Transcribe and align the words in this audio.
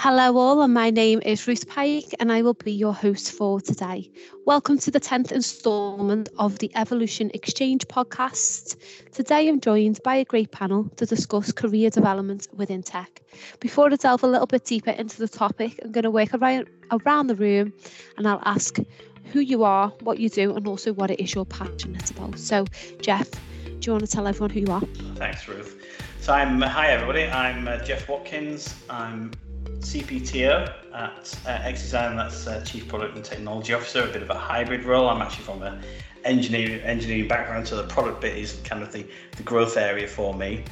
Hello, 0.00 0.36
all, 0.36 0.62
and 0.62 0.72
my 0.72 0.90
name 0.90 1.20
is 1.24 1.48
Ruth 1.48 1.68
Pike, 1.68 2.14
and 2.20 2.30
I 2.30 2.42
will 2.42 2.54
be 2.54 2.70
your 2.70 2.94
host 2.94 3.32
for 3.32 3.60
today. 3.60 4.08
Welcome 4.46 4.78
to 4.78 4.92
the 4.92 5.00
10th 5.00 5.32
instalment 5.32 6.28
of 6.38 6.60
the 6.60 6.70
Evolution 6.76 7.32
Exchange 7.34 7.84
podcast. 7.88 8.76
Today, 9.10 9.48
I'm 9.48 9.60
joined 9.60 9.98
by 10.04 10.14
a 10.14 10.24
great 10.24 10.52
panel 10.52 10.88
to 10.98 11.04
discuss 11.04 11.50
career 11.50 11.90
development 11.90 12.46
within 12.54 12.84
tech. 12.84 13.22
Before 13.58 13.92
I 13.92 13.96
delve 13.96 14.22
a 14.22 14.28
little 14.28 14.46
bit 14.46 14.64
deeper 14.64 14.92
into 14.92 15.18
the 15.18 15.26
topic, 15.26 15.80
I'm 15.82 15.90
going 15.90 16.04
to 16.04 16.12
work 16.12 16.32
around, 16.32 16.68
around 16.92 17.26
the 17.26 17.34
room 17.34 17.72
and 18.16 18.28
I'll 18.28 18.42
ask 18.44 18.78
who 19.32 19.40
you 19.40 19.64
are, 19.64 19.88
what 20.02 20.20
you 20.20 20.28
do, 20.28 20.54
and 20.54 20.68
also 20.68 20.92
what 20.92 21.10
it 21.10 21.18
is 21.18 21.34
you're 21.34 21.44
passionate 21.44 22.08
about. 22.12 22.38
So, 22.38 22.66
Jeff, 23.00 23.28
do 23.64 23.78
you 23.80 23.92
want 23.94 24.06
to 24.06 24.10
tell 24.12 24.28
everyone 24.28 24.50
who 24.50 24.60
you 24.60 24.70
are? 24.70 24.82
Thanks, 25.16 25.48
Ruth. 25.48 25.74
So, 26.20 26.32
I'm 26.32 26.60
hi 26.60 26.92
everybody. 26.92 27.24
I'm 27.24 27.66
uh, 27.66 27.78
Jeff 27.78 28.08
Watkins. 28.08 28.76
I'm 28.88 29.32
CPTO 29.80 30.72
at 30.92 31.38
uh, 31.46 32.16
that's 32.16 32.46
uh, 32.46 32.62
Chief 32.64 32.88
Product 32.88 33.14
and 33.14 33.24
Technology 33.24 33.72
Officer, 33.72 34.02
a 34.02 34.12
bit 34.12 34.22
of 34.22 34.30
a 34.30 34.38
hybrid 34.38 34.84
role. 34.84 35.08
I'm 35.08 35.22
actually 35.22 35.44
from 35.44 35.62
an 35.62 35.82
engineering 36.24 36.80
engineering 36.80 37.28
background, 37.28 37.68
so 37.68 37.76
the 37.76 37.88
product 37.88 38.20
bit 38.20 38.36
is 38.36 38.60
kind 38.64 38.82
of 38.82 38.92
the, 38.92 39.06
the 39.36 39.42
growth 39.42 39.76
area 39.76 40.08
for 40.08 40.34
me. 40.34 40.64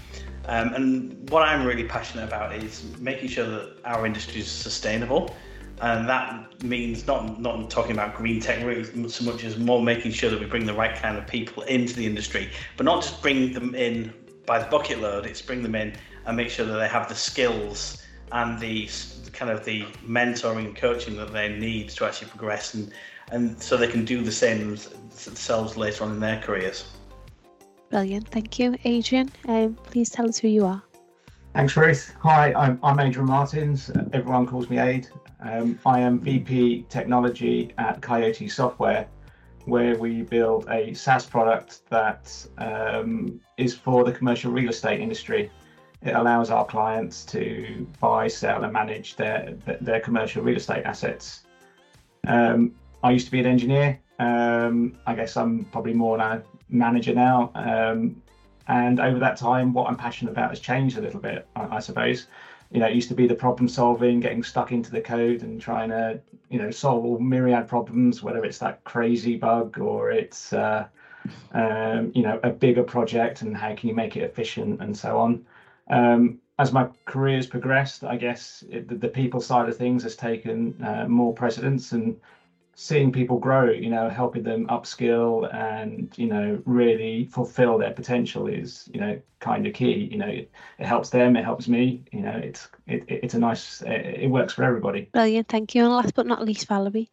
Um, 0.46 0.74
and 0.74 1.30
what 1.30 1.42
I'm 1.42 1.64
really 1.64 1.84
passionate 1.84 2.24
about 2.24 2.54
is 2.54 2.84
making 2.98 3.28
sure 3.28 3.46
that 3.48 3.76
our 3.84 4.06
industry 4.06 4.40
is 4.40 4.50
sustainable. 4.50 5.34
And 5.80 6.08
that 6.08 6.62
means 6.62 7.06
not 7.06 7.40
not 7.40 7.70
talking 7.70 7.92
about 7.92 8.14
green 8.16 8.40
tech 8.40 8.60
so 9.08 9.24
much 9.24 9.44
as 9.44 9.58
more 9.58 9.82
making 9.82 10.12
sure 10.12 10.30
that 10.30 10.40
we 10.40 10.46
bring 10.46 10.64
the 10.64 10.74
right 10.74 10.96
kind 10.96 11.18
of 11.18 11.26
people 11.26 11.62
into 11.64 11.94
the 11.94 12.06
industry, 12.06 12.50
but 12.76 12.84
not 12.84 13.02
just 13.02 13.20
bring 13.20 13.52
them 13.52 13.74
in 13.74 14.12
by 14.46 14.58
the 14.58 14.66
bucket 14.66 15.00
load. 15.00 15.26
It's 15.26 15.42
bring 15.42 15.62
them 15.62 15.74
in 15.74 15.94
and 16.24 16.36
make 16.36 16.48
sure 16.48 16.64
that 16.64 16.78
they 16.78 16.88
have 16.88 17.08
the 17.08 17.14
skills 17.14 18.02
and 18.32 18.58
the 18.58 18.88
kind 19.32 19.50
of 19.50 19.64
the 19.64 19.82
mentoring 20.06 20.66
and 20.66 20.76
coaching 20.76 21.16
that 21.16 21.32
they 21.32 21.48
need 21.48 21.88
to 21.90 22.04
actually 22.04 22.28
progress 22.28 22.74
and 22.74 22.92
and 23.32 23.60
so 23.60 23.76
they 23.76 23.88
can 23.88 24.04
do 24.04 24.22
the 24.22 24.32
same 24.32 24.76
themselves 25.24 25.76
later 25.76 26.04
on 26.04 26.12
in 26.12 26.20
their 26.20 26.40
careers. 26.40 26.84
Brilliant, 27.90 28.28
thank 28.28 28.58
you, 28.58 28.76
Adrian. 28.84 29.30
Um, 29.48 29.74
please 29.74 30.10
tell 30.10 30.28
us 30.28 30.38
who 30.38 30.48
you 30.48 30.64
are. 30.64 30.82
Thanks, 31.54 31.76
Ruth. 31.76 32.14
Hi, 32.20 32.52
I'm, 32.52 32.78
I'm 32.82 33.00
Adrian 33.00 33.26
Martins. 33.26 33.90
Everyone 34.12 34.46
calls 34.46 34.68
me 34.68 34.78
Aid. 34.78 35.08
Um, 35.40 35.78
I 35.86 36.00
am 36.00 36.20
VP 36.20 36.86
Technology 36.88 37.72
at 37.78 38.02
Coyote 38.02 38.48
Software, 38.48 39.08
where 39.64 39.96
we 39.98 40.22
build 40.22 40.68
a 40.68 40.92
SaaS 40.94 41.26
product 41.26 41.88
that 41.88 42.30
um, 42.58 43.40
is 43.56 43.74
for 43.74 44.04
the 44.04 44.12
commercial 44.12 44.52
real 44.52 44.70
estate 44.70 45.00
industry. 45.00 45.50
It 46.06 46.14
allows 46.14 46.50
our 46.50 46.64
clients 46.64 47.24
to 47.26 47.86
buy, 48.00 48.28
sell, 48.28 48.62
and 48.62 48.72
manage 48.72 49.16
their 49.16 49.56
their 49.80 50.00
commercial 50.00 50.42
real 50.42 50.56
estate 50.56 50.84
assets. 50.84 51.42
Um, 52.26 52.72
I 53.02 53.10
used 53.10 53.26
to 53.26 53.32
be 53.32 53.40
an 53.40 53.46
engineer. 53.46 53.98
Um, 54.18 54.96
I 55.06 55.14
guess 55.14 55.36
I'm 55.36 55.64
probably 55.66 55.92
more 55.92 56.18
a 56.18 56.42
manager 56.68 57.14
now. 57.14 57.50
Um, 57.54 58.22
and 58.68 58.98
over 59.00 59.18
that 59.18 59.36
time, 59.36 59.72
what 59.72 59.88
I'm 59.88 59.96
passionate 59.96 60.30
about 60.30 60.50
has 60.50 60.60
changed 60.60 60.98
a 60.98 61.00
little 61.00 61.20
bit, 61.20 61.46
I, 61.54 61.76
I, 61.76 61.78
suppose. 61.80 62.26
You 62.70 62.80
know, 62.80 62.86
it 62.86 62.94
used 62.94 63.08
to 63.10 63.14
be 63.14 63.26
the 63.26 63.34
problem 63.34 63.68
solving, 63.68 64.18
getting 64.20 64.42
stuck 64.42 64.72
into 64.72 64.90
the 64.90 65.00
code 65.00 65.42
and 65.42 65.60
trying 65.60 65.90
to, 65.90 66.20
you 66.50 66.58
know, 66.58 66.70
solve 66.70 67.04
all 67.04 67.18
myriad 67.18 67.68
problems, 67.68 68.22
whether 68.22 68.44
it's 68.44 68.58
that 68.58 68.82
crazy 68.84 69.36
bug 69.36 69.78
or 69.78 70.10
it's, 70.10 70.52
uh, 70.52 70.86
um, 71.52 72.10
you 72.14 72.22
know, 72.22 72.40
a 72.42 72.50
bigger 72.50 72.82
project 72.82 73.42
and 73.42 73.56
how 73.56 73.74
can 73.74 73.88
you 73.88 73.94
make 73.94 74.16
it 74.16 74.22
efficient 74.22 74.80
and 74.80 74.96
so 74.96 75.18
on. 75.18 75.44
Um, 75.88 76.38
as 76.58 76.72
my 76.72 76.88
career 77.04 77.36
has 77.36 77.46
progressed, 77.46 78.02
I 78.02 78.16
guess 78.16 78.64
it, 78.70 78.88
the, 78.88 78.94
the, 78.94 79.08
people 79.08 79.40
side 79.40 79.68
of 79.68 79.76
things 79.76 80.02
has 80.04 80.16
taken 80.16 80.82
uh, 80.82 81.06
more 81.06 81.34
precedence 81.34 81.92
and 81.92 82.18
seeing 82.74 83.12
people 83.12 83.38
grow, 83.38 83.70
you 83.70 83.90
know, 83.90 84.08
helping 84.08 84.42
them 84.42 84.66
upskill 84.68 85.52
and, 85.54 86.12
you 86.16 86.26
know, 86.26 86.60
really 86.64 87.26
fulfill 87.26 87.78
their 87.78 87.92
potential 87.92 88.46
is, 88.46 88.88
you 88.92 89.00
know, 89.00 89.20
kind 89.40 89.66
of 89.66 89.74
key. 89.74 90.08
You 90.10 90.18
know, 90.18 90.28
it, 90.28 90.50
it 90.78 90.86
helps 90.86 91.10
them, 91.10 91.36
it 91.36 91.44
helps 91.44 91.68
me, 91.68 92.04
you 92.12 92.20
know, 92.20 92.38
it's 92.42 92.68
it, 92.86 93.04
it's 93.08 93.34
a 93.34 93.38
nice, 93.38 93.82
it, 93.82 94.22
it 94.22 94.30
works 94.30 94.52
for 94.52 94.64
everybody. 94.64 95.08
Brilliant. 95.12 95.48
Thank 95.48 95.74
you. 95.74 95.84
And 95.84 95.92
last 95.92 96.14
but 96.14 96.26
not 96.26 96.44
least, 96.44 96.68
Valerie. 96.68 97.10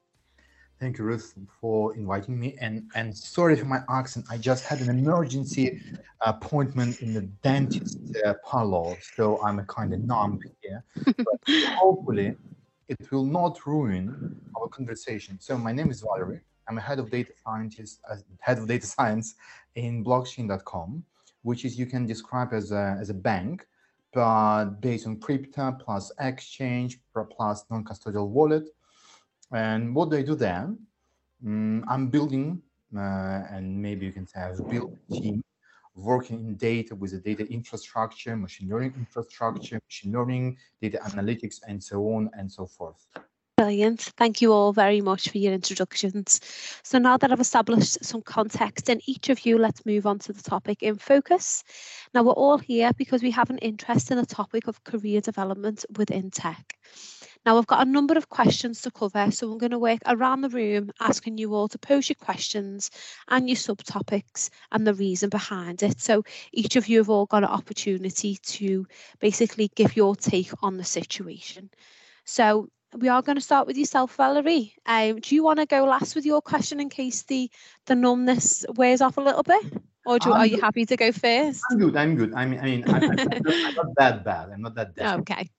Thank 0.84 0.98
you, 0.98 1.06
Ruth, 1.06 1.34
for 1.62 1.96
inviting 1.96 2.38
me. 2.38 2.58
And 2.60 2.92
and 2.94 3.18
sorry 3.18 3.56
for 3.56 3.64
my 3.64 3.84
accent. 3.90 4.26
I 4.30 4.38
just 4.38 4.66
had 4.66 4.82
an 4.82 4.90
emergency 4.90 5.82
appointment 6.20 7.02
in 7.02 7.14
the 7.14 7.22
dentist 7.42 8.00
uh, 8.26 8.34
parlor, 8.44 8.98
so 9.16 9.42
I'm 9.42 9.60
a 9.60 9.64
kind 9.64 9.94
of 9.94 10.02
numb 10.02 10.42
here. 10.62 10.84
But 11.06 11.40
hopefully, 11.78 12.36
it 12.90 13.00
will 13.14 13.24
not 13.24 13.66
ruin 13.66 14.36
our 14.58 14.68
conversation. 14.68 15.40
So 15.40 15.58
my 15.58 15.72
name 15.72 15.90
is 15.90 16.02
Valerie. 16.02 16.42
I'm 16.68 16.78
a 16.78 16.82
head 16.82 17.00
of 17.00 17.10
data 17.10 17.32
scientist, 17.46 18.02
uh, 18.12 18.18
head 18.42 18.58
of 18.58 18.68
data 18.68 18.86
science 18.86 19.36
in 19.76 20.04
blockchain.com, 20.04 21.02
which 21.44 21.64
is 21.64 21.80
you 21.80 21.86
can 21.86 22.06
describe 22.06 22.52
as 22.52 22.74
a 22.74 22.98
as 23.00 23.10
a 23.10 23.20
bank, 23.30 23.66
but 24.14 24.82
based 24.82 25.08
on 25.08 25.22
crypto 25.22 25.72
plus 25.80 26.12
exchange 26.20 27.00
plus 27.38 27.64
non-custodial 27.72 28.28
wallet 28.28 28.68
and 29.54 29.96
what 29.96 30.10
do 30.10 30.18
I 30.18 30.22
do 30.22 30.36
there? 30.36 30.74
Mm, 31.46 31.84
I'm 31.88 32.08
building, 32.08 32.62
uh, 32.96 33.44
and 33.52 33.82
maybe 33.82 34.06
you 34.06 34.12
can 34.12 34.28
say 34.28 34.42
I've 34.42 34.70
built 34.70 34.94
a 35.10 35.14
team 35.14 35.44
working 35.96 36.38
in 36.48 36.56
data 36.56 36.96
with 36.96 37.12
the 37.12 37.20
data 37.20 37.46
infrastructure, 37.52 38.36
machine 38.36 38.70
learning 38.70 38.94
infrastructure, 38.98 39.80
machine 39.88 40.12
learning, 40.12 40.58
data 40.82 41.00
analytics, 41.06 41.60
and 41.68 41.84
so 41.84 42.02
on 42.14 42.30
and 42.38 42.52
so 42.52 42.66
forth. 42.66 43.06
Brilliant. 43.58 44.02
Thank 44.18 44.42
you 44.42 44.52
all 44.52 44.74
very 44.74 45.00
much 45.00 45.30
for 45.30 45.38
your 45.38 45.54
introductions. 45.54 46.40
So 46.84 46.98
now 46.98 47.18
that 47.18 47.32
I've 47.32 47.40
established 47.40 48.04
some 48.04 48.24
context 48.24 48.90
in 48.90 49.00
each 49.06 49.30
of 49.30 49.46
you, 49.46 49.60
let's 49.60 49.86
move 49.86 50.08
on 50.08 50.18
to 50.20 50.34
the 50.34 50.42
topic 50.42 50.82
in 50.82 50.96
focus. 50.98 51.64
Now 52.16 52.24
we're 52.24 52.32
all 52.32 52.58
here 52.58 52.92
because 52.98 53.22
we 53.22 53.30
have 53.30 53.52
an 53.52 53.60
interest 53.60 54.10
in 54.10 54.18
the 54.18 54.26
topic 54.26 54.68
of 54.68 54.84
career 54.84 55.22
development 55.22 55.86
within 55.98 56.32
tech. 56.32 56.80
Now 57.46 57.58
I've 57.58 57.68
got 57.68 57.86
a 57.86 57.90
number 57.90 58.14
of 58.14 58.30
questions 58.30 58.82
to 58.82 58.92
cover, 58.92 59.30
so 59.32 59.52
I'm 59.52 59.58
going 59.58 59.72
to 59.72 59.80
work 59.80 60.00
around 60.06 60.42
the 60.42 60.50
room 60.50 60.92
asking 61.00 61.38
you 61.38 61.54
all 61.54 61.68
to 61.68 61.78
pose 61.78 62.08
your 62.08 62.16
questions 62.16 62.90
and 63.28 63.50
your 63.50 63.58
subtopics 63.58 64.50
and 64.72 64.88
the 64.88 64.94
reason 64.94 65.30
behind 65.30 65.84
it. 65.84 66.00
So 66.00 66.24
each 66.54 66.76
of 66.76 66.88
you 66.88 67.00
have 67.00 67.10
all 67.10 67.26
got 67.26 67.44
an 67.44 67.50
opportunity 67.50 68.38
to 68.44 68.88
basically 69.20 69.70
give 69.76 69.98
your 69.98 70.16
take 70.16 70.52
on 70.62 70.78
the 70.78 70.86
situation. 70.86 71.70
So 72.26 72.70
we 72.96 73.10
are 73.10 73.22
going 73.22 73.36
to 73.36 73.42
start 73.42 73.68
with 73.68 73.78
yourself, 73.78 74.16
Valerie. 74.16 74.76
Um, 74.86 75.20
do 75.20 75.36
you 75.36 75.44
want 75.44 75.60
to 75.60 75.66
go 75.66 75.84
last 75.84 76.16
with 76.16 76.26
your 76.26 76.42
question 76.42 76.80
in 76.80 76.90
case 76.90 77.24
the 77.24 77.50
the 77.88 77.96
numbness 77.96 78.66
wears 78.76 79.02
off 79.02 79.18
a 79.18 79.22
little 79.22 79.44
bit? 79.44 79.66
Or 80.06 80.20
do, 80.20 80.32
are 80.32 80.46
you 80.46 80.62
happy 80.62 80.86
to 80.86 80.98
go 80.98 81.12
first? 81.12 81.64
I'm 81.72 81.80
good. 81.80 81.96
I'm 81.96 82.16
good. 82.16 82.34
I 82.34 82.46
mean, 82.46 82.60
I 82.60 82.66
mean, 82.66 82.84
I'm, 82.88 83.04
I'm 83.04 83.76
not 83.76 83.96
that 83.98 84.24
bad. 84.26 84.50
I'm 84.50 84.62
not 84.62 84.76
that 84.76 84.96
bad. 84.96 85.20
Okay. 85.22 85.50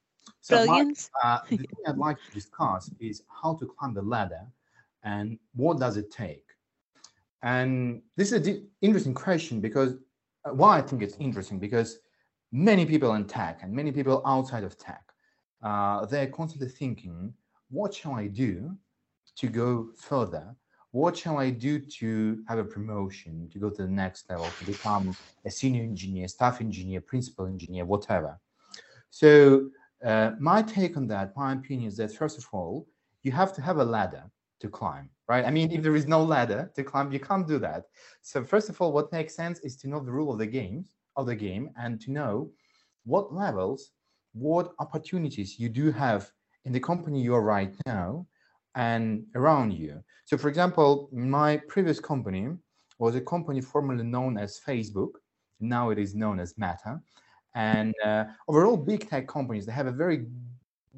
So 0.44 0.62
Brilliant. 0.62 1.08
uh, 1.22 1.38
the 1.48 1.56
thing 1.56 1.66
I'd 1.86 1.96
like 1.96 2.18
to 2.18 2.30
discuss 2.30 2.90
is 3.00 3.22
how 3.42 3.54
to 3.54 3.64
climb 3.64 3.94
the 3.94 4.02
ladder 4.02 4.42
and 5.02 5.38
what 5.54 5.78
does 5.78 5.96
it 5.96 6.10
take? 6.10 6.44
And 7.42 8.02
this 8.14 8.30
is 8.30 8.46
an 8.46 8.68
interesting 8.82 9.14
question 9.14 9.62
because 9.62 9.94
uh, 10.44 10.50
why 10.50 10.76
I 10.76 10.82
think 10.82 11.00
it's 11.00 11.16
interesting 11.18 11.58
because 11.58 11.98
many 12.52 12.84
people 12.84 13.14
in 13.14 13.24
tech 13.24 13.60
and 13.62 13.72
many 13.72 13.90
people 13.90 14.20
outside 14.26 14.64
of 14.64 14.76
tech, 14.76 15.02
uh, 15.62 16.04
they're 16.04 16.26
constantly 16.26 16.68
thinking, 16.68 17.32
what 17.70 17.94
shall 17.94 18.12
I 18.12 18.26
do 18.26 18.76
to 19.36 19.48
go 19.48 19.92
further? 19.96 20.54
What 20.90 21.16
shall 21.16 21.38
I 21.38 21.48
do 21.48 21.78
to 21.78 22.44
have 22.48 22.58
a 22.58 22.64
promotion, 22.64 23.48
to 23.50 23.58
go 23.58 23.70
to 23.70 23.82
the 23.82 23.88
next 23.88 24.28
level, 24.28 24.50
to 24.58 24.64
become 24.66 25.16
a 25.46 25.50
senior 25.50 25.84
engineer, 25.84 26.28
staff 26.28 26.60
engineer, 26.60 27.00
principal 27.00 27.46
engineer, 27.46 27.86
whatever? 27.86 28.38
So 29.08 29.70
uh, 30.04 30.32
my 30.38 30.62
take 30.62 30.96
on 30.96 31.06
that, 31.08 31.36
my 31.36 31.52
opinion 31.52 31.88
is 31.88 31.96
that 31.96 32.12
first 32.12 32.38
of 32.38 32.46
all, 32.52 32.86
you 33.22 33.32
have 33.32 33.52
to 33.54 33.62
have 33.62 33.78
a 33.78 33.84
ladder 33.84 34.24
to 34.60 34.68
climb, 34.68 35.08
right? 35.28 35.44
I 35.44 35.50
mean, 35.50 35.72
if 35.72 35.82
there 35.82 35.96
is 35.96 36.06
no 36.06 36.22
ladder 36.22 36.70
to 36.74 36.84
climb, 36.84 37.10
you 37.10 37.20
can't 37.20 37.48
do 37.48 37.58
that. 37.58 37.84
So 38.22 38.44
first 38.44 38.68
of 38.68 38.80
all, 38.80 38.92
what 38.92 39.12
makes 39.12 39.34
sense 39.34 39.60
is 39.60 39.76
to 39.76 39.88
know 39.88 40.00
the 40.00 40.12
rule 40.12 40.32
of 40.32 40.38
the 40.38 40.46
game, 40.46 40.84
of 41.16 41.26
the 41.26 41.34
game, 41.34 41.70
and 41.78 42.00
to 42.02 42.12
know 42.12 42.50
what 43.04 43.32
levels, 43.32 43.90
what 44.32 44.72
opportunities 44.78 45.58
you 45.58 45.68
do 45.68 45.90
have 45.92 46.30
in 46.64 46.72
the 46.72 46.80
company 46.80 47.20
you 47.20 47.34
are 47.34 47.42
right 47.42 47.74
now 47.86 48.26
and 48.74 49.24
around 49.34 49.72
you. 49.72 50.02
So, 50.24 50.36
for 50.36 50.48
example, 50.48 51.08
my 51.12 51.58
previous 51.68 52.00
company 52.00 52.48
was 52.98 53.14
a 53.14 53.20
company 53.20 53.60
formerly 53.60 54.04
known 54.04 54.36
as 54.38 54.60
Facebook. 54.66 55.12
Now 55.60 55.90
it 55.90 55.98
is 55.98 56.14
known 56.14 56.40
as 56.40 56.54
Meta. 56.58 57.00
And 57.54 57.94
uh, 58.04 58.24
overall, 58.48 58.76
big 58.76 59.08
tech 59.08 59.28
companies 59.28 59.66
they 59.66 59.72
have 59.72 59.86
a 59.86 59.92
very, 59.92 60.26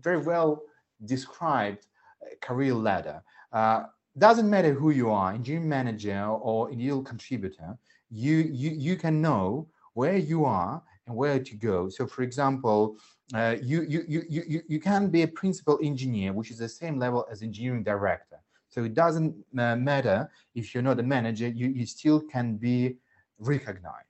very 0.01 0.19
well 0.19 0.63
described 1.05 1.87
uh, 2.23 2.35
career 2.41 2.75
ladder. 2.75 3.23
Uh, 3.53 3.85
doesn't 4.19 4.49
matter 4.49 4.73
who 4.73 4.91
you 4.91 5.11
are, 5.11 5.33
engineering 5.33 5.69
manager 5.69 6.25
or 6.25 6.71
individual 6.71 7.03
contributor, 7.03 7.77
you 8.11 8.37
you 8.37 8.71
you 8.71 8.97
can 8.97 9.21
know 9.21 9.69
where 9.93 10.17
you 10.17 10.45
are 10.45 10.83
and 11.07 11.17
where 11.17 11.39
to 11.39 11.55
go. 11.55 11.89
So, 11.89 12.07
for 12.07 12.23
example, 12.23 12.97
uh, 13.35 13.57
you, 13.63 13.83
you, 13.83 14.05
you, 14.07 14.23
you, 14.29 14.63
you 14.69 14.81
can 14.81 15.09
be 15.09 15.23
a 15.23 15.29
principal 15.29 15.79
engineer, 15.83 16.33
which 16.33 16.51
is 16.51 16.59
the 16.59 16.69
same 16.69 16.99
level 16.99 17.27
as 17.31 17.43
engineering 17.43 17.83
director. 17.83 18.37
So 18.69 18.85
it 18.85 18.95
doesn't 18.95 19.35
uh, 19.59 19.77
matter 19.77 20.31
if 20.55 20.75
you're 20.75 20.83
not 20.83 21.01
a 21.01 21.03
manager, 21.03 21.49
you, 21.49 21.69
you 21.69 21.87
still 21.87 22.21
can 22.21 22.57
be 22.57 22.97
recognized. 23.39 24.06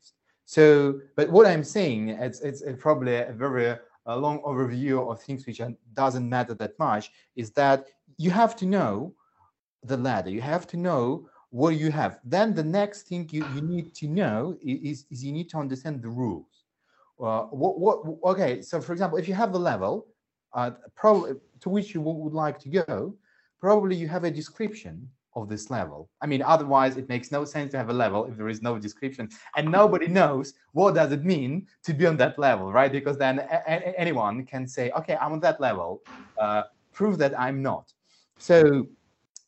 So, 0.47 1.01
but 1.17 1.29
what 1.29 1.47
I'm 1.47 1.65
saying, 1.65 2.11
it's, 2.11 2.41
it's 2.41 2.63
probably 2.79 3.17
a 3.17 3.33
very 3.33 3.77
a 4.07 4.17
long 4.17 4.41
overview 4.43 5.11
of 5.11 5.21
things 5.21 5.45
which 5.45 5.61
doesn't 5.95 6.29
matter 6.29 6.55
that 6.55 6.79
much, 6.79 7.11
is 7.35 7.51
that 7.53 7.87
you 8.19 8.31
have 8.31 8.55
to 8.57 8.65
know 8.65 9.13
the 9.83 9.97
ladder. 9.97 10.31
You 10.31 10.41
have 10.41 10.67
to 10.69 10.77
know 10.77 11.29
what 11.51 11.71
you 11.71 11.91
have. 11.91 12.21
Then 12.25 12.55
the 12.55 12.63
next 12.63 13.09
thing 13.09 13.29
you, 13.33 13.45
you 13.55 13.61
need 13.61 13.95
to 13.97 14.07
know 14.07 14.57
is, 14.63 15.07
is 15.11 15.25
you 15.25 15.33
need 15.33 15.49
to 15.51 15.59
understand 15.59 16.03
the 16.03 16.09
rules. 16.09 16.65
Uh, 17.21 17.43
what, 17.45 17.81
what, 17.81 18.05
okay, 18.31 18.63
so 18.63 18.81
for 18.81 18.93
example, 18.93 19.19
if 19.19 19.27
you 19.27 19.35
have 19.35 19.53
the 19.53 19.59
level 19.59 20.07
uh, 20.53 20.71
probably 20.95 21.33
to 21.61 21.69
which 21.69 21.93
you 21.93 22.01
would 22.01 22.33
like 22.33 22.59
to 22.61 22.69
go, 22.69 23.15
probably 23.61 23.97
you 23.97 24.07
have 24.07 24.23
a 24.23 24.31
description 24.31 25.09
of 25.37 25.49
this 25.49 25.71
level. 25.71 26.09
I 26.23 26.27
mean, 26.27 26.43
otherwise 26.43 26.97
it 26.97 27.09
makes 27.09 27.31
no 27.31 27.45
sense 27.45 27.71
to 27.73 27.77
have 27.77 27.91
a 27.91 27.93
level 27.93 28.25
if 28.25 28.37
there 28.37 28.49
is 28.49 28.63
no 28.63 28.79
description 28.79 29.29
and 29.57 29.71
nobody 29.71 30.09
knows 30.09 30.55
what 30.73 30.95
does 30.95 31.13
it 31.13 31.25
mean 31.25 31.67
to 31.85 31.93
be 31.93 32.07
on 32.07 32.17
that 32.17 32.39
level, 32.39 32.73
right? 32.73 32.91
Because 32.91 33.19
then 33.19 33.41
anyone 33.99 34.45
can 34.47 34.67
say, 34.67 34.91
okay, 34.93 35.17
I'm 35.21 35.33
on 35.33 35.41
that 35.41 35.61
level, 35.61 36.03
uh, 36.41 36.63
prove 36.93 37.19
that 37.19 37.39
I'm 37.39 37.63
not. 37.63 37.93
So 38.39 38.87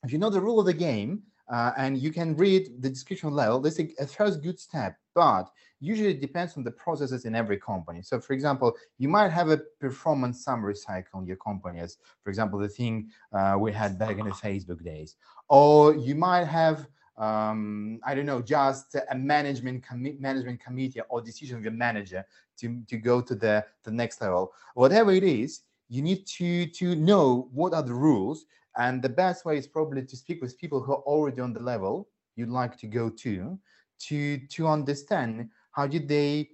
if 0.04 0.12
you 0.12 0.18
know 0.18 0.30
the 0.30 0.40
rule 0.40 0.60
of 0.60 0.66
the 0.66 0.74
game 0.74 1.22
uh, 1.50 1.72
and 1.76 1.96
you 1.98 2.12
can 2.12 2.36
read 2.36 2.82
the 2.82 2.90
description 2.90 3.30
level, 3.32 3.58
this 3.58 3.78
is 3.78 3.92
a 3.98 4.06
first 4.06 4.42
good 4.42 4.60
step, 4.60 4.94
but 5.14 5.50
usually 5.80 6.14
depends 6.14 6.56
on 6.56 6.64
the 6.64 6.70
processes 6.70 7.24
in 7.24 7.34
every 7.34 7.56
company. 7.56 8.02
So 8.02 8.20
for 8.20 8.32
example, 8.32 8.76
you 8.98 9.08
might 9.08 9.30
have 9.30 9.50
a 9.50 9.58
performance 9.80 10.44
summary 10.44 10.74
cycle 10.74 11.20
in 11.20 11.26
your 11.26 11.36
company 11.36 11.80
as, 11.80 11.98
for 12.22 12.30
example, 12.30 12.58
the 12.58 12.68
thing 12.68 13.10
uh, 13.32 13.56
we 13.58 13.72
had 13.72 13.98
back 13.98 14.18
in 14.18 14.26
the 14.26 14.32
Facebook 14.32 14.82
days. 14.82 15.16
Or 15.48 15.94
you 15.94 16.14
might 16.14 16.44
have, 16.46 16.86
um, 17.16 18.00
I 18.04 18.14
don't 18.14 18.26
know, 18.26 18.42
just 18.42 18.96
a 18.96 19.14
management, 19.14 19.84
commi 19.84 20.18
management 20.20 20.60
committee 20.60 21.00
or 21.08 21.20
decision 21.20 21.56
of 21.58 21.62
your 21.62 21.72
manager 21.72 22.24
to, 22.58 22.82
to 22.88 22.96
go 22.96 23.20
to 23.20 23.34
the, 23.34 23.64
the 23.84 23.90
next 23.90 24.20
level. 24.20 24.52
Whatever 24.74 25.12
it 25.12 25.24
is, 25.24 25.62
you 25.88 26.02
need 26.02 26.26
to, 26.26 26.66
to 26.66 26.94
know 26.96 27.48
what 27.52 27.72
are 27.72 27.82
the 27.82 27.94
rules. 27.94 28.46
And 28.76 29.02
the 29.02 29.08
best 29.08 29.44
way 29.44 29.58
is 29.58 29.66
probably 29.66 30.04
to 30.04 30.16
speak 30.16 30.42
with 30.42 30.58
people 30.58 30.80
who 30.80 30.92
are 30.92 31.02
already 31.02 31.40
on 31.40 31.52
the 31.52 31.60
level 31.60 32.08
you'd 32.36 32.48
like 32.48 32.78
to 32.78 32.86
go 32.86 33.10
to, 33.10 33.58
to, 33.98 34.38
to 34.38 34.68
understand 34.68 35.48
how 35.78 35.86
did 35.86 36.08
they 36.08 36.48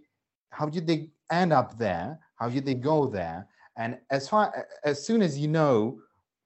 how 0.50 0.66
did 0.68 0.86
they 0.86 1.08
end 1.30 1.52
up 1.52 1.78
there? 1.78 2.18
How 2.36 2.48
did 2.50 2.64
they 2.66 2.74
go 2.74 3.06
there? 3.06 3.48
And 3.76 3.98
as 4.10 4.28
far 4.28 4.66
as 4.84 5.04
soon 5.06 5.22
as 5.22 5.38
you 5.38 5.48
know 5.48 5.98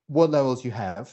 what 0.07 0.31
levels 0.31 0.65
you 0.65 0.71
have 0.71 1.07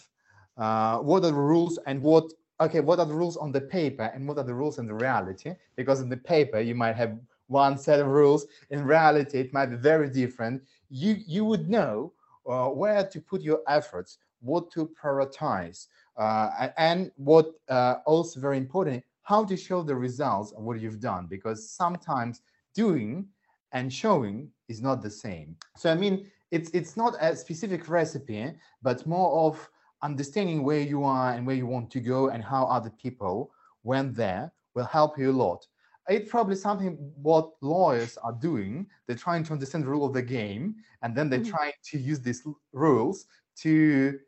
uh, 0.58 1.00
what 1.00 1.18
are 1.24 1.32
the 1.32 1.34
rules 1.34 1.80
and 1.88 2.02
what 2.02 2.26
okay 2.62 2.80
what 2.80 3.00
are 3.00 3.06
the 3.06 3.20
rules 3.24 3.36
on 3.36 3.52
the 3.52 3.60
paper 3.78 4.06
and 4.14 4.28
what 4.28 4.38
are 4.38 4.44
the 4.52 4.54
rules 4.54 4.78
in 4.78 4.86
the 4.86 4.94
reality? 4.94 5.52
Because 5.76 6.00
in 6.02 6.10
the 6.10 6.22
paper 6.36 6.60
you 6.60 6.76
might 6.76 6.96
have 6.96 7.18
one 7.48 7.78
set 7.78 8.00
of 8.00 8.08
rules. 8.08 8.46
In 8.70 8.86
reality 8.86 9.40
it 9.40 9.52
might 9.52 9.72
be 9.76 9.76
very 9.76 10.10
different. 10.10 10.62
You 10.90 11.18
you 11.26 11.44
would 11.46 11.68
know 11.68 12.14
uh, 12.48 12.68
where 12.82 13.04
to 13.08 13.20
put 13.20 13.42
your 13.42 13.62
efforts 13.68 14.20
what 14.42 14.70
to 14.72 14.88
prioritize 15.02 15.88
uh, 16.16 16.70
and 16.78 17.12
what 17.18 17.48
uh, 17.70 17.96
also 18.06 18.40
very 18.40 18.58
important 18.58 19.04
how 19.25 19.44
to 19.44 19.57
show 19.57 19.83
the 19.83 19.95
results 19.95 20.54
of 20.54 20.63
what 20.63 20.80
you've 20.80 21.01
done 21.01 21.27
because 21.27 21.69
sometimes 21.69 22.42
doing 22.74 23.27
and 23.74 23.92
showing 23.92 24.50
is 24.69 24.81
not 24.81 25.01
the 25.01 25.10
same. 25.10 25.56
So 25.77 25.92
i 25.92 25.95
mean 25.95 26.31
it's 26.51 26.69
it's 26.69 26.95
not 26.95 27.16
a 27.19 27.36
specific 27.36 27.89
recipe 27.89 28.54
but 28.81 29.06
more 29.06 29.48
of 29.48 29.69
understanding 30.01 30.63
where 30.63 30.81
you 30.81 31.04
are 31.04 31.33
and 31.33 31.45
where 31.45 31.56
you 31.56 31.66
want 31.66 31.89
to 31.92 32.00
go 32.00 32.30
and 32.30 32.44
how 32.44 32.66
other 32.66 32.92
people 32.92 33.51
went 33.83 34.16
there 34.16 34.51
will 34.75 34.86
help 34.86 35.18
you 35.18 35.31
a 35.31 35.38
lot. 35.45 35.66
It's 36.07 36.30
probably 36.30 36.56
something 36.56 36.92
what 37.30 37.50
lawyers 37.62 38.16
are 38.18 38.38
doing. 38.50 38.86
They're 39.07 39.16
trying 39.27 39.44
to 39.45 39.54
understand 39.54 39.86
the 39.86 39.89
rule 39.89 40.06
of 40.06 40.13
the 40.13 40.22
game 40.22 40.75
and 41.01 41.16
then 41.16 41.30
they're 41.30 41.39
mm 41.39 41.45
-hmm. 41.45 41.57
trying 41.57 41.77
to 41.92 41.98
use 42.12 42.22
these 42.22 42.42
rules 42.74 43.18
to 43.62 43.74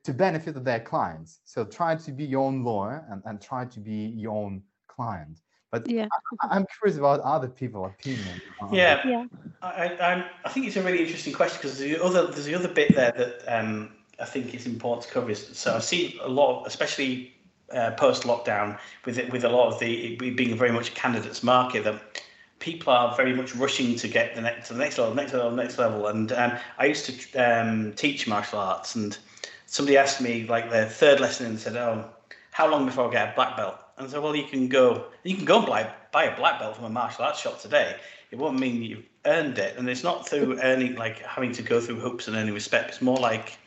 to 0.06 0.14
benefit 0.14 0.64
their 0.64 0.84
clients. 0.92 1.30
So 1.44 1.66
try 1.66 1.96
to 2.06 2.12
be 2.12 2.26
your 2.34 2.44
own 2.48 2.64
lawyer 2.64 3.06
and, 3.10 3.22
and 3.26 3.36
try 3.50 3.66
to 3.76 3.80
be 3.80 4.00
your 4.24 4.36
own 4.44 4.64
client. 4.98 5.38
But 5.72 5.90
yeah. 5.90 6.08
I, 6.42 6.56
am 6.56 6.66
curious 6.78 6.98
about 6.98 7.20
other 7.22 7.48
people's 7.48 7.92
opinion. 8.00 8.42
Yeah, 8.72 9.06
yeah. 9.06 9.26
I, 9.62 9.88
I, 10.00 10.26
I 10.46 10.50
think 10.50 10.66
it's 10.66 10.78
a 10.78 10.82
really 10.82 11.04
interesting 11.04 11.34
question 11.34 11.60
because 11.62 11.78
the 11.78 12.02
other 12.02 12.28
there's 12.28 12.46
the 12.46 12.56
other 12.56 12.70
bit 12.70 12.96
there 12.96 13.12
that 13.12 13.44
um, 13.48 13.92
I 14.20 14.26
think 14.26 14.54
is 14.56 14.66
important 14.66 15.08
to 15.08 15.14
cover. 15.14 15.30
Is, 15.30 15.46
so 15.58 15.76
I 15.76 15.80
see 15.80 16.20
a 16.24 16.30
lot, 16.30 16.62
of, 16.62 16.68
especially 16.68 17.34
uh, 17.74 17.92
post 17.92 18.24
lockdown, 18.24 18.80
with 19.06 19.18
it, 19.18 19.30
with 19.32 19.44
a 19.44 19.50
lot 19.50 19.74
of 19.74 19.80
the 19.80 20.16
being 20.16 20.56
very 20.58 20.72
much 20.72 20.90
a 20.90 20.94
candidates 20.94 21.44
market 21.44 21.84
that 21.84 22.24
people 22.60 22.94
are 22.94 23.16
very 23.18 23.34
much 23.34 23.54
rushing 23.54 23.96
to 23.98 24.08
get 24.08 24.36
the 24.36 24.42
next 24.42 24.70
to 24.70 24.74
the 24.74 24.80
next 24.80 24.98
level, 24.98 25.14
next 25.16 25.34
level, 25.34 25.52
next 25.52 25.78
level. 25.78 26.08
And 26.08 26.32
um, 26.32 26.58
I 26.78 26.86
used 26.86 27.06
to 27.06 27.40
um, 27.40 27.94
teach 27.98 28.26
martial 28.26 28.60
arts, 28.60 28.96
and 28.96 29.18
somebody 29.66 29.98
asked 29.98 30.22
me 30.22 30.48
like 30.48 30.70
their 30.70 30.88
third 30.88 31.20
lesson 31.20 31.46
and 31.46 31.60
said, 31.60 31.76
"Oh, 31.76 32.06
how 32.52 32.72
long 32.72 32.86
before 32.86 33.10
I 33.10 33.12
get 33.12 33.34
a 33.34 33.36
black 33.36 33.58
belt?" 33.58 33.78
And 33.98 34.10
so, 34.10 34.22
well, 34.22 34.36
you 34.36 34.44
can 34.44 34.68
go, 34.68 35.06
you 35.24 35.36
can 35.36 35.46
go 35.46 35.58
and 35.58 35.68
buy, 35.68 35.92
buy 36.12 36.26
a 36.26 36.36
black 36.36 36.60
belt 36.60 36.76
from 36.76 36.86
a 36.86 36.90
martial 36.90 37.26
arts 37.26 37.40
shop 37.40 37.60
today. 37.60 37.96
It 38.30 38.38
won't 38.38 38.60
mean 38.60 38.84
you've 38.84 39.06
earned 39.26 39.58
it, 39.58 39.78
and 39.78 39.90
it's 39.90 40.04
not 40.04 40.28
through 40.28 40.60
earning, 40.62 40.96
like 40.96 41.20
having 41.20 41.52
to 41.54 41.64
go 41.64 41.82
through 41.82 42.00
hoops 42.00 42.28
and 42.28 42.36
earning 42.36 42.54
respect. 42.54 42.90
It's 42.90 43.02
more 43.02 43.18
like, 43.18 43.58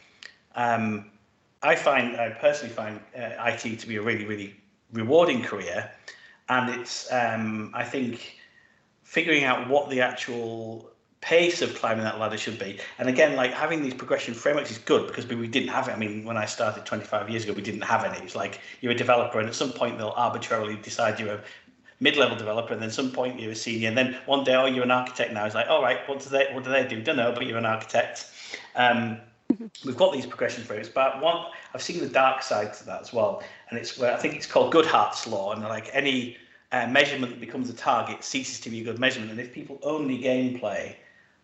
um, 0.55 1.11
I 1.63 1.75
find, 1.75 2.17
I 2.17 2.31
personally 2.31 2.73
find 2.73 3.01
uh, 3.17 3.31
IT 3.47 3.81
to 3.81 3.89
be 3.89 3.97
a 3.97 4.03
really, 4.03 4.25
really 4.25 4.55
rewarding 4.93 5.43
career, 5.43 5.91
and 6.49 6.81
it's, 6.81 7.11
um, 7.13 7.73
I 7.75 7.85
think, 7.85 8.39
figuring 9.03 9.45
out 9.45 9.69
what 9.69 9.91
the 9.91 10.01
actual 10.01 10.90
pace 11.21 11.61
of 11.61 11.75
climbing 11.75 12.05
that 12.05 12.19
ladder 12.19 12.39
should 12.39 12.59
be. 12.59 12.79
And 12.99 13.09
again, 13.09 13.37
like 13.37 13.53
having 13.53 13.83
these 13.83 13.95
progression 13.95 14.33
frameworks 14.33 14.71
is 14.71 14.79
good 14.79 15.07
because 15.07 15.27
we, 15.27 15.37
we 15.37 15.49
didn't 15.49 15.69
have 15.69 15.89
it. 15.89 15.93
I 15.93 15.97
mean, 15.97 16.25
when 16.25 16.37
I 16.37 16.47
started 16.47 16.87
25 16.87 17.29
years 17.29 17.45
ago, 17.45 17.53
we 17.53 17.63
didn't 17.63 17.83
have 17.83 18.05
any. 18.05 18.19
It's 18.25 18.35
like 18.35 18.61
you're 18.81 18.93
a 18.93 18.97
developer, 18.97 19.39
and 19.39 19.49
at 19.49 19.55
some 19.55 19.73
point 19.73 19.99
they'll 19.99 20.15
arbitrarily 20.17 20.77
decide 20.77 21.21
you're 21.21 21.35
a 21.35 21.43
mid-level 22.01 22.37
developer, 22.37 22.73
and 22.73 22.83
then 22.83 22.91
some 22.91 23.13
point 23.13 23.39
you're 23.39 23.53
a 23.53 23.57
senior, 23.57 23.89
and 23.89 23.99
then 23.99 24.17
one 24.25 24.45
day, 24.45 24.55
oh, 24.55 24.65
you're 24.65 24.85
an 24.85 24.91
architect 24.91 25.33
now. 25.33 25.45
It's 25.45 25.55
like, 25.55 25.69
all 25.69 25.83
right, 25.83 25.99
what 26.09 26.21
do 26.21 26.31
they 26.31 26.49
what 26.53 26.65
do 26.65 26.71
they 26.71 26.87
do? 26.87 27.03
Don't 27.03 27.17
know, 27.17 27.33
but 27.33 27.47
you're 27.47 27.59
an 27.59 27.67
architect. 27.67 28.31
Um, 28.75 29.19
we've 29.85 29.97
got 29.97 30.13
these 30.15 30.27
progression 30.27 30.65
frameworks, 30.65 30.89
but 30.89 31.21
one 31.21 31.47
I've 31.75 31.83
seen 31.83 32.01
the 32.01 32.09
dark 32.09 32.43
side 32.43 32.73
to 32.75 32.87
that 32.87 33.03
as 33.03 33.13
well, 33.13 33.43
and 33.69 33.79
it's 33.79 33.99
where 33.99 34.15
I 34.15 34.17
think 34.17 34.35
it's 34.37 34.47
called 34.47 34.73
Goodhart's 34.73 35.27
law, 35.27 35.53
and 35.53 35.63
like 35.63 35.91
any 35.93 36.39
uh, 36.73 36.87
measurement 36.87 37.33
that 37.33 37.41
becomes 37.41 37.69
a 37.69 37.75
target 37.75 38.25
ceases 38.25 38.59
to 38.61 38.71
be 38.71 38.81
a 38.81 38.85
good 38.85 38.99
measurement, 38.99 39.31
and 39.31 39.39
if 39.39 39.53
people 39.53 39.79
only 39.83 40.19
gameplay 40.19 40.95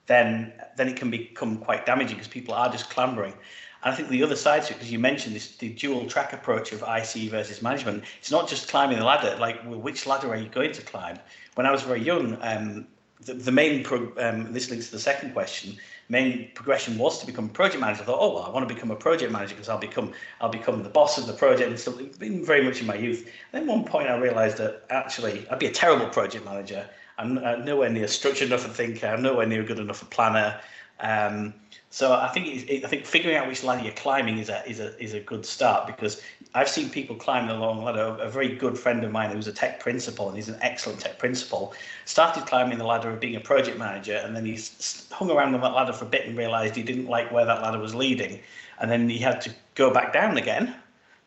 then 0.06 0.52
then 0.76 0.88
it 0.88 0.96
can 0.96 1.10
become 1.10 1.58
quite 1.58 1.86
damaging 1.86 2.16
because 2.16 2.28
people 2.28 2.54
are 2.54 2.70
just 2.70 2.90
clambering. 2.90 3.34
And 3.82 3.92
I 3.92 3.96
think 3.96 4.08
the 4.08 4.22
other 4.22 4.36
side 4.36 4.64
to 4.64 4.72
it, 4.72 4.74
because 4.74 4.90
you 4.90 4.98
mentioned 4.98 5.36
this 5.36 5.56
the 5.56 5.68
dual 5.68 6.06
track 6.06 6.32
approach 6.32 6.72
of 6.72 6.82
IC 6.82 7.30
versus 7.30 7.62
management, 7.62 8.04
it's 8.18 8.30
not 8.30 8.48
just 8.48 8.68
climbing 8.68 8.98
the 8.98 9.04
ladder. 9.04 9.36
Like, 9.38 9.64
well, 9.64 9.80
which 9.80 10.06
ladder 10.06 10.28
are 10.28 10.36
you 10.36 10.48
going 10.48 10.72
to 10.72 10.82
climb? 10.82 11.18
When 11.54 11.66
I 11.66 11.70
was 11.72 11.82
very 11.82 12.02
young, 12.02 12.38
um, 12.40 12.86
the, 13.20 13.34
the 13.34 13.52
main 13.52 13.82
pro, 13.82 14.12
um, 14.18 14.52
this 14.52 14.70
links 14.70 14.86
to 14.86 14.92
the 14.92 15.00
second 15.00 15.32
question. 15.32 15.76
Main 16.08 16.50
progression 16.54 16.98
was 16.98 17.18
to 17.20 17.26
become 17.26 17.46
a 17.46 17.48
project 17.48 17.80
manager. 17.80 18.02
I 18.02 18.06
thought, 18.06 18.18
oh, 18.20 18.34
well, 18.34 18.44
I 18.44 18.50
want 18.50 18.68
to 18.68 18.72
become 18.72 18.92
a 18.92 18.96
project 18.96 19.32
manager 19.32 19.54
because 19.54 19.68
I'll 19.68 19.78
become 19.78 20.12
I'll 20.40 20.48
become 20.48 20.82
the 20.82 20.88
boss 20.88 21.18
of 21.18 21.26
the 21.26 21.32
project 21.32 21.68
and 21.68 21.78
stuff. 21.78 21.96
Been 22.18 22.44
very 22.44 22.62
much 22.62 22.80
in 22.80 22.86
my 22.86 22.94
youth. 22.94 23.28
And 23.52 23.62
then 23.62 23.66
one 23.66 23.84
point 23.84 24.08
I 24.08 24.16
realised 24.16 24.58
that 24.58 24.84
actually 24.90 25.46
I'd 25.50 25.58
be 25.58 25.66
a 25.66 25.72
terrible 25.72 26.06
project 26.08 26.44
manager 26.44 26.88
I'm 27.18 27.38
uh, 27.38 27.56
nowhere 27.56 27.90
near 27.90 28.08
structured 28.08 28.48
enough 28.48 28.66
a 28.66 28.68
thinker. 28.68 29.06
I'm 29.06 29.22
nowhere 29.22 29.46
near 29.46 29.62
good 29.62 29.78
enough 29.78 30.02
a 30.02 30.06
planner. 30.06 30.60
Um, 31.00 31.54
so 31.90 32.14
I 32.14 32.28
think 32.28 32.68
it, 32.68 32.84
I 32.84 32.88
think 32.88 33.06
figuring 33.06 33.36
out 33.36 33.46
which 33.46 33.62
ladder 33.62 33.84
you're 33.84 33.92
climbing 33.92 34.38
is 34.38 34.48
a 34.48 34.68
is 34.68 34.80
a 34.80 34.98
is 35.02 35.14
a 35.14 35.20
good 35.20 35.46
start 35.46 35.86
because 35.86 36.20
I've 36.54 36.68
seen 36.68 36.90
people 36.90 37.16
climb 37.16 37.46
the 37.46 37.54
long 37.54 37.84
ladder. 37.84 38.16
A 38.20 38.30
very 38.30 38.54
good 38.54 38.78
friend 38.78 39.04
of 39.04 39.12
mine 39.12 39.30
who's 39.30 39.46
a 39.46 39.52
tech 39.52 39.80
principal 39.80 40.28
and 40.28 40.36
he's 40.36 40.48
an 40.48 40.58
excellent 40.60 41.00
tech 41.00 41.18
principal 41.18 41.74
started 42.04 42.46
climbing 42.46 42.78
the 42.78 42.84
ladder 42.84 43.10
of 43.10 43.20
being 43.20 43.36
a 43.36 43.40
project 43.40 43.78
manager 43.78 44.20
and 44.24 44.34
then 44.34 44.44
he's 44.44 45.06
hung 45.10 45.30
around 45.30 45.54
on 45.54 45.60
that 45.60 45.72
ladder 45.72 45.92
for 45.92 46.04
a 46.04 46.08
bit 46.08 46.26
and 46.26 46.36
realised 46.36 46.74
he 46.74 46.82
didn't 46.82 47.06
like 47.06 47.30
where 47.30 47.44
that 47.44 47.62
ladder 47.62 47.78
was 47.78 47.94
leading, 47.94 48.40
and 48.80 48.90
then 48.90 49.08
he 49.08 49.18
had 49.18 49.40
to 49.40 49.50
go 49.74 49.90
back 49.90 50.12
down 50.12 50.36
again 50.36 50.74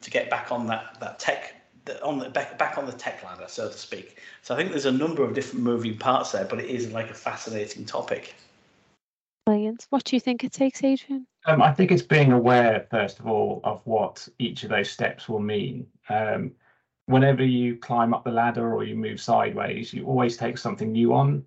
to 0.01 0.10
get 0.10 0.29
back 0.29 0.51
on 0.51 0.67
that 0.67 0.98
that 1.00 1.19
tech 1.19 1.58
on 2.03 2.19
the 2.19 2.29
back, 2.29 2.58
back 2.58 2.77
on 2.77 2.86
the 2.86 2.91
tech 2.91 3.24
ladder, 3.24 3.46
so 3.48 3.67
to 3.67 3.77
speak. 3.77 4.19
So 4.41 4.53
I 4.53 4.58
think 4.58 4.72
there's 4.72 4.86
a 4.86 4.91
number 4.91 5.24
of 5.24 5.34
different 5.34 5.63
moving 5.63 5.98
parts 5.98 6.31
there, 6.31 6.46
but 6.46 6.60
it 6.60 6.69
is 6.69 6.91
like 6.91 7.10
a 7.10 7.13
fascinating 7.13 7.86
topic. 7.86 8.36
Brilliant. 9.46 9.88
What 9.89 10.03
do 10.03 10.15
you 10.15 10.19
think 10.19 10.43
it 10.43 10.51
takes, 10.51 10.84
Adrian? 10.84 11.25
Um, 11.46 11.62
I 11.62 11.74
think 11.74 11.91
it's 11.91 12.01
being 12.03 12.31
aware, 12.31 12.88
first 12.91 13.19
of 13.19 13.27
all, 13.27 13.62
of 13.63 13.81
what 13.86 14.27
each 14.39 14.63
of 14.63 14.69
those 14.69 14.89
steps 14.91 15.27
will 15.29 15.39
mean. 15.39 15.88
Um, 16.10 16.51
whenever 17.05 17.43
you 17.43 17.77
climb 17.77 18.13
up 18.13 18.24
the 18.24 18.31
ladder 18.31 18.74
or 18.74 18.84
you 18.84 18.96
move 18.96 19.19
sideways, 19.19 19.93
you 19.93 20.05
always 20.05 20.38
take 20.38 20.58
something 20.58 20.91
new 20.91 21.13
on. 21.13 21.46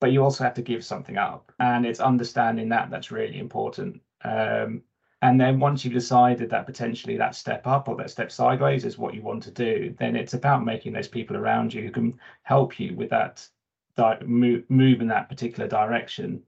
but 0.00 0.12
you 0.12 0.22
also 0.22 0.44
have 0.44 0.54
to 0.54 0.62
give 0.62 0.84
something 0.84 1.18
up, 1.18 1.52
and 1.58 1.84
it's 1.84 2.00
understanding 2.00 2.70
that 2.70 2.90
that's 2.90 3.10
really 3.10 3.38
important. 3.38 4.00
Um, 4.24 4.82
and 5.22 5.38
then 5.38 5.60
once 5.60 5.84
you've 5.84 5.92
decided 5.92 6.48
that 6.50 6.66
potentially 6.66 7.16
that 7.18 7.34
step 7.34 7.66
up 7.66 7.88
or 7.88 7.96
that 7.96 8.10
step 8.10 8.32
sideways 8.32 8.84
is 8.86 8.96
what 8.96 9.14
you 9.14 9.20
want 9.20 9.42
to 9.42 9.50
do, 9.50 9.94
then 9.98 10.16
it's 10.16 10.32
about 10.32 10.64
making 10.64 10.92
those 10.92 11.08
people 11.08 11.36
around 11.36 11.74
you 11.74 11.82
who 11.82 11.90
can 11.90 12.18
help 12.42 12.80
you 12.80 12.94
with 12.94 13.10
that 13.10 13.46
move, 14.26 14.64
move 14.70 15.02
in 15.02 15.08
that 15.08 15.28
particular 15.28 15.68
direction. 15.68 16.42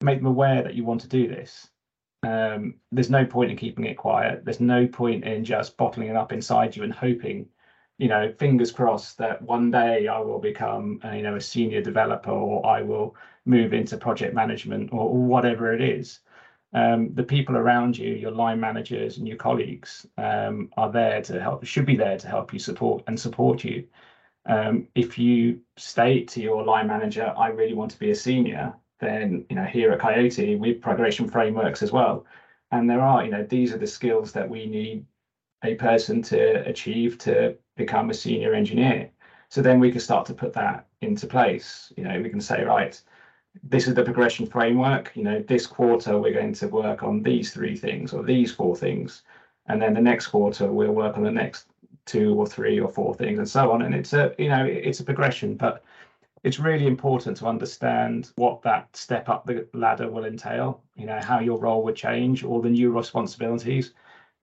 Make 0.00 0.18
them 0.18 0.26
aware 0.26 0.62
that 0.62 0.74
you 0.74 0.84
want 0.84 1.02
to 1.02 1.08
do 1.08 1.28
this. 1.28 1.70
Um, 2.24 2.74
there's 2.90 3.10
no 3.10 3.24
point 3.24 3.52
in 3.52 3.56
keeping 3.56 3.84
it 3.84 3.96
quiet. 3.96 4.44
There's 4.44 4.60
no 4.60 4.88
point 4.88 5.24
in 5.24 5.44
just 5.44 5.76
bottling 5.76 6.08
it 6.08 6.16
up 6.16 6.32
inside 6.32 6.74
you 6.74 6.82
and 6.82 6.92
hoping, 6.92 7.48
you 7.98 8.08
know, 8.08 8.32
fingers 8.38 8.72
crossed 8.72 9.18
that 9.18 9.40
one 9.40 9.70
day 9.70 10.08
I 10.08 10.18
will 10.18 10.40
become, 10.40 11.00
uh, 11.04 11.12
you 11.12 11.22
know, 11.22 11.36
a 11.36 11.40
senior 11.40 11.80
developer 11.80 12.32
or 12.32 12.66
I 12.66 12.82
will 12.82 13.14
move 13.44 13.72
into 13.72 13.96
project 13.96 14.34
management 14.34 14.92
or, 14.92 15.00
or 15.00 15.22
whatever 15.22 15.72
it 15.72 15.80
is 15.80 16.20
um, 16.72 17.12
the 17.14 17.22
people 17.22 17.56
around 17.56 17.98
you, 17.98 18.14
your 18.14 18.30
line 18.30 18.60
managers 18.60 19.18
and 19.18 19.26
your 19.26 19.36
colleagues, 19.36 20.06
um, 20.18 20.70
are 20.76 20.90
there 20.90 21.22
to 21.22 21.40
help. 21.40 21.64
Should 21.64 21.86
be 21.86 21.96
there 21.96 22.18
to 22.18 22.28
help 22.28 22.52
you 22.52 22.58
support 22.58 23.02
and 23.06 23.18
support 23.18 23.64
you. 23.64 23.86
Um, 24.46 24.88
if 24.94 25.18
you 25.18 25.60
state 25.76 26.28
to 26.28 26.40
your 26.40 26.64
line 26.64 26.86
manager, 26.86 27.34
"I 27.36 27.48
really 27.48 27.74
want 27.74 27.90
to 27.92 27.98
be 27.98 28.10
a 28.10 28.14
senior," 28.14 28.74
then 29.00 29.44
you 29.50 29.56
know 29.56 29.64
here 29.64 29.92
at 29.92 30.00
Coyote 30.00 30.56
we 30.56 30.68
have 30.70 30.80
progression 30.80 31.28
frameworks 31.28 31.82
as 31.82 31.92
well, 31.92 32.26
and 32.70 32.88
there 32.88 33.00
are 33.00 33.24
you 33.24 33.30
know 33.30 33.44
these 33.44 33.74
are 33.74 33.78
the 33.78 33.86
skills 33.86 34.32
that 34.32 34.48
we 34.48 34.66
need 34.66 35.04
a 35.64 35.74
person 35.74 36.22
to 36.22 36.66
achieve 36.68 37.18
to 37.18 37.56
become 37.76 38.10
a 38.10 38.14
senior 38.14 38.54
engineer. 38.54 39.10
So 39.48 39.62
then 39.62 39.80
we 39.80 39.90
can 39.90 40.00
start 40.00 40.26
to 40.26 40.34
put 40.34 40.52
that 40.54 40.86
into 41.00 41.26
place. 41.26 41.92
You 41.96 42.04
know, 42.04 42.20
we 42.20 42.30
can 42.30 42.40
say, 42.40 42.62
right, 42.62 43.00
this 43.62 43.88
is 43.88 43.94
the 43.94 44.04
progression 44.04 44.46
framework. 44.46 45.12
You 45.14 45.24
know, 45.24 45.40
this 45.40 45.66
quarter 45.66 46.18
we're 46.18 46.32
going 46.32 46.54
to 46.54 46.68
work 46.68 47.02
on 47.02 47.22
these 47.22 47.52
three 47.52 47.76
things 47.76 48.12
or 48.12 48.22
these 48.22 48.52
four 48.52 48.76
things, 48.76 49.22
and 49.66 49.80
then 49.80 49.94
the 49.94 50.00
next 50.00 50.28
quarter 50.28 50.72
we'll 50.72 50.92
work 50.92 51.16
on 51.16 51.24
the 51.24 51.30
next 51.30 51.66
two 52.06 52.34
or 52.34 52.46
three 52.46 52.80
or 52.80 52.88
four 52.88 53.14
things, 53.14 53.38
and 53.38 53.48
so 53.48 53.70
on. 53.72 53.82
And 53.82 53.94
it's 53.94 54.12
a 54.12 54.34
you 54.38 54.48
know 54.48 54.64
it's 54.64 55.00
a 55.00 55.04
progression, 55.04 55.56
but 55.56 55.82
it's 56.42 56.58
really 56.58 56.86
important 56.86 57.36
to 57.38 57.46
understand 57.46 58.30
what 58.36 58.62
that 58.62 58.94
step 58.96 59.28
up 59.28 59.46
the 59.46 59.66
ladder 59.74 60.10
will 60.10 60.24
entail. 60.24 60.82
You 60.96 61.06
know 61.06 61.20
how 61.20 61.40
your 61.40 61.58
role 61.58 61.82
would 61.84 61.96
change, 61.96 62.44
all 62.44 62.60
the 62.62 62.70
new 62.70 62.90
responsibilities. 62.92 63.92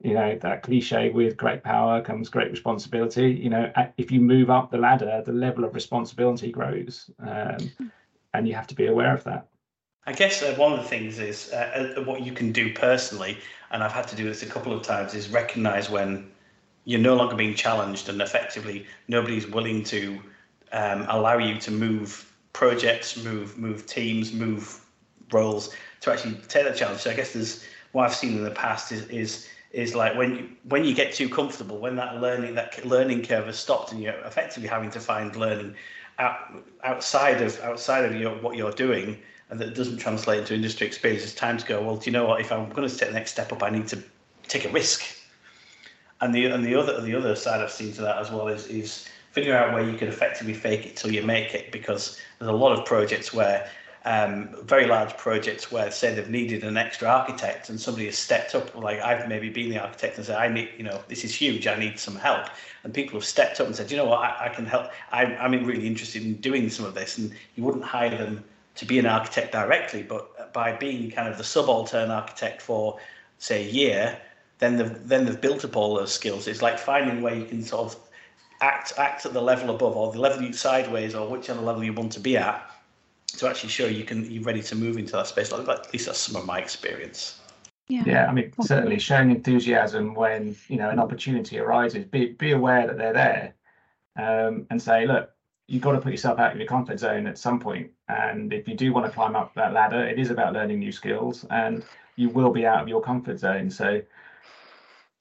You 0.03 0.13
know 0.13 0.37
that 0.37 0.61
cliche 0.61 1.09
with 1.09 1.37
great 1.37 1.63
power 1.63 2.01
comes 2.01 2.29
great 2.29 2.51
responsibility. 2.51 3.31
You 3.31 3.49
know 3.49 3.71
if 3.97 4.11
you 4.11 4.21
move 4.21 4.49
up 4.49 4.69
the 4.69 4.77
ladder, 4.77 5.23
the 5.25 5.31
level 5.31 5.63
of 5.63 5.73
responsibility 5.73 6.51
grows. 6.51 7.09
Um, 7.19 7.71
and 8.37 8.47
you 8.47 8.53
have 8.53 8.67
to 8.67 8.75
be 8.75 8.87
aware 8.87 9.13
of 9.13 9.23
that. 9.25 9.47
I 10.05 10.13
guess 10.13 10.41
uh, 10.41 10.55
one 10.55 10.71
of 10.71 10.79
the 10.79 10.87
things 10.87 11.19
is 11.19 11.51
uh, 11.51 11.95
uh, 11.97 12.03
what 12.03 12.21
you 12.21 12.31
can 12.31 12.51
do 12.53 12.73
personally, 12.73 13.37
and 13.71 13.83
I've 13.83 13.91
had 13.91 14.07
to 14.07 14.15
do 14.15 14.23
this 14.23 14.41
a 14.41 14.45
couple 14.45 14.71
of 14.71 14.81
times, 14.81 15.13
is 15.13 15.29
recognize 15.29 15.89
when 15.89 16.31
you're 16.85 17.01
no 17.01 17.15
longer 17.15 17.35
being 17.35 17.55
challenged 17.55 18.07
and 18.07 18.21
effectively 18.21 18.85
nobody's 19.09 19.45
willing 19.47 19.83
to 19.83 20.17
um, 20.71 21.05
allow 21.09 21.37
you 21.37 21.57
to 21.59 21.71
move 21.71 22.33
projects, 22.53 23.21
move 23.21 23.57
move 23.57 23.85
teams, 23.85 24.31
move 24.31 24.79
roles 25.33 25.75
to 26.01 26.11
actually 26.11 26.35
take 26.47 26.63
that 26.63 26.77
challenge. 26.77 27.01
So 27.01 27.11
I 27.11 27.13
guess 27.13 27.33
there's 27.33 27.65
what 27.91 28.05
I've 28.05 28.15
seen 28.15 28.37
in 28.37 28.43
the 28.43 28.51
past 28.51 28.93
is 28.93 29.07
is 29.09 29.49
is 29.71 29.93
like 29.93 30.15
when 30.15 30.35
you 30.35 30.49
when 30.69 30.85
you 30.85 30.95
get 30.95 31.13
too 31.13 31.27
comfortable, 31.27 31.79
when 31.79 31.97
that 31.97 32.21
learning 32.21 32.55
that 32.55 32.85
learning 32.85 33.23
curve 33.23 33.47
has 33.47 33.59
stopped, 33.59 33.91
and 33.91 34.01
you're 34.01 34.19
effectively 34.25 34.69
having 34.69 34.89
to 34.91 35.01
find 35.01 35.35
learning 35.35 35.75
out, 36.19 36.53
outside 36.83 37.41
of 37.41 37.59
outside 37.61 38.05
of 38.05 38.15
your, 38.15 38.35
what 38.41 38.55
you're 38.55 38.71
doing 38.71 39.17
and 39.49 39.59
that 39.59 39.75
doesn't 39.75 39.97
translate 39.97 40.39
into 40.39 40.53
industry 40.53 40.85
experience, 40.85 41.23
it's 41.23 41.33
time 41.33 41.57
to 41.57 41.65
go, 41.65 41.81
well, 41.81 41.95
do 41.95 42.05
you 42.05 42.11
know 42.11 42.25
what? 42.25 42.41
If 42.41 42.51
I'm 42.51 42.69
going 42.69 42.87
to 42.87 42.95
take 42.95 43.09
the 43.09 43.13
next 43.13 43.31
step 43.31 43.53
up, 43.53 43.63
I 43.63 43.69
need 43.69 43.87
to 43.87 44.03
take 44.47 44.65
a 44.65 44.69
risk. 44.69 45.03
And 46.19 46.33
the 46.33 46.45
and 46.45 46.65
the 46.65 46.75
other 46.75 46.99
the 47.01 47.15
other 47.15 47.35
side 47.35 47.61
I've 47.61 47.71
seen 47.71 47.93
to 47.93 48.01
that 48.01 48.17
as 48.17 48.31
well 48.31 48.47
is 48.47 48.67
is 48.67 49.07
figure 49.31 49.55
out 49.55 49.73
where 49.73 49.87
you 49.87 49.95
can 49.97 50.07
effectively 50.07 50.53
fake 50.53 50.85
it 50.85 50.95
till 50.95 51.11
you 51.11 51.21
make 51.21 51.53
it 51.53 51.71
because 51.71 52.19
there's 52.39 52.49
a 52.49 52.53
lot 52.53 52.77
of 52.77 52.85
projects 52.85 53.33
where 53.33 53.69
um, 54.07 54.55
very 54.63 54.85
large 54.85 55.17
projects 55.17 55.69
where 55.69 55.91
say 55.91 56.15
they've 56.15 56.29
needed 56.29 56.63
an 56.63 56.77
extra 56.77 57.09
architect 57.09 57.67
and 57.67 57.77
somebody 57.77 58.05
has 58.05 58.17
stepped 58.17 58.55
up 58.55 58.73
like 58.73 59.01
I've 59.01 59.27
maybe 59.27 59.49
been 59.49 59.69
the 59.69 59.79
architect 59.79 60.15
and 60.15 60.25
said 60.25 60.37
I 60.37 60.47
need 60.47 60.69
you 60.77 60.85
know 60.85 61.03
this 61.09 61.25
is 61.25 61.35
huge 61.35 61.67
I 61.67 61.77
need 61.77 61.99
some 61.99 62.15
help. 62.15 62.47
And 62.85 62.93
people 62.93 63.19
have 63.19 63.25
stepped 63.25 63.59
up 63.59 63.67
and 63.67 63.75
said 63.75 63.91
you 63.91 63.97
know 63.97 64.05
what 64.05 64.19
I, 64.19 64.45
I 64.45 64.49
can 64.49 64.65
help 64.65 64.91
I, 65.11 65.25
I'm 65.25 65.51
really 65.65 65.85
interested 65.85 66.23
in 66.23 66.35
doing 66.35 66.69
some 66.69 66.85
of 66.85 66.95
this. 66.95 67.17
And 67.17 67.33
you 67.55 67.65
wouldn't 67.65 67.83
hire 67.83 68.09
them 68.09 68.45
to 68.75 68.85
be 68.85 68.97
an 68.97 69.05
architect 69.05 69.51
directly 69.51 70.03
but 70.03 70.53
by 70.53 70.71
being 70.71 71.11
kind 71.11 71.27
of 71.27 71.37
the 71.37 71.43
subaltern 71.43 72.09
architect 72.09 72.61
for 72.61 72.97
say 73.39 73.67
a 73.67 73.69
year 73.69 74.17
then 74.59 74.77
they've 74.77 75.05
then 75.05 75.25
they've 75.25 75.41
built 75.41 75.65
up 75.65 75.75
all 75.75 75.95
those 75.95 76.13
skills. 76.13 76.47
It's 76.47 76.61
like 76.61 76.79
finding 76.79 77.21
where 77.21 77.35
you 77.35 77.43
can 77.43 77.61
sort 77.61 77.91
of 77.91 77.99
act 78.61 78.93
act 78.97 79.25
at 79.25 79.33
the 79.33 79.41
level 79.41 79.75
above 79.75 79.97
or 79.97 80.13
the 80.13 80.21
level 80.21 80.43
you 80.43 80.53
sideways 80.53 81.13
or 81.13 81.29
whichever 81.29 81.59
level 81.59 81.83
you 81.83 81.91
want 81.91 82.13
to 82.13 82.21
be 82.21 82.37
at 82.37 82.71
to 83.37 83.47
actually 83.47 83.69
show 83.69 83.85
you 83.85 84.03
can 84.03 84.29
you're 84.29 84.43
ready 84.43 84.61
to 84.61 84.75
move 84.75 84.97
into 84.97 85.13
that 85.13 85.27
space. 85.27 85.51
Like 85.51 85.67
at 85.67 85.91
least 85.93 86.07
that's 86.07 86.19
some 86.19 86.35
of 86.35 86.45
my 86.45 86.59
experience. 86.59 87.39
Yeah, 87.87 88.03
yeah. 88.05 88.25
I 88.27 88.33
mean, 88.33 88.51
certainly 88.61 88.99
showing 88.99 89.31
enthusiasm 89.31 90.13
when 90.13 90.55
you 90.67 90.77
know 90.77 90.89
an 90.89 90.99
opportunity 90.99 91.59
arises. 91.59 92.05
Be 92.05 92.33
be 92.33 92.51
aware 92.51 92.85
that 92.85 92.97
they're 92.97 93.13
there, 93.13 93.55
um, 94.17 94.67
and 94.69 94.81
say, 94.81 95.07
look, 95.07 95.29
you've 95.67 95.83
got 95.83 95.93
to 95.93 96.01
put 96.01 96.11
yourself 96.11 96.39
out 96.39 96.51
of 96.51 96.57
your 96.57 96.67
comfort 96.67 96.99
zone 96.99 97.27
at 97.27 97.37
some 97.37 97.59
point. 97.59 97.91
And 98.09 98.51
if 98.51 98.67
you 98.67 98.75
do 98.75 98.91
want 98.91 99.05
to 99.05 99.11
climb 99.11 99.35
up 99.35 99.53
that 99.55 99.73
ladder, 99.73 100.05
it 100.05 100.19
is 100.19 100.31
about 100.31 100.53
learning 100.53 100.79
new 100.79 100.91
skills, 100.91 101.45
and 101.49 101.85
you 102.17 102.29
will 102.29 102.51
be 102.51 102.65
out 102.65 102.81
of 102.81 102.87
your 102.89 103.01
comfort 103.01 103.39
zone. 103.39 103.69
So 103.69 104.01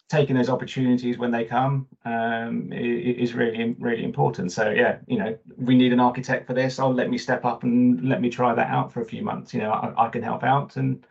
taking 0.08 0.36
those 0.36 0.48
opportunities 0.48 1.18
when 1.18 1.32
they 1.32 1.44
come 1.44 1.86
um, 2.04 2.72
is 2.72 3.34
really 3.34 3.74
really 3.78 4.04
important. 4.04 4.52
So 4.52 4.70
yeah, 4.70 4.98
you 5.06 5.18
know, 5.18 5.36
we 5.56 5.76
need 5.76 5.92
an 5.92 6.00
architect 6.00 6.46
for 6.46 6.54
this. 6.54 6.78
Oh, 6.78 6.90
let 6.90 7.10
me 7.10 7.18
step 7.18 7.44
up 7.44 7.64
and 7.64 8.08
let 8.08 8.20
me 8.20 8.30
try 8.30 8.54
that 8.54 8.70
out 8.70 8.92
for 8.92 9.00
a 9.00 9.04
few 9.04 9.22
months. 9.22 9.52
You 9.52 9.60
know, 9.60 9.72
I, 9.72 10.06
I 10.06 10.08
can 10.08 10.22
help 10.22 10.44
out 10.44 10.76
and 10.76 11.04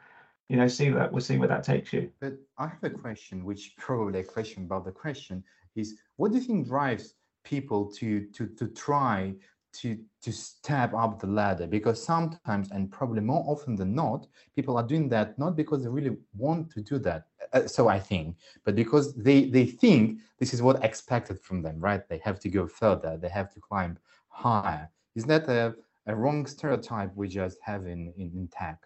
you 0.49 0.57
know 0.57 0.67
see 0.67 0.89
that 0.89 1.11
we'll 1.11 1.21
see 1.21 1.37
where 1.37 1.47
that 1.47 1.63
takes 1.63 1.91
you. 1.91 2.09
But 2.19 2.33
I 2.57 2.67
have 2.67 2.83
a 2.83 2.89
question, 2.89 3.43
which 3.43 3.73
probably 3.77 4.19
a 4.19 4.23
question 4.23 4.63
about 4.63 4.85
the 4.85 4.91
question 4.91 5.43
is, 5.75 5.95
what 6.15 6.31
do 6.31 6.37
you 6.37 6.43
think 6.43 6.67
drives 6.67 7.15
people 7.43 7.91
to 7.91 8.25
to 8.27 8.47
to 8.47 8.67
try 8.67 9.33
to 9.79 9.97
to 10.21 10.31
step 10.31 10.93
up 10.93 11.19
the 11.19 11.27
ladder 11.27 11.67
because 11.67 12.03
sometimes 12.03 12.71
and 12.71 12.91
probably 12.91 13.21
more 13.21 13.43
often 13.47 13.75
than 13.75 13.93
not 13.93 14.27
people 14.55 14.77
are 14.77 14.87
doing 14.87 15.07
that 15.09 15.37
not 15.37 15.55
because 15.55 15.83
they 15.83 15.89
really 15.89 16.15
want 16.35 16.69
to 16.71 16.81
do 16.81 16.97
that 16.99 17.27
uh, 17.53 17.67
so 17.67 17.87
i 17.87 17.99
think 17.99 18.35
but 18.63 18.75
because 18.75 19.13
they 19.15 19.45
they 19.45 19.65
think 19.65 20.19
this 20.39 20.53
is 20.53 20.61
what 20.61 20.83
expected 20.83 21.39
from 21.39 21.61
them 21.61 21.79
right? 21.79 22.07
They 22.09 22.19
have 22.19 22.39
to 22.41 22.49
go 22.49 22.67
further. 22.67 23.17
They 23.17 23.29
have 23.29 23.53
to 23.53 23.59
climb 23.59 23.97
higher. 24.29 24.89
Is 25.15 25.25
that 25.25 25.47
a, 25.47 25.75
a 26.07 26.15
wrong 26.15 26.45
stereotype 26.45 27.11
we 27.15 27.27
just 27.27 27.57
have 27.61 27.85
in 27.85 28.13
in, 28.17 28.31
in 28.35 28.49
tech? 28.51 28.79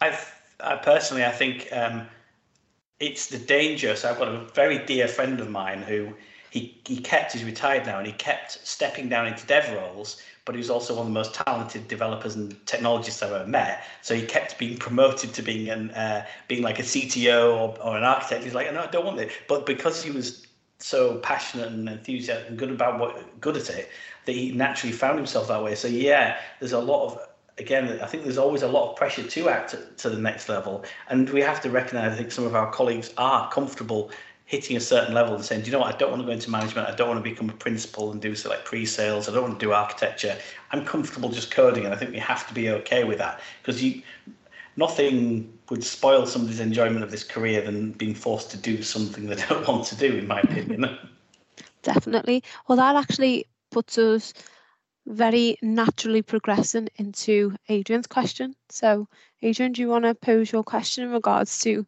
I 0.00 0.18
I 0.60 0.76
personally 0.76 1.24
i 1.24 1.30
think 1.30 1.68
um 1.72 2.06
it's 3.00 3.28
the 3.28 3.38
danger. 3.38 3.94
So 3.96 4.10
i've 4.10 4.18
got 4.18 4.28
a 4.28 4.40
very 4.54 4.78
dear 4.84 5.08
friend 5.08 5.40
of 5.40 5.48
mine 5.50 5.82
who 5.82 6.14
he, 6.50 6.80
he 6.84 6.98
kept, 6.98 7.32
he's 7.32 7.44
retired 7.44 7.86
now, 7.86 7.98
and 7.98 8.06
he 8.06 8.12
kept 8.14 8.66
stepping 8.66 9.08
down 9.08 9.26
into 9.26 9.46
dev 9.46 9.72
roles, 9.74 10.22
but 10.44 10.54
he 10.54 10.58
was 10.58 10.70
also 10.70 10.94
one 10.94 11.02
of 11.02 11.08
the 11.08 11.12
most 11.12 11.34
talented 11.34 11.88
developers 11.88 12.34
and 12.34 12.56
technologists 12.66 13.22
I've 13.22 13.32
ever 13.32 13.46
met. 13.46 13.84
So 14.02 14.14
he 14.14 14.22
kept 14.22 14.58
being 14.58 14.78
promoted 14.78 15.34
to 15.34 15.42
being 15.42 15.68
an 15.68 15.90
uh, 15.90 16.24
being 16.48 16.62
like 16.62 16.78
a 16.78 16.82
CTO 16.82 17.54
or, 17.54 17.82
or 17.82 17.96
an 17.98 18.04
architect. 18.04 18.44
He's 18.44 18.54
like, 18.54 18.72
no, 18.72 18.80
I 18.80 18.86
don't 18.86 19.04
want 19.04 19.20
it. 19.20 19.30
But 19.46 19.66
because 19.66 20.02
he 20.02 20.10
was 20.10 20.46
so 20.78 21.18
passionate 21.18 21.68
and 21.68 21.88
enthusiastic 21.88 22.48
and 22.48 22.58
good 22.58 22.70
about 22.70 22.98
what 22.98 23.40
good 23.40 23.56
at 23.56 23.68
it, 23.68 23.90
that 24.24 24.32
he 24.32 24.52
naturally 24.52 24.92
found 24.92 25.18
himself 25.18 25.48
that 25.48 25.62
way. 25.62 25.74
So 25.74 25.88
yeah, 25.88 26.38
there's 26.60 26.72
a 26.72 26.80
lot 26.80 27.06
of 27.06 27.28
again, 27.58 28.00
I 28.00 28.06
think 28.06 28.22
there's 28.22 28.38
always 28.38 28.62
a 28.62 28.68
lot 28.68 28.90
of 28.90 28.96
pressure 28.96 29.22
to 29.22 29.48
act 29.48 29.70
to, 29.70 29.84
to 29.98 30.10
the 30.10 30.18
next 30.18 30.48
level, 30.48 30.84
and 31.08 31.28
we 31.30 31.40
have 31.42 31.60
to 31.62 31.70
recognise. 31.70 32.12
I 32.12 32.16
think 32.16 32.32
some 32.32 32.44
of 32.44 32.54
our 32.54 32.70
colleagues 32.72 33.12
are 33.18 33.50
comfortable 33.50 34.10
hitting 34.48 34.78
a 34.78 34.80
certain 34.80 35.12
level 35.12 35.34
and 35.34 35.44
saying, 35.44 35.60
do 35.60 35.66
you 35.66 35.72
know 35.72 35.80
what, 35.80 35.94
I 35.94 35.98
don't 35.98 36.08
want 36.10 36.22
to 36.22 36.26
go 36.26 36.32
into 36.32 36.50
management, 36.50 36.88
I 36.88 36.94
don't 36.94 37.06
want 37.06 37.22
to 37.22 37.30
become 37.30 37.50
a 37.50 37.52
principal 37.52 38.12
and 38.12 38.20
do 38.20 38.34
so 38.34 38.48
like 38.48 38.64
pre-sales, 38.64 39.28
I 39.28 39.34
don't 39.34 39.42
want 39.42 39.60
to 39.60 39.66
do 39.66 39.72
architecture. 39.72 40.38
I'm 40.72 40.86
comfortable 40.86 41.28
just 41.28 41.50
coding, 41.50 41.84
and 41.84 41.92
I 41.92 41.98
think 41.98 42.12
we 42.12 42.18
have 42.18 42.48
to 42.48 42.54
be 42.54 42.70
okay 42.70 43.04
with 43.04 43.18
that 43.18 43.40
because 43.60 43.84
you 43.84 44.00
nothing 44.76 45.52
would 45.68 45.84
spoil 45.84 46.24
somebody's 46.24 46.60
enjoyment 46.60 47.04
of 47.04 47.10
this 47.10 47.24
career 47.24 47.60
than 47.60 47.92
being 47.92 48.14
forced 48.14 48.50
to 48.52 48.56
do 48.56 48.82
something 48.82 49.26
they 49.26 49.34
don't 49.48 49.68
want 49.68 49.84
to 49.88 49.96
do, 49.96 50.16
in 50.16 50.26
my 50.26 50.40
opinion. 50.40 50.96
Definitely. 51.82 52.42
Well, 52.66 52.78
that 52.78 52.96
actually 52.96 53.44
puts 53.70 53.98
us 53.98 54.32
very 55.04 55.58
naturally 55.60 56.22
progressing 56.22 56.88
into 56.96 57.54
Adrian's 57.68 58.06
question. 58.06 58.54
So, 58.70 59.08
Adrian, 59.42 59.72
do 59.72 59.82
you 59.82 59.88
want 59.88 60.04
to 60.04 60.14
pose 60.14 60.50
your 60.50 60.64
question 60.64 61.04
in 61.04 61.10
regards 61.10 61.60
to 61.60 61.84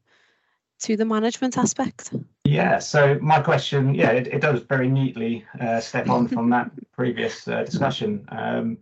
to 0.81 0.97
the 0.99 1.07
management 1.07 1.57
aspect? 1.57 2.13
Yeah, 2.51 2.81
so 2.81 3.17
my 3.23 3.41
question, 3.41 3.95
yeah, 3.95 4.11
it, 4.11 4.27
it 4.27 4.41
does 4.41 4.63
very 4.63 4.89
neatly 4.89 5.45
uh, 5.61 5.79
step 5.79 6.09
on 6.09 6.27
from 6.27 6.51
that 6.51 6.73
previous 6.93 7.47
uh, 7.47 7.63
discussion. 7.63 8.27
Um, 8.31 8.79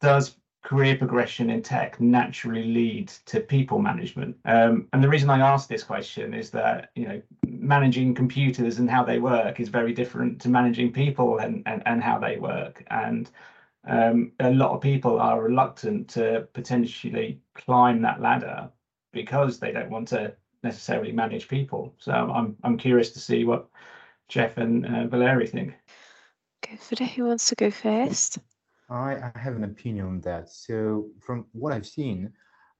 does 0.00 0.36
career 0.64 0.96
progression 0.96 1.48
in 1.48 1.62
tech 1.62 2.00
naturally 2.00 2.64
lead 2.64 3.08
to 3.26 3.38
people 3.38 3.78
management? 3.78 4.36
Um, 4.44 4.88
and 4.92 5.00
the 5.00 5.08
reason 5.08 5.30
I 5.30 5.38
ask 5.38 5.68
this 5.68 5.84
question 5.84 6.34
is 6.34 6.50
that 6.50 6.90
you 6.96 7.06
know 7.06 7.22
managing 7.46 8.16
computers 8.16 8.80
and 8.80 8.90
how 8.90 9.04
they 9.04 9.20
work 9.20 9.60
is 9.60 9.68
very 9.68 9.92
different 9.92 10.40
to 10.40 10.48
managing 10.48 10.92
people 10.92 11.38
and 11.38 11.62
and, 11.66 11.84
and 11.86 12.02
how 12.02 12.18
they 12.18 12.38
work. 12.38 12.82
And 12.90 13.30
um, 13.86 14.32
a 14.40 14.50
lot 14.50 14.72
of 14.72 14.80
people 14.80 15.20
are 15.20 15.40
reluctant 15.40 16.08
to 16.08 16.48
potentially 16.52 17.40
climb 17.54 18.02
that 18.02 18.20
ladder 18.20 18.70
because 19.12 19.60
they 19.60 19.70
don't 19.70 19.90
want 19.90 20.08
to 20.08 20.34
necessarily 20.64 21.12
manage 21.12 21.48
people. 21.48 21.94
So 21.98 22.12
I'm 22.12 22.56
I'm 22.64 22.76
curious 22.76 23.10
to 23.10 23.20
see 23.20 23.44
what 23.44 23.68
Jeff 24.28 24.56
and 24.56 24.86
uh, 24.86 25.06
Valeri 25.06 25.46
think. 25.46 25.74
Go 26.68 26.76
for 26.76 26.94
it. 27.02 27.10
Who 27.10 27.24
wants 27.26 27.48
to 27.50 27.54
go 27.54 27.70
first? 27.70 28.38
I, 28.90 29.16
I 29.16 29.38
have 29.38 29.56
an 29.56 29.64
opinion 29.64 30.06
on 30.06 30.20
that. 30.22 30.50
So 30.50 31.06
from 31.20 31.46
what 31.52 31.72
I've 31.72 31.86
seen, 31.86 32.32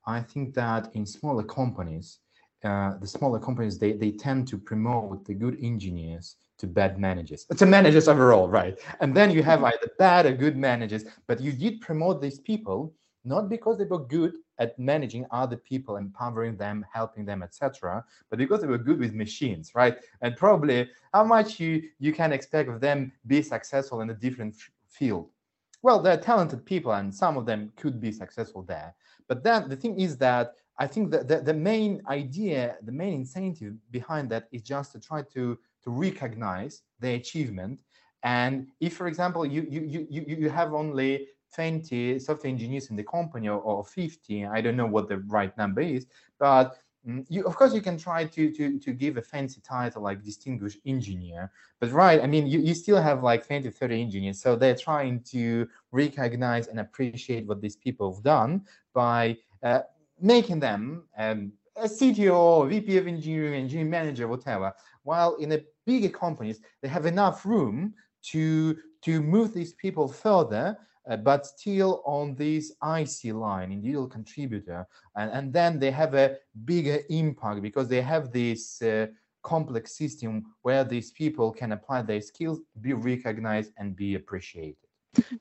I 0.06 0.20
think 0.20 0.54
that 0.54 0.90
in 0.94 1.06
smaller 1.06 1.42
companies, 1.42 2.18
uh, 2.64 2.96
the 2.98 3.06
smaller 3.06 3.38
companies 3.38 3.78
they, 3.78 3.92
they 3.92 4.10
tend 4.10 4.48
to 4.48 4.56
promote 4.56 5.24
the 5.26 5.34
good 5.34 5.58
engineers 5.62 6.36
to 6.56 6.66
bad 6.66 6.98
managers 6.98 7.44
to 7.56 7.66
managers 7.66 8.08
overall 8.08 8.48
right 8.48 8.78
and 9.00 9.14
then 9.14 9.30
you 9.30 9.42
have 9.42 9.58
mm-hmm. 9.58 9.66
either 9.66 9.90
bad 9.98 10.24
or 10.24 10.32
good 10.32 10.56
managers 10.56 11.04
but 11.26 11.40
you 11.40 11.52
did 11.52 11.80
promote 11.82 12.22
these 12.22 12.38
people 12.38 12.94
not 13.24 13.48
because 13.48 13.78
they 13.78 13.84
were 13.84 14.04
good 14.04 14.34
at 14.58 14.78
managing 14.78 15.26
other 15.30 15.56
people 15.56 15.96
empowering 15.96 16.56
them 16.56 16.84
helping 16.92 17.24
them 17.24 17.42
etc 17.42 18.04
but 18.30 18.38
because 18.38 18.60
they 18.60 18.66
were 18.66 18.78
good 18.78 18.98
with 18.98 19.12
machines 19.14 19.72
right? 19.74 19.96
And 20.20 20.36
probably 20.36 20.88
how 21.12 21.24
much 21.24 21.60
you 21.60 21.82
you 21.98 22.12
can 22.12 22.32
expect 22.32 22.68
of 22.68 22.80
them 22.80 23.12
be 23.26 23.42
successful 23.42 24.00
in 24.00 24.10
a 24.10 24.14
different 24.14 24.56
field? 24.88 25.30
Well 25.82 26.00
they're 26.00 26.16
talented 26.16 26.64
people 26.64 26.92
and 26.92 27.14
some 27.14 27.36
of 27.36 27.46
them 27.46 27.72
could 27.76 28.00
be 28.00 28.12
successful 28.12 28.62
there. 28.62 28.94
But 29.28 29.42
then 29.42 29.68
the 29.68 29.76
thing 29.76 29.98
is 29.98 30.16
that 30.18 30.54
i 30.78 30.86
think 30.86 31.10
that 31.12 31.28
the, 31.28 31.40
the 31.40 31.54
main 31.54 32.02
idea 32.08 32.76
the 32.82 32.92
main 32.92 33.14
incentive 33.14 33.74
behind 33.92 34.28
that 34.28 34.48
is 34.50 34.62
just 34.62 34.92
to 34.92 34.98
try 35.00 35.22
to 35.34 35.56
to 35.84 35.90
recognize 35.90 36.82
the 37.00 37.14
achievement. 37.14 37.82
And 38.22 38.68
if 38.80 38.96
for 38.96 39.06
example 39.06 39.44
you 39.46 39.66
you 39.68 40.06
you 40.10 40.22
you 40.42 40.50
have 40.50 40.72
only 40.72 41.28
20 41.54 42.18
software 42.18 42.50
engineers 42.50 42.90
in 42.90 42.96
the 42.96 43.04
company 43.04 43.48
or, 43.48 43.60
or 43.60 43.84
50 43.84 44.46
i 44.46 44.60
don't 44.60 44.76
know 44.76 44.86
what 44.86 45.08
the 45.08 45.18
right 45.18 45.56
number 45.56 45.80
is 45.80 46.06
but 46.38 46.76
mm, 47.06 47.24
you, 47.28 47.44
of 47.44 47.56
course 47.56 47.74
you 47.74 47.80
can 47.80 47.96
try 47.96 48.24
to, 48.24 48.50
to 48.52 48.78
to 48.78 48.92
give 48.92 49.16
a 49.16 49.22
fancy 49.22 49.60
title 49.60 50.02
like 50.02 50.22
distinguished 50.22 50.78
engineer 50.86 51.50
but 51.80 51.90
right 51.92 52.22
i 52.22 52.26
mean 52.26 52.46
you, 52.46 52.60
you 52.60 52.74
still 52.74 53.00
have 53.00 53.22
like 53.22 53.46
20 53.46 53.70
30 53.70 54.00
engineers 54.00 54.40
so 54.40 54.56
they're 54.56 54.76
trying 54.76 55.20
to 55.20 55.66
recognize 55.92 56.68
and 56.68 56.80
appreciate 56.80 57.46
what 57.46 57.60
these 57.60 57.76
people 57.76 58.14
have 58.14 58.22
done 58.22 58.62
by 58.92 59.36
uh, 59.62 59.80
making 60.20 60.60
them 60.60 61.04
um, 61.18 61.52
a 61.76 61.84
cto 61.84 62.68
vp 62.68 62.96
of 62.98 63.06
engineering 63.06 63.54
engineering 63.54 63.90
manager 63.90 64.28
whatever 64.28 64.72
while 65.02 65.34
in 65.36 65.52
a 65.52 65.60
bigger 65.86 66.08
companies 66.08 66.60
they 66.82 66.88
have 66.88 67.06
enough 67.06 67.44
room 67.44 67.92
to 68.22 68.76
to 69.02 69.20
move 69.20 69.52
these 69.52 69.74
people 69.74 70.08
further 70.08 70.76
uh, 71.08 71.16
but 71.16 71.46
still 71.46 72.02
on 72.06 72.34
this 72.34 72.72
IC 72.82 73.34
line, 73.34 73.72
individual 73.72 74.06
contributor, 74.06 74.86
and, 75.16 75.30
and 75.30 75.52
then 75.52 75.78
they 75.78 75.90
have 75.90 76.14
a 76.14 76.36
bigger 76.64 77.00
impact 77.10 77.62
because 77.62 77.88
they 77.88 78.00
have 78.00 78.32
this 78.32 78.80
uh, 78.82 79.06
complex 79.42 79.96
system 79.96 80.44
where 80.62 80.84
these 80.84 81.10
people 81.10 81.52
can 81.52 81.72
apply 81.72 82.02
their 82.02 82.20
skills, 82.20 82.60
be 82.80 82.92
recognized, 82.92 83.72
and 83.78 83.94
be 83.94 84.14
appreciated. 84.14 84.76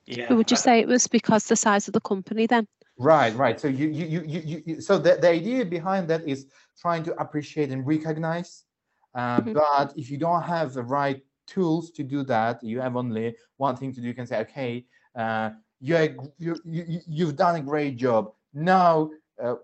Yeah. 0.06 0.32
Would 0.32 0.50
you 0.50 0.56
say 0.56 0.80
it 0.80 0.86
was 0.86 1.08
because 1.08 1.46
the 1.46 1.56
size 1.56 1.88
of 1.88 1.94
the 1.94 2.00
company 2.00 2.46
then? 2.46 2.68
Right, 2.96 3.34
right. 3.34 3.58
So 3.58 3.66
you, 3.66 3.88
you, 3.88 4.22
you, 4.24 4.40
you, 4.44 4.62
you 4.64 4.80
so 4.80 4.98
the, 4.98 5.16
the 5.16 5.30
idea 5.30 5.64
behind 5.64 6.06
that 6.08 6.28
is 6.28 6.46
trying 6.80 7.02
to 7.04 7.20
appreciate 7.20 7.70
and 7.70 7.84
recognize. 7.84 8.64
Uh, 9.14 9.40
mm-hmm. 9.40 9.52
But 9.54 9.94
if 9.96 10.10
you 10.10 10.18
don't 10.18 10.42
have 10.42 10.74
the 10.74 10.82
right 10.82 11.20
tools 11.46 11.90
to 11.92 12.02
do 12.02 12.22
that, 12.24 12.62
you 12.62 12.80
have 12.80 12.96
only 12.96 13.34
one 13.56 13.76
thing 13.76 13.92
to 13.94 14.00
do. 14.00 14.06
You 14.06 14.14
can 14.14 14.26
say, 14.26 14.38
okay, 14.40 14.86
uh, 15.14 15.50
you, 15.80 16.32
you, 16.38 16.56
you, 16.64 17.00
you've 17.06 17.36
done 17.36 17.56
a 17.56 17.60
great 17.60 17.96
job. 17.96 18.32
Now 18.52 19.10
uh, 19.42 19.56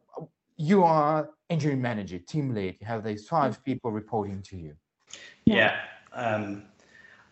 you 0.57 0.85
are 0.85 1.31
engineering 1.49 1.83
manager, 1.83 2.19
team 2.19 2.55
lead. 2.55 2.77
You 2.81 2.87
have 2.87 3.05
these 3.05 3.27
five 3.27 3.63
people 3.65 3.91
reporting 3.91 4.43
to 4.43 4.57
you. 4.57 4.75
Yeah. 5.45 5.81
Um, 6.13 6.65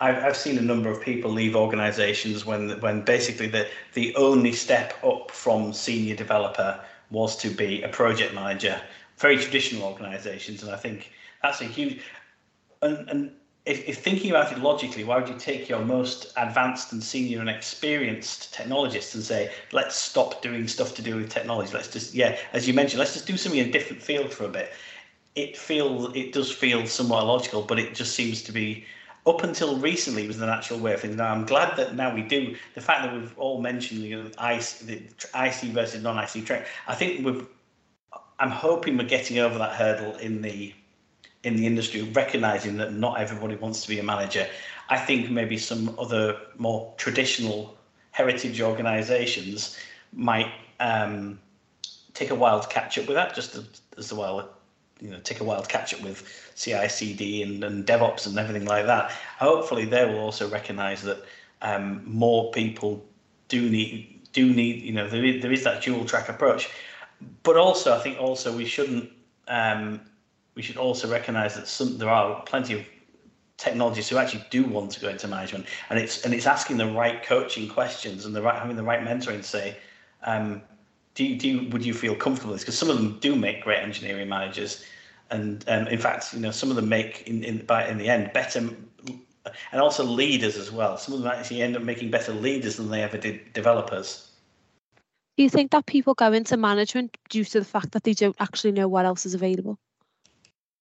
I've, 0.01 0.17
I've 0.17 0.37
seen 0.37 0.59
a 0.59 0.63
number 0.63 0.89
of 0.89 1.01
people 1.03 1.31
leave 1.31 1.57
organizations 1.57 2.47
when 2.47 2.81
when 2.81 3.03
basically 3.03 3.49
the, 3.49 3.67
the 3.95 4.15
only 4.15 4.53
step 4.53 4.95
up 5.05 5.31
from 5.31 5.73
senior 5.73 6.15
developer 6.15 6.81
was 7.11 7.37
to 7.39 7.51
be 7.51 7.83
a 7.83 7.89
project 7.89 8.35
manager. 8.35 8.81
Very 9.17 9.37
traditional 9.37 9.83
organizations, 9.83 10.63
and 10.63 10.71
I 10.71 10.77
think 10.77 11.11
that's 11.43 11.61
a 11.61 11.65
huge 11.65 12.01
and, 12.83 13.09
and 13.09 13.33
if, 13.69 13.87
if, 13.87 13.99
thinking 13.99 14.31
about 14.31 14.51
it 14.51 14.59
logically, 14.59 15.05
why 15.05 15.19
would 15.19 15.29
you 15.29 15.39
take 15.39 15.69
your 15.69 15.85
most 15.85 16.33
advanced 16.37 16.93
and 16.93 17.03
senior 17.03 17.41
and 17.41 17.51
experienced 17.51 18.53
technologists 18.55 19.15
and 19.15 19.23
say, 19.23 19.53
let's 19.73 19.95
stop 19.95 20.41
doing 20.41 20.67
stuff 20.67 20.95
to 20.95 21.03
do 21.03 21.17
with 21.17 21.29
technology? 21.29 21.73
Let's 21.75 21.89
just, 21.89 22.15
yeah, 22.15 22.39
as 22.53 22.67
you 22.67 22.73
mentioned, 22.73 22.99
let's 22.99 23.13
just 23.13 23.27
do 23.27 23.37
something 23.37 23.61
in 23.61 23.69
a 23.69 23.73
different 23.73 24.03
field 24.03 24.33
for 24.33 24.45
a 24.45 24.49
bit. 24.49 24.73
It 25.35 25.57
feels, 25.57 26.17
it 26.17 26.33
does 26.33 26.51
feel 26.51 26.87
somewhat 26.87 27.27
logical, 27.27 27.63
but 27.63 27.79
it 27.79 27.95
just 27.95 28.15
seems 28.15 28.43
to 28.43 28.53
be 28.53 28.87
up 29.27 29.43
until 29.43 29.77
recently 29.77 30.27
was 30.27 30.39
the 30.39 30.47
natural 30.47 30.79
way 30.79 30.95
of 30.95 31.01
things. 31.01 31.17
Now 31.17 31.31
I'm 31.31 31.45
glad 31.45 31.77
that 31.77 31.95
now 31.95 32.15
we 32.15 32.23
do 32.23 32.57
the 32.75 32.81
fact 32.81 33.03
that 33.03 33.13
we've 33.13 33.39
all 33.39 33.61
mentioned 33.61 34.03
the 34.03 34.13
IC, 34.13 34.79
the 34.87 35.03
IC 35.35 35.73
versus 35.73 36.03
non-IC 36.03 36.47
track. 36.47 36.67
I 36.87 36.95
think 36.95 37.25
we've. 37.25 37.47
I'm 38.41 38.51
hoping 38.51 38.97
we're 38.97 39.05
getting 39.09 39.41
over 39.41 39.59
that 39.59 39.73
hurdle 39.73 40.17
in 40.17 40.41
the 40.41 40.73
in 41.49 41.57
the 41.57 41.67
industry 41.67 42.03
recognizing 42.03 42.77
that 42.77 42.93
not 42.93 43.19
everybody 43.19 43.57
wants 43.57 43.83
to 43.83 43.89
be 43.89 43.99
a 43.99 44.03
manager. 44.03 44.47
I 44.91 44.99
think 44.99 45.31
maybe 45.31 45.57
some 45.59 45.97
other 45.99 46.39
more 46.59 46.95
traditional 46.99 47.77
heritage 48.13 48.61
organizations 48.61 49.77
might 50.13 50.53
um, 50.79 51.41
take 52.15 52.31
a 52.31 52.35
while 52.35 52.61
to 52.61 52.69
catch 52.69 52.99
up 52.99 53.07
with 53.07 53.17
that, 53.17 53.35
just 53.35 53.55
as, 53.57 53.65
as 53.97 54.13
well, 54.13 54.51
you 55.01 55.11
know, 55.11 55.19
take 55.21 55.41
a 55.41 55.45
while 55.45 55.63
to 55.63 55.69
catch 55.69 55.95
up 55.95 56.03
with 56.03 56.53
CI/CD 56.55 57.43
and, 57.43 57.65
and 57.65 57.87
DevOps 57.87 58.27
and 58.27 58.39
everything 58.39 58.67
like 58.67 58.87
that. 58.87 59.11
Hopefully, 59.39 59.85
they 59.85 60.05
will 60.05 60.19
also 60.19 60.49
recognize 60.49 61.03
that 61.03 61.25
um, 61.63 62.03
more 62.05 62.51
people 62.53 63.05
do 63.49 63.69
need 63.69 64.21
do 64.33 64.53
need 64.53 64.83
you 64.83 64.93
know 64.93 65.09
there 65.09 65.25
is, 65.25 65.43
there 65.43 65.53
is 65.53 65.65
that 65.65 65.83
dual 65.83 66.05
track 66.05 66.29
approach, 66.29 66.69
but 67.43 67.57
also 67.57 67.97
I 67.97 68.01
think 68.01 68.21
also 68.21 68.55
we 68.57 68.67
shouldn't 68.67 69.11
um, 69.49 70.01
we 70.59 70.63
should 70.63 70.77
also 70.77 71.09
recognise 71.09 71.55
that 71.55 71.69
some 71.69 71.99
there 71.99 72.11
are 72.11 72.43
plenty 72.43 72.75
of 72.75 72.85
technologists 73.59 74.11
who 74.11 74.17
actually 74.19 74.45
do 74.51 74.65
want 74.65 74.91
to 74.91 75.01
go 75.01 75.09
into 75.09 75.29
management, 75.29 75.67
and 75.89 76.01
it's 76.01 76.25
and 76.25 76.35
it's 76.35 76.47
asking 76.47 76.79
the 76.79 76.87
right 76.87 77.23
coaching 77.23 77.69
questions 77.69 78.27
and 78.27 78.35
the 78.35 78.43
right 78.43 78.61
having 78.61 78.75
the 78.75 78.83
right 78.83 79.01
mentoring 79.01 79.37
to 79.37 79.45
say, 79.45 79.77
um, 80.25 80.61
do 81.15 81.25
you, 81.25 81.39
do 81.39 81.49
you, 81.49 81.69
would 81.71 81.87
you 81.87 81.95
feel 81.95 82.17
comfortable 82.17 82.51
with 82.51 82.59
this? 82.59 82.65
Because 82.65 82.77
some 82.77 82.91
of 82.91 82.97
them 82.97 83.21
do 83.21 83.37
make 83.37 83.63
great 83.63 83.79
engineering 83.79 84.29
managers, 84.29 84.85
and 85.31 85.65
um, 85.69 85.87
in 85.87 85.99
fact, 86.01 86.35
you 86.35 86.41
know, 86.41 86.51
some 86.51 86.71
of 86.71 86.77
them 86.77 86.89
make 86.89 87.23
in 87.29 87.45
in 87.45 87.65
by 87.65 87.87
in 87.87 87.97
the 87.97 88.09
end 88.09 88.33
better. 88.35 88.69
And 89.73 89.81
also 89.81 90.05
leaders 90.05 90.57
as 90.59 90.71
well. 90.71 90.99
Some 90.99 91.15
of 91.15 91.23
them 91.23 91.31
actually 91.31 91.63
end 91.63 91.75
up 91.75 91.83
making 91.83 92.11
better 92.11 92.35
leaders 92.35 92.77
than 92.77 92.91
they 92.91 93.03
ever 93.03 93.17
did 93.17 93.53
developers. 93.55 94.31
Do 95.39 95.43
you 95.43 95.49
think 95.49 95.71
that 95.71 95.87
people 95.87 96.13
go 96.13 96.33
into 96.33 96.59
management 96.59 97.17
due 97.31 97.45
to 97.45 97.61
the 97.61 97.65
fact 97.65 97.93
that 97.93 98.03
they 98.03 98.13
don't 98.13 98.37
actually 98.41 98.73
know 98.73 98.89
what 98.89 99.07
else 99.07 99.25
is 99.25 99.33
available? 99.33 99.79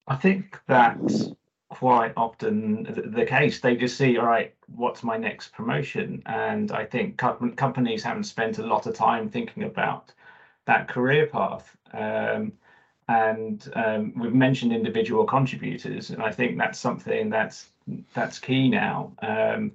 I 0.07 0.15
think 0.15 0.59
that's 0.67 1.29
quite 1.69 2.13
often 2.15 3.11
the 3.13 3.25
case. 3.25 3.59
They 3.59 3.75
just 3.75 3.97
see, 3.97 4.17
all 4.17 4.25
right, 4.25 4.53
what's 4.67 5.03
my 5.03 5.17
next 5.17 5.51
promotion? 5.53 6.23
And 6.25 6.71
I 6.71 6.85
think 6.85 7.17
co- 7.17 7.51
companies 7.55 8.03
haven't 8.03 8.23
spent 8.23 8.57
a 8.57 8.65
lot 8.65 8.87
of 8.87 8.95
time 8.95 9.29
thinking 9.29 9.63
about 9.63 10.13
that 10.65 10.87
career 10.87 11.27
path. 11.27 11.75
Um, 11.93 12.53
and 13.09 13.69
um, 13.75 14.13
we've 14.15 14.33
mentioned 14.33 14.73
individual 14.73 15.25
contributors, 15.25 16.09
and 16.09 16.21
I 16.21 16.31
think 16.31 16.57
that's 16.57 16.79
something 16.79 17.29
that's 17.29 17.69
that's 18.13 18.37
key 18.37 18.69
now. 18.69 19.13
Um, 19.21 19.71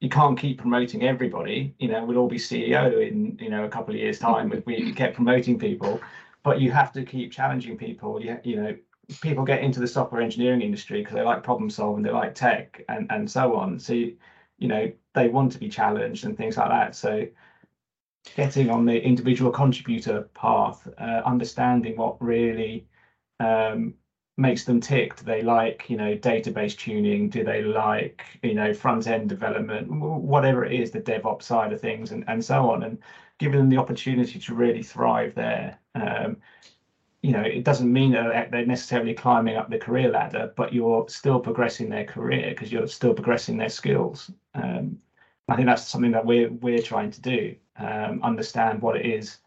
you 0.00 0.08
can't 0.08 0.36
keep 0.36 0.58
promoting 0.58 1.04
everybody. 1.04 1.74
You 1.78 1.88
know, 1.88 2.04
we'll 2.04 2.18
all 2.18 2.28
be 2.28 2.38
CEO 2.38 3.08
in 3.08 3.38
you 3.40 3.50
know 3.50 3.64
a 3.64 3.68
couple 3.68 3.94
of 3.94 4.00
years' 4.00 4.18
time 4.18 4.52
if 4.52 4.66
we 4.66 4.92
kept 4.92 5.14
promoting 5.14 5.58
people. 5.58 6.00
But 6.42 6.60
you 6.60 6.72
have 6.72 6.92
to 6.94 7.04
keep 7.04 7.30
challenging 7.30 7.76
people. 7.78 8.20
You, 8.20 8.38
you 8.42 8.56
know, 8.56 8.76
people 9.20 9.44
get 9.44 9.62
into 9.62 9.80
the 9.80 9.86
software 9.86 10.22
engineering 10.22 10.62
industry 10.62 11.00
because 11.00 11.14
they 11.14 11.22
like 11.22 11.42
problem 11.42 11.70
solving, 11.70 12.02
they 12.02 12.10
like 12.10 12.34
tech, 12.34 12.84
and 12.88 13.10
and 13.10 13.30
so 13.30 13.56
on. 13.56 13.78
So 13.78 13.92
you, 13.92 14.16
you 14.58 14.68
know 14.68 14.92
they 15.14 15.28
want 15.28 15.52
to 15.52 15.58
be 15.58 15.68
challenged 15.68 16.24
and 16.24 16.36
things 16.36 16.56
like 16.56 16.68
that. 16.68 16.96
So 16.96 17.26
getting 18.36 18.70
on 18.70 18.84
the 18.86 19.02
individual 19.02 19.50
contributor 19.50 20.28
path, 20.34 20.86
uh, 20.98 21.22
understanding 21.24 21.96
what 21.96 22.22
really 22.22 22.86
um, 23.40 23.94
makes 24.36 24.64
them 24.64 24.80
tick. 24.80 25.16
Do 25.16 25.24
they 25.24 25.42
like, 25.42 25.90
you 25.90 25.96
know, 25.96 26.16
database 26.16 26.76
tuning? 26.76 27.28
Do 27.28 27.44
they 27.44 27.62
like, 27.62 28.24
you 28.42 28.54
know, 28.54 28.72
front 28.72 29.06
end 29.06 29.28
development? 29.28 29.90
Whatever 29.90 30.64
it 30.64 30.80
is, 30.80 30.90
the 30.90 31.00
DevOps 31.00 31.42
side 31.42 31.72
of 31.72 31.80
things, 31.80 32.12
and 32.12 32.24
and 32.28 32.44
so 32.44 32.70
on, 32.70 32.82
and 32.84 32.98
giving 33.38 33.58
them 33.58 33.68
the 33.68 33.78
opportunity 33.78 34.38
to 34.38 34.54
really 34.54 34.82
thrive 34.82 35.34
there. 35.34 35.78
Um, 35.94 36.36
you 37.22 37.30
know, 37.30 37.40
it 37.40 37.62
doesn't 37.62 37.92
mean 37.92 38.12
that 38.12 38.50
they're 38.50 38.66
necessarily 38.66 39.14
climbing 39.14 39.56
up 39.56 39.70
the 39.70 39.78
career 39.78 40.10
ladder, 40.10 40.52
but 40.56 40.72
you're 40.72 41.08
still 41.08 41.38
progressing 41.38 41.88
their 41.88 42.04
career 42.04 42.50
because 42.50 42.72
you're 42.72 42.88
still 42.88 43.14
progressing 43.14 43.56
their 43.56 43.68
skills. 43.68 44.30
Um, 44.54 44.98
I 45.48 45.56
think 45.56 45.66
that's 45.66 45.86
something 45.86 46.10
that 46.12 46.26
we're 46.26 46.50
we're 46.50 46.82
trying 46.82 47.10
to 47.12 47.20
do. 47.20 47.54
Um, 47.76 48.20
understand 48.22 48.82
what 48.82 48.96
it 48.96 49.06
is 49.06 49.38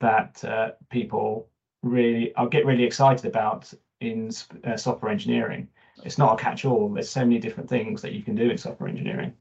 that 0.00 0.42
uh, 0.44 0.72
people 0.90 1.48
really 1.82 2.34
I'll 2.36 2.48
get 2.48 2.64
really 2.64 2.84
excited 2.84 3.26
about 3.26 3.72
in 4.00 4.30
uh, 4.64 4.76
software 4.76 5.10
engineering. 5.10 5.68
It's 6.04 6.18
not 6.18 6.38
a 6.38 6.42
catch-all. 6.42 6.90
There's 6.90 7.08
so 7.08 7.20
many 7.20 7.38
different 7.38 7.68
things 7.68 8.02
that 8.02 8.12
you 8.12 8.22
can 8.22 8.34
do 8.34 8.50
in 8.50 8.58
software 8.58 8.88
engineering. 8.88 9.32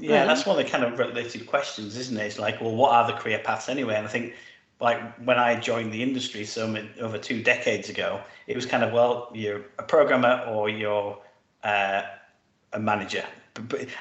Yeah, 0.00 0.26
that's 0.26 0.44
one 0.44 0.58
of 0.58 0.64
the 0.64 0.70
kind 0.70 0.84
of 0.84 0.98
related 0.98 1.46
questions, 1.46 1.96
isn't 1.96 2.16
it? 2.16 2.26
It's 2.26 2.38
like, 2.38 2.60
well, 2.60 2.74
what 2.74 2.92
are 2.92 3.06
the 3.06 3.16
career 3.16 3.40
paths 3.42 3.68
anyway? 3.68 3.94
And 3.94 4.06
I 4.06 4.10
think, 4.10 4.34
like 4.80 5.00
when 5.24 5.38
I 5.38 5.58
joined 5.58 5.92
the 5.92 6.02
industry 6.02 6.44
so 6.44 6.74
over 7.00 7.18
two 7.18 7.42
decades 7.42 7.88
ago, 7.88 8.20
it 8.46 8.54
was 8.54 8.66
kind 8.66 8.84
of 8.84 8.92
well, 8.92 9.30
you're 9.34 9.62
a 9.78 9.82
programmer 9.82 10.44
or 10.48 10.68
you're 10.68 11.18
uh, 11.64 12.02
a 12.72 12.78
manager. 12.78 13.24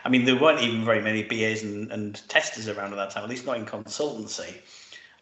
I 0.06 0.10
mean, 0.10 0.26
there 0.26 0.40
weren't 0.40 0.62
even 0.62 0.86
very 0.86 1.02
many 1.02 1.24
BAs 1.24 1.64
and, 1.64 1.92
and 1.92 2.22
testers 2.30 2.68
around 2.68 2.94
at 2.94 2.98
that 2.98 3.10
time, 3.10 3.24
at 3.24 3.30
least 3.30 3.46
not 3.46 3.58
in 3.58 3.66
consultancy. 3.66 4.58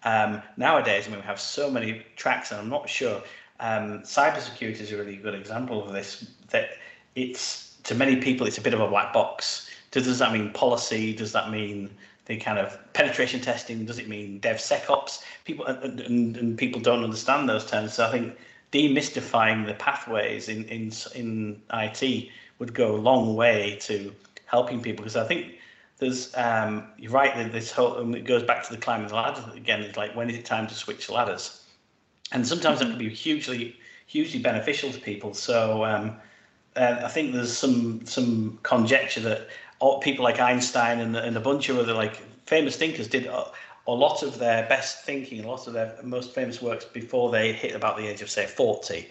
Um, 0.04 0.42
nowadays, 0.58 1.08
I 1.08 1.12
mean, 1.12 1.20
we 1.20 1.26
have 1.26 1.40
so 1.40 1.72
many 1.72 2.06
tracks, 2.18 2.52
and 2.52 2.60
I'm 2.60 2.70
not 2.70 2.90
sure. 2.90 3.22
Um, 3.62 4.02
cybersecurity 4.02 4.82
is 4.82 4.92
a 4.92 4.98
really 4.98 5.16
good 5.16 5.34
example 5.34 5.84
of 5.84 5.94
this. 5.94 6.30
That 6.50 6.72
it's 7.16 7.78
to 7.84 7.96
many 7.96 8.18
people, 8.18 8.46
it's 8.46 8.58
a 8.58 8.62
bit 8.62 8.74
of 8.74 8.82
a 8.82 8.88
black 8.88 9.14
box. 9.14 9.70
Does, 9.92 10.04
does 10.04 10.20
that 10.20 10.34
mean 10.34 10.52
policy? 10.52 11.14
Does 11.14 11.32
that 11.32 11.50
mean 11.50 11.90
the 12.26 12.38
kind 12.38 12.60
of 12.60 12.78
penetration 12.94 13.42
testing? 13.42 13.86
Does 13.86 14.00
it 14.00 14.08
mean 14.08 14.40
DevSecOps? 14.42 15.24
People 15.44 15.66
and, 15.66 16.00
and, 16.00 16.38
and 16.38 16.58
people 16.58 16.82
don't 16.82 17.04
understand 17.04 17.48
those 17.48 17.66
terms. 17.66 17.94
So 17.94 18.06
I 18.06 18.12
think 18.12 18.38
demystifying 18.72 19.66
the 19.66 19.74
pathways 19.76 20.50
in 20.50 20.66
in 20.66 20.92
in 21.14 21.62
IT 21.74 22.30
would 22.60 22.74
go 22.74 22.96
a 22.96 22.98
long 22.98 23.36
way 23.36 23.78
to 23.82 24.14
helping 24.46 24.82
people 24.82 25.04
because 25.04 25.16
I 25.16 25.26
think 25.26 25.56
there's 25.98 26.36
um, 26.36 26.88
you're 26.98 27.12
right 27.12 27.36
that 27.36 27.52
this 27.52 27.72
whole 27.72 27.98
and 27.98 28.16
it 28.16 28.26
goes 28.26 28.44
back 28.44 28.64
to 28.68 28.74
the 28.74 28.80
climbing 28.80 29.08
the 29.08 29.16
ladder 29.16 29.44
again 29.56 29.82
it's 29.82 29.98
like 29.98 30.16
when 30.16 30.30
is 30.30 30.38
it 30.38 30.46
time 30.46 30.68
to 30.68 30.74
switch 30.74 31.10
ladders 31.10 31.64
and 32.32 32.46
sometimes 32.46 32.80
that 32.80 32.90
can 32.90 32.98
be 32.98 33.10
hugely 33.10 33.78
hugely 34.08 34.40
beneficial 34.40 34.92
to 34.92 35.00
people 35.00 35.34
so 35.34 35.86
um, 35.86 36.16
uh, 36.76 37.02
I 37.04 37.08
think 37.08 37.34
there's 37.34 37.56
some 37.56 38.06
some 38.06 38.60
conjecture 38.64 39.22
that 39.22 39.48
people 40.02 40.24
like 40.24 40.40
Einstein 40.40 41.00
and, 41.00 41.16
and 41.16 41.38
a 41.38 41.40
bunch 41.40 41.70
of 41.70 41.78
other 41.78 41.94
like 41.94 42.16
famous 42.46 42.76
thinkers 42.76 43.08
did 43.08 43.26
a, 43.26 43.46
a 43.88 43.92
lot 43.92 44.24
of 44.24 44.40
their 44.40 44.68
best 44.68 45.04
thinking 45.04 45.44
a 45.44 45.48
lot 45.48 45.68
of 45.68 45.74
their 45.74 45.96
most 46.04 46.34
famous 46.34 46.62
works 46.62 46.86
before 46.86 47.32
they 47.32 47.54
hit 47.54 47.76
about 47.76 47.98
the 47.98 48.08
age 48.08 48.22
of 48.22 48.30
say 48.30 48.46
40 48.46 49.08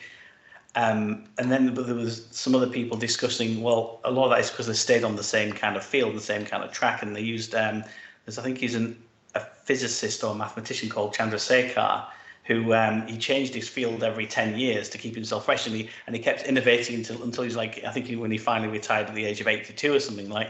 um, 0.77 1.24
and 1.38 1.50
then 1.53 1.72
there 1.74 1.94
was 1.94 2.27
some 2.33 2.55
other 2.55 2.66
people 2.66 2.96
discussing, 2.96 3.62
well, 3.62 4.00
a 4.05 4.11
lot 4.11 4.24
of 4.24 4.31
that 4.31 4.40
is 4.40 4.50
because 4.50 4.66
they 4.66 4.74
stayed 4.74 5.05
on 5.05 5.14
the 5.14 5.22
same 5.22 5.53
kind 5.53 5.77
of 5.77 5.85
field, 5.85 6.16
the 6.16 6.20
same 6.20 6.44
kind 6.44 6.64
of 6.64 6.72
track, 6.72 7.03
and 7.03 7.14
they 7.14 7.20
used, 7.20 7.55
um, 7.55 7.85
there's, 8.24 8.38
I 8.38 8.42
think 8.42 8.59
he's 8.59 8.74
an, 8.74 9.00
a 9.37 9.40
physicist 9.40 10.24
or 10.24 10.35
mathematician 10.35 10.88
called 10.88 11.14
Chandrasekhar, 11.14 12.07
who 12.44 12.74
um, 12.74 13.07
he 13.07 13.16
changed 13.16 13.54
his 13.54 13.68
field 13.68 14.02
every 14.02 14.26
10 14.26 14.59
years 14.59 14.88
to 14.90 14.98
keep 14.98 15.14
himself 15.14 15.46
fresh, 15.46 15.66
and 15.66 15.74
he, 15.74 15.88
and 16.07 16.14
he 16.14 16.22
kept 16.22 16.44
innovating 16.44 16.96
until, 16.96 17.22
until 17.22 17.44
he's 17.44 17.57
like, 17.57 17.83
I 17.85 17.90
think 17.90 18.07
he, 18.07 18.16
when 18.16 18.30
he 18.30 18.38
finally 18.38 18.70
retired 18.70 19.09
at 19.09 19.14
the 19.14 19.24
age 19.24 19.40
of 19.40 19.48
82 19.48 19.94
or 19.94 20.00
something 20.00 20.28
like, 20.28 20.48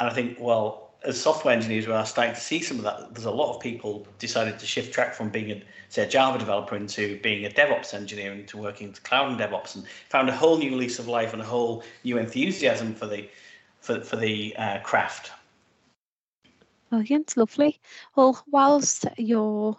and 0.00 0.08
I 0.08 0.12
think, 0.12 0.38
well, 0.40 0.86
as 1.04 1.20
software 1.20 1.54
engineers, 1.54 1.86
we 1.86 1.92
are 1.92 2.06
starting 2.06 2.34
to 2.34 2.40
see 2.40 2.60
some 2.60 2.78
of 2.78 2.84
that. 2.84 3.14
There's 3.14 3.26
a 3.26 3.30
lot 3.30 3.54
of 3.54 3.60
people 3.60 4.06
decided 4.18 4.58
to 4.58 4.66
shift 4.66 4.92
track 4.92 5.14
from 5.14 5.30
being 5.30 5.50
a 5.52 5.62
say 5.88 6.02
a 6.02 6.08
Java 6.08 6.38
developer 6.38 6.74
into 6.74 7.20
being 7.20 7.46
a 7.46 7.48
DevOps 7.48 7.94
engineer 7.94 8.32
into 8.32 8.56
working 8.56 8.88
into 8.88 9.00
cloud 9.02 9.30
and 9.30 9.38
DevOps, 9.38 9.76
and 9.76 9.86
found 10.08 10.28
a 10.28 10.36
whole 10.36 10.58
new 10.58 10.74
lease 10.74 10.98
of 10.98 11.06
life 11.06 11.32
and 11.32 11.40
a 11.40 11.44
whole 11.44 11.84
new 12.02 12.18
enthusiasm 12.18 12.94
for 12.94 13.06
the 13.06 13.28
for 13.80 14.00
for 14.00 14.16
the 14.16 14.56
uh, 14.56 14.78
craft. 14.80 15.30
Brilliant, 16.90 17.36
lovely. 17.36 17.78
Well, 18.14 18.42
whilst 18.50 19.06
you're 19.16 19.76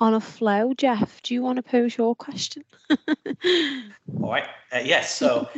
on 0.00 0.14
a 0.14 0.20
flow, 0.20 0.74
Jeff, 0.74 1.20
do 1.22 1.34
you 1.34 1.42
want 1.42 1.56
to 1.56 1.62
pose 1.62 1.96
your 1.96 2.14
question? 2.14 2.64
all 2.90 4.30
right. 4.30 4.48
Uh, 4.72 4.80
yes. 4.84 5.14
So. 5.14 5.48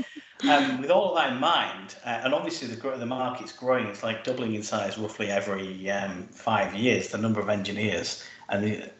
um, 0.48 0.80
with 0.80 0.90
all 0.90 1.10
of 1.10 1.16
that 1.16 1.32
in 1.32 1.40
mind, 1.40 1.96
uh, 2.04 2.20
and 2.24 2.32
obviously 2.32 2.68
the 2.68 2.96
the 2.96 3.06
market's 3.06 3.52
growing, 3.52 3.86
it's 3.86 4.02
like 4.02 4.24
doubling 4.24 4.54
in 4.54 4.62
size 4.62 4.96
roughly 4.96 5.30
every 5.30 5.90
um, 5.90 6.26
five 6.28 6.74
years. 6.74 7.08
The 7.08 7.18
number 7.18 7.40
of 7.40 7.48
engineers, 7.48 8.24
and, 8.48 8.64
the, 8.64 8.90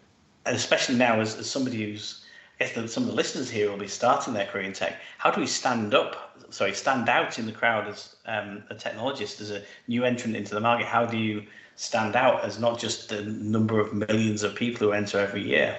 and 0.45 0.57
especially 0.57 0.97
now 0.97 1.21
as, 1.21 1.37
as 1.37 1.49
somebody 1.49 1.83
who's, 1.83 2.25
I 2.61 2.65
guess 2.65 2.75
the, 2.75 2.89
some 2.89 3.05
of 3.05 3.09
the 3.09 3.15
listeners 3.15 3.49
here 3.51 3.71
will 3.71 3.79
be 3.79 3.89
starting 3.89 4.35
their 4.35 4.47
career 4.47 4.65
in 4.65 4.73
tech. 4.73 5.01
How 5.19 5.31
do 5.31 5.41
we 5.41 5.47
stand 5.47 5.95
up? 5.95 6.30
Sorry, 6.51 6.75
stand 6.75 7.09
out 7.09 7.39
in 7.39 7.47
the 7.47 7.53
crowd 7.53 7.89
as 7.89 8.17
um, 8.27 8.65
a 8.71 8.75
technologist, 8.75 9.41
as 9.41 9.51
a 9.51 9.63
new 9.89 10.05
entrant 10.05 10.37
into 10.37 10.55
the 10.55 10.61
market. 10.61 10.87
How 10.87 11.07
do 11.07 11.17
you 11.17 11.45
stand 11.77 12.17
out 12.17 12.45
as 12.45 12.59
not 12.59 12.79
just 12.79 13.09
the 13.09 13.23
number 13.23 13.81
of 13.81 13.93
millions 13.93 14.43
of 14.43 14.55
people 14.55 14.87
who 14.87 14.93
enter 14.93 15.19
every 15.19 15.43
year? 15.43 15.79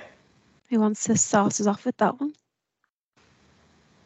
Who 0.69 0.79
wants 0.79 1.03
to 1.05 1.17
start 1.17 1.59
us 1.59 1.67
off 1.67 1.85
with 1.85 1.97
that 1.97 2.19
one? 2.19 2.33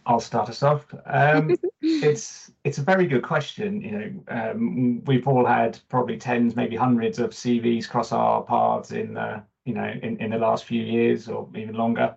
I'll 0.08 0.20
start 0.20 0.50
us 0.50 0.62
off. 0.62 0.86
Um, 1.06 1.56
it's 1.82 2.52
it's 2.64 2.78
a 2.78 2.84
very 2.84 3.08
good 3.08 3.24
question. 3.24 3.82
You 3.82 3.92
know, 3.92 4.24
um, 4.28 5.04
we've 5.06 5.28
all 5.28 5.46
had 5.46 5.80
probably 5.90 6.18
tens, 6.18 6.56
maybe 6.56 6.76
hundreds 6.76 7.20
of 7.20 7.32
CVs 7.32 7.90
cross 7.90 8.12
our 8.12 8.44
paths 8.44 8.92
in 8.92 9.16
the 9.16 9.44
you 9.66 9.74
know 9.74 9.94
in, 10.04 10.18
in 10.18 10.32
the 10.32 10.38
last 10.38 10.66
few 10.66 10.82
years 10.82 11.28
or 11.28 11.50
even 11.56 11.76
longer, 11.76 12.16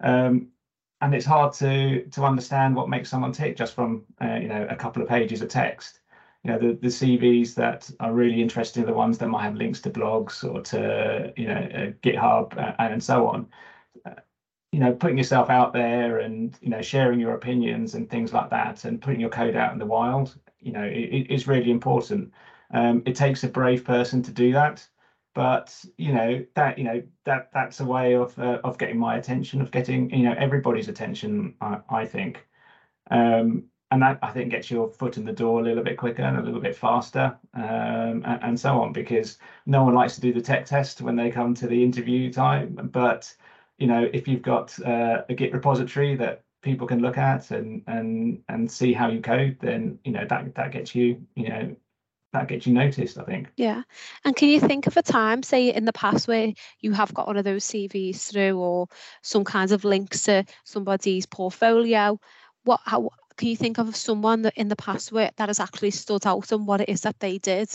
um, 0.00 0.48
and 1.02 1.14
it's 1.14 1.26
hard 1.26 1.52
to 1.54 2.04
to 2.10 2.24
understand 2.24 2.76
what 2.76 2.88
makes 2.88 3.10
someone 3.10 3.32
tick 3.32 3.56
just 3.56 3.74
from 3.74 4.04
uh, 4.22 4.36
you 4.36 4.48
know 4.48 4.66
a 4.70 4.76
couple 4.76 5.02
of 5.02 5.08
pages 5.08 5.42
of 5.42 5.48
text. 5.50 6.00
You 6.44 6.52
know, 6.52 6.58
the, 6.58 6.78
the 6.82 6.90
CVs 6.90 7.54
that 7.54 7.90
are 8.00 8.12
really 8.12 8.42
interesting 8.42 8.84
are 8.84 8.86
the 8.86 8.94
ones 8.94 9.18
that 9.18 9.28
might 9.28 9.44
have 9.44 9.54
links 9.56 9.80
to 9.82 9.90
blogs 9.90 10.44
or 10.50 10.62
to 10.62 11.32
you 11.36 11.46
know 11.48 11.54
uh, 11.54 11.92
GitHub 12.02 12.56
uh, 12.58 12.74
and 12.78 13.02
so 13.02 13.28
on. 13.28 13.48
You 14.72 14.80
know 14.80 14.94
putting 14.94 15.18
yourself 15.18 15.50
out 15.50 15.72
there 15.74 16.18
and 16.18 16.56
you 16.62 16.70
know 16.70 16.80
sharing 16.80 17.20
your 17.20 17.34
opinions 17.34 17.94
and 17.94 18.08
things 18.08 18.32
like 18.32 18.48
that 18.50 18.84
and 18.86 19.00
putting 19.02 19.20
your 19.20 19.28
code 19.28 19.54
out 19.54 19.72
in 19.72 19.78
the 19.78 19.84
wild 19.86 20.34
you 20.60 20.72
know 20.72 20.82
it 20.82 21.26
is 21.30 21.46
really 21.46 21.70
important. 21.70 22.32
Um, 22.72 23.02
it 23.04 23.14
takes 23.14 23.44
a 23.44 23.48
brave 23.48 23.84
person 23.84 24.22
to 24.22 24.30
do 24.32 24.52
that 24.52 24.88
but 25.34 25.84
you 25.98 26.12
know 26.12 26.44
that 26.54 26.78
you 26.78 26.84
know 26.84 27.02
that 27.24 27.50
that's 27.52 27.80
a 27.80 27.86
way 27.86 28.14
of 28.14 28.38
uh, 28.38 28.60
of 28.64 28.78
getting 28.78 28.98
my 28.98 29.16
attention 29.16 29.60
of 29.62 29.70
getting 29.70 30.10
you 30.10 30.24
know 30.24 30.34
everybody's 30.38 30.88
attention 30.88 31.54
i, 31.60 31.78
I 31.88 32.06
think. 32.06 32.46
Um, 33.10 33.64
and 33.90 34.02
that 34.02 34.18
i 34.22 34.30
think 34.32 34.50
gets 34.50 34.70
your 34.70 34.88
foot 34.88 35.18
in 35.18 35.24
the 35.24 35.32
door 35.32 35.60
a 35.60 35.62
little 35.62 35.82
bit 35.84 35.98
quicker 35.98 36.22
and 36.22 36.38
a 36.38 36.42
little 36.42 36.60
bit 36.60 36.74
faster 36.76 37.38
um, 37.54 38.22
and, 38.24 38.42
and 38.42 38.60
so 38.60 38.80
on 38.80 38.92
because 38.92 39.38
no 39.66 39.82
one 39.84 39.94
likes 39.94 40.14
to 40.14 40.20
do 40.20 40.32
the 40.32 40.40
tech 40.40 40.64
test 40.64 41.00
when 41.02 41.16
they 41.16 41.30
come 41.30 41.54
to 41.54 41.66
the 41.66 41.82
interview 41.82 42.32
time. 42.32 42.74
But 42.92 43.34
you 43.78 43.86
know, 43.86 44.08
if 44.12 44.28
you've 44.28 44.42
got 44.42 44.78
uh, 44.80 45.24
a 45.28 45.34
Git 45.34 45.52
repository 45.52 46.14
that 46.16 46.44
people 46.62 46.86
can 46.86 47.00
look 47.00 47.18
at 47.18 47.50
and 47.50 47.82
and 47.86 48.42
and 48.48 48.70
see 48.70 48.92
how 48.92 49.08
you 49.08 49.20
code, 49.20 49.58
then 49.60 49.98
you 50.04 50.12
know 50.12 50.24
that 50.26 50.54
that 50.54 50.70
gets 50.72 50.94
you, 50.94 51.26
you 51.34 51.48
know, 51.48 51.76
that 52.32 52.48
gets 52.48 52.66
you 52.66 52.72
noticed. 52.72 53.18
I 53.18 53.24
think. 53.24 53.48
Yeah, 53.56 53.82
and 54.24 54.34
can 54.34 54.48
you 54.48 54.60
think 54.60 54.86
of 54.86 54.96
a 54.96 55.02
time, 55.02 55.42
say 55.42 55.72
in 55.72 55.84
the 55.84 55.92
past, 55.92 56.28
where 56.28 56.52
you 56.80 56.92
have 56.92 57.14
got 57.14 57.26
one 57.26 57.36
of 57.36 57.44
those 57.44 57.64
CVs 57.64 58.30
through 58.30 58.58
or 58.58 58.88
some 59.22 59.44
kinds 59.44 59.72
of 59.72 59.84
links 59.84 60.24
to 60.24 60.44
somebody's 60.64 61.26
portfolio? 61.26 62.18
What 62.64 62.80
how 62.84 63.10
can 63.36 63.48
you 63.48 63.56
think 63.56 63.78
of 63.78 63.96
someone 63.96 64.42
that 64.42 64.54
in 64.56 64.68
the 64.68 64.76
past 64.76 65.12
where 65.12 65.30
that 65.36 65.48
has 65.48 65.60
actually 65.60 65.90
stood 65.90 66.26
out 66.26 66.52
and 66.52 66.66
what 66.66 66.80
it 66.80 66.88
is 66.88 67.02
that 67.02 67.20
they 67.20 67.38
did? 67.38 67.68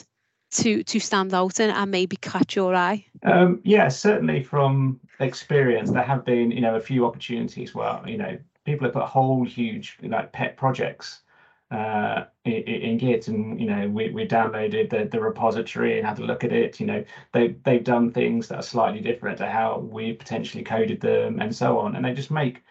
to 0.50 0.84
to 0.84 1.00
stand 1.00 1.34
out 1.34 1.60
and, 1.60 1.72
and 1.72 1.92
maybe 1.92 2.16
catch 2.16 2.56
your 2.56 2.74
eye? 2.76 3.06
Um, 3.24 3.60
yeah, 3.64 3.90
certainly 3.90 4.44
from 4.44 5.00
experience, 5.20 5.92
there 5.92 6.04
have 6.04 6.26
been 6.26 6.52
you 6.52 6.62
know 6.62 6.76
a 6.76 6.80
few 6.82 7.06
opportunities 7.06 7.76
where 7.76 8.02
you 8.06 8.18
know 8.18 8.38
people 8.66 8.86
have 8.86 8.94
put 8.94 9.04
whole 9.04 9.44
huge 9.44 9.98
like 10.04 10.32
pet 10.32 10.58
projects 10.58 11.22
uh, 11.72 12.24
in, 12.46 12.54
in 12.64 12.98
Git, 12.98 13.28
and 13.28 13.60
you 13.60 13.66
know 13.66 13.88
we, 13.90 14.10
we 14.10 14.26
downloaded 14.28 14.90
the, 14.90 15.06
the 15.06 15.20
repository 15.20 15.98
and 15.98 16.06
had 16.06 16.20
a 16.20 16.24
look 16.24 16.44
at 16.44 16.52
it. 16.52 16.80
You 16.80 16.86
know 16.86 17.04
they 17.34 17.56
they've 17.64 17.84
done 17.84 18.10
things 18.10 18.48
that 18.50 18.58
are 18.60 18.62
slightly 18.64 19.02
different 19.02 19.38
to 19.40 19.48
how 19.48 19.78
we 19.80 20.14
potentially 20.14 20.64
coded 20.64 21.00
them, 21.02 21.40
and 21.40 21.54
so 21.56 21.78
on, 21.80 21.96
and 21.96 22.06
they 22.06 22.14
just 22.14 22.32
make 22.32 22.62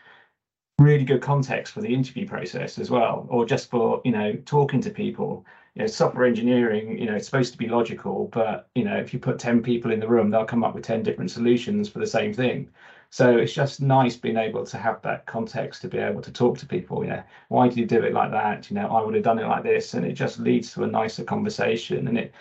really 0.78 1.04
good 1.04 1.22
context 1.22 1.72
for 1.72 1.80
the 1.80 1.94
interview 1.94 2.26
process 2.26 2.78
as 2.78 2.90
well, 2.90 3.26
or 3.30 3.44
just 3.46 3.70
for 3.70 4.00
you 4.04 4.10
know 4.12 4.36
talking 4.44 4.80
to 4.80 4.90
people 4.90 5.44
you 5.74 5.82
know, 5.82 5.86
software 5.86 6.24
engineering, 6.26 6.98
you 6.98 7.06
know, 7.06 7.14
it's 7.14 7.26
supposed 7.26 7.52
to 7.52 7.58
be 7.58 7.68
logical, 7.68 8.26
but 8.32 8.66
you 8.74 8.82
know, 8.84 8.96
if 8.96 9.12
you 9.12 9.18
put 9.18 9.38
10 9.38 9.60
people 9.62 9.90
in 9.90 10.00
the 10.00 10.08
room, 10.08 10.30
they'll 10.30 10.44
come 10.44 10.64
up 10.64 10.74
with 10.74 10.84
10 10.84 11.02
different 11.02 11.30
solutions 11.30 11.88
for 11.88 11.98
the 11.98 12.06
same 12.06 12.32
thing. 12.32 12.68
So 13.10 13.36
it's 13.38 13.52
just 13.52 13.80
nice 13.80 14.16
being 14.16 14.36
able 14.36 14.66
to 14.66 14.78
have 14.78 15.00
that 15.02 15.26
context 15.26 15.82
to 15.82 15.88
be 15.88 15.98
able 15.98 16.22
to 16.22 16.32
talk 16.32 16.58
to 16.58 16.66
people. 16.66 17.04
Yeah, 17.04 17.22
why 17.48 17.68
did 17.68 17.78
you 17.78 17.86
do 17.86 18.02
it 18.02 18.12
like 18.12 18.30
that? 18.32 18.70
You 18.70 18.76
know, 18.76 18.88
I 18.88 19.02
would 19.04 19.14
have 19.14 19.24
done 19.24 19.38
it 19.38 19.46
like 19.46 19.62
this, 19.62 19.94
and 19.94 20.04
it 20.04 20.12
just 20.14 20.38
leads 20.38 20.72
to 20.74 20.84
a 20.84 20.86
nicer 20.86 21.24
conversation. 21.24 22.08
And 22.08 22.18
it, 22.18 22.34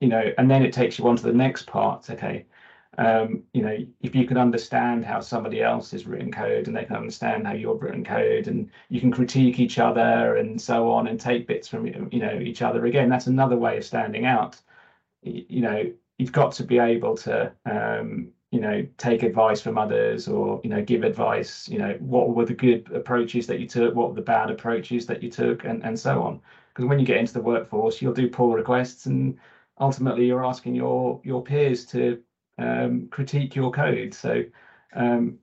you 0.00 0.08
know, 0.08 0.32
and 0.38 0.50
then 0.50 0.62
it 0.64 0.72
takes 0.72 0.98
you 0.98 1.08
on 1.08 1.16
to 1.16 1.22
the 1.22 1.32
next 1.32 1.66
part. 1.66 2.08
Okay, 2.10 2.46
um, 2.98 3.44
you 3.54 3.62
know, 3.62 3.76
if 4.02 4.14
you 4.14 4.26
can 4.26 4.36
understand 4.36 5.04
how 5.04 5.20
somebody 5.20 5.62
else 5.62 5.94
is 5.94 6.06
written 6.06 6.30
code 6.32 6.66
and 6.66 6.76
they 6.76 6.84
can 6.84 6.96
understand 6.96 7.46
how 7.46 7.52
you're 7.54 7.76
written 7.76 8.04
code 8.04 8.48
and 8.48 8.70
you 8.88 9.00
can 9.00 9.12
critique 9.12 9.58
each 9.60 9.78
other 9.78 10.36
and 10.36 10.60
so 10.60 10.90
on 10.90 11.06
and 11.06 11.18
take 11.20 11.46
bits 11.46 11.68
from, 11.68 11.86
you 11.86 12.18
know, 12.18 12.38
each 12.38 12.62
other 12.62 12.86
again, 12.86 13.08
that's 13.08 13.26
another 13.26 13.56
way 13.56 13.78
of 13.78 13.84
standing 13.84 14.26
out. 14.26 14.60
You 15.22 15.60
know, 15.62 15.92
you've 16.18 16.32
got 16.32 16.52
to 16.54 16.64
be 16.64 16.78
able 16.78 17.16
to, 17.18 17.52
um, 17.64 18.32
you 18.50 18.60
know, 18.60 18.84
take 18.98 19.22
advice 19.22 19.60
from 19.60 19.78
others 19.78 20.26
or, 20.26 20.60
you 20.64 20.70
know, 20.70 20.82
give 20.82 21.04
advice, 21.04 21.68
you 21.68 21.78
know, 21.78 21.96
what 22.00 22.34
were 22.34 22.44
the 22.44 22.54
good 22.54 22.90
approaches 22.92 23.46
that 23.46 23.60
you 23.60 23.66
took, 23.66 23.94
what 23.94 24.08
were 24.08 24.14
the 24.16 24.22
bad 24.22 24.50
approaches 24.50 25.06
that 25.06 25.22
you 25.22 25.30
took 25.30 25.64
and, 25.64 25.84
and 25.84 25.98
so 25.98 26.20
on. 26.22 26.40
Because 26.74 26.88
when 26.88 26.98
you 26.98 27.06
get 27.06 27.18
into 27.18 27.32
the 27.32 27.40
workforce, 27.40 28.02
you'll 28.02 28.12
do 28.12 28.28
pull 28.28 28.52
requests 28.52 29.06
and 29.06 29.38
ultimately 29.78 30.26
you're 30.26 30.44
asking 30.44 30.74
your 30.74 31.20
your 31.24 31.42
peers 31.42 31.84
to 31.86 32.20
um, 32.58 33.08
critique 33.10 33.54
your 33.54 33.70
code. 33.70 34.12
So, 34.14 34.44
um, 34.94 35.38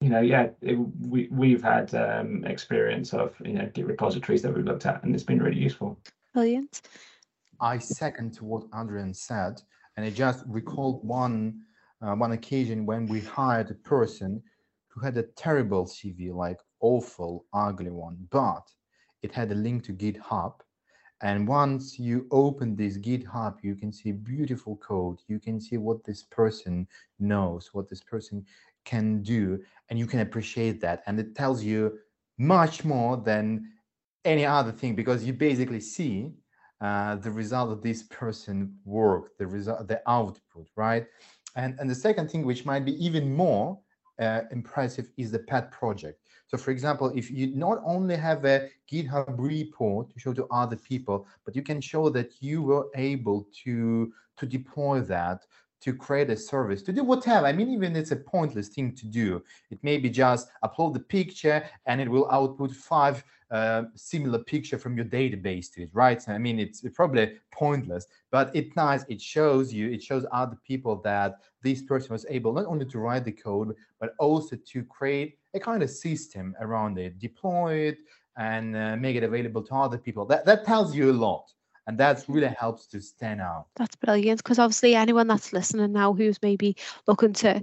you 0.00 0.10
know, 0.10 0.20
yeah, 0.20 0.48
it, 0.60 0.74
we 1.00 1.28
we've 1.30 1.62
had 1.62 1.94
um, 1.94 2.44
experience 2.44 3.14
of 3.14 3.34
you 3.44 3.54
know 3.54 3.70
Git 3.72 3.86
repositories 3.86 4.42
that 4.42 4.54
we've 4.54 4.64
looked 4.64 4.86
at, 4.86 5.02
and 5.02 5.14
it's 5.14 5.24
been 5.24 5.42
really 5.42 5.58
useful. 5.58 5.98
Brilliant. 6.34 6.82
I 7.60 7.78
second 7.78 8.34
to 8.34 8.44
what 8.44 8.64
Adrian 8.78 9.14
said, 9.14 9.60
and 9.96 10.06
I 10.06 10.10
just 10.10 10.44
recalled 10.46 11.04
one 11.04 11.62
uh, 12.02 12.14
one 12.14 12.32
occasion 12.32 12.86
when 12.86 13.06
we 13.06 13.20
hired 13.20 13.70
a 13.70 13.74
person 13.74 14.42
who 14.88 15.00
had 15.00 15.16
a 15.16 15.22
terrible 15.22 15.84
CV, 15.84 16.32
like 16.32 16.60
awful, 16.80 17.46
ugly 17.52 17.90
one, 17.90 18.16
but 18.30 18.70
it 19.22 19.32
had 19.32 19.50
a 19.50 19.54
link 19.54 19.84
to 19.84 19.92
GitHub 19.92 20.54
and 21.20 21.48
once 21.48 21.98
you 21.98 22.26
open 22.30 22.76
this 22.76 22.96
GitHub, 22.96 23.56
you 23.62 23.74
can 23.74 23.92
see 23.92 24.12
beautiful 24.12 24.76
code. 24.76 25.18
You 25.26 25.40
can 25.40 25.60
see 25.60 25.76
what 25.76 26.04
this 26.04 26.22
person 26.22 26.86
knows, 27.18 27.70
what 27.72 27.88
this 27.88 28.02
person 28.02 28.44
can 28.84 29.22
do, 29.22 29.60
and 29.88 29.98
you 29.98 30.06
can 30.06 30.20
appreciate 30.20 30.80
that. 30.82 31.02
And 31.06 31.18
it 31.18 31.34
tells 31.34 31.64
you 31.64 31.98
much 32.38 32.84
more 32.84 33.16
than 33.16 33.72
any 34.24 34.46
other 34.46 34.70
thing 34.70 34.94
because 34.94 35.24
you 35.24 35.32
basically 35.32 35.80
see 35.80 36.34
uh, 36.80 37.16
the 37.16 37.32
result 37.32 37.72
of 37.72 37.82
this 37.82 38.04
person 38.04 38.76
work, 38.84 39.36
the 39.38 39.46
result, 39.46 39.88
the 39.88 40.00
output, 40.06 40.68
right? 40.76 41.06
And 41.58 41.74
and 41.80 41.90
the 41.90 42.00
second 42.06 42.30
thing, 42.30 42.46
which 42.46 42.64
might 42.64 42.84
be 42.84 42.94
even 43.04 43.34
more 43.34 43.78
uh, 44.20 44.42
impressive, 44.52 45.06
is 45.16 45.32
the 45.32 45.40
pet 45.40 45.70
project. 45.72 46.18
So 46.46 46.56
for 46.56 46.70
example, 46.70 47.12
if 47.14 47.30
you 47.30 47.48
not 47.54 47.78
only 47.84 48.16
have 48.16 48.44
a 48.44 48.70
GitHub 48.90 49.36
repo 49.36 50.08
to 50.10 50.18
show 50.18 50.32
to 50.32 50.46
other 50.50 50.76
people, 50.76 51.26
but 51.44 51.54
you 51.56 51.62
can 51.62 51.80
show 51.80 52.08
that 52.10 52.30
you 52.40 52.62
were 52.62 52.86
able 52.94 53.46
to, 53.64 54.12
to 54.38 54.46
deploy 54.46 55.00
that, 55.00 55.44
to 55.82 55.94
create 55.94 56.30
a 56.30 56.36
service, 56.36 56.80
to 56.82 56.92
do 56.92 57.04
whatever. 57.04 57.46
I 57.46 57.52
mean, 57.52 57.70
even 57.70 57.96
it's 57.96 58.12
a 58.12 58.16
pointless 58.16 58.68
thing 58.68 58.94
to 58.94 59.06
do. 59.06 59.42
It 59.70 59.78
may 59.82 59.98
be 59.98 60.10
just 60.10 60.48
upload 60.64 60.94
the 60.94 61.00
picture 61.00 61.62
and 61.86 62.00
it 62.00 62.08
will 62.08 62.30
output 62.30 62.72
five 62.72 63.22
uh, 63.50 63.84
similar 63.94 64.38
picture 64.38 64.78
from 64.78 64.96
your 64.96 65.06
database 65.06 65.72
to 65.72 65.82
it, 65.82 65.90
right? 65.92 66.20
So, 66.20 66.32
I 66.32 66.38
mean, 66.38 66.58
it's 66.58 66.84
probably 66.94 67.38
pointless, 67.52 68.06
but 68.30 68.50
it's 68.54 68.74
nice. 68.76 69.04
It 69.08 69.20
shows 69.20 69.72
you, 69.72 69.90
it 69.90 70.02
shows 70.02 70.26
other 70.32 70.58
people 70.66 70.96
that 71.02 71.36
this 71.62 71.82
person 71.82 72.12
was 72.12 72.26
able 72.28 72.52
not 72.52 72.66
only 72.66 72.84
to 72.86 72.98
write 72.98 73.24
the 73.24 73.32
code, 73.32 73.74
but 74.00 74.14
also 74.18 74.56
to 74.56 74.84
create 74.84 75.38
a 75.54 75.60
kind 75.60 75.82
of 75.82 75.90
system 75.90 76.54
around 76.60 76.98
it, 76.98 77.18
deploy 77.18 77.74
it, 77.74 77.98
and 78.36 78.76
uh, 78.76 78.96
make 78.96 79.16
it 79.16 79.24
available 79.24 79.62
to 79.62 79.74
other 79.74 79.98
people. 79.98 80.24
That 80.24 80.44
that 80.46 80.64
tells 80.64 80.94
you 80.94 81.10
a 81.10 81.12
lot, 81.12 81.52
and 81.86 81.98
that 81.98 82.24
really 82.28 82.48
helps 82.48 82.86
to 82.88 83.00
stand 83.00 83.40
out. 83.40 83.66
That's 83.76 83.96
brilliant 83.96 84.38
because 84.42 84.58
obviously 84.58 84.94
anyone 84.94 85.26
that's 85.26 85.52
listening 85.52 85.92
now 85.92 86.12
who's 86.12 86.38
maybe 86.42 86.76
looking 87.06 87.32
to 87.34 87.62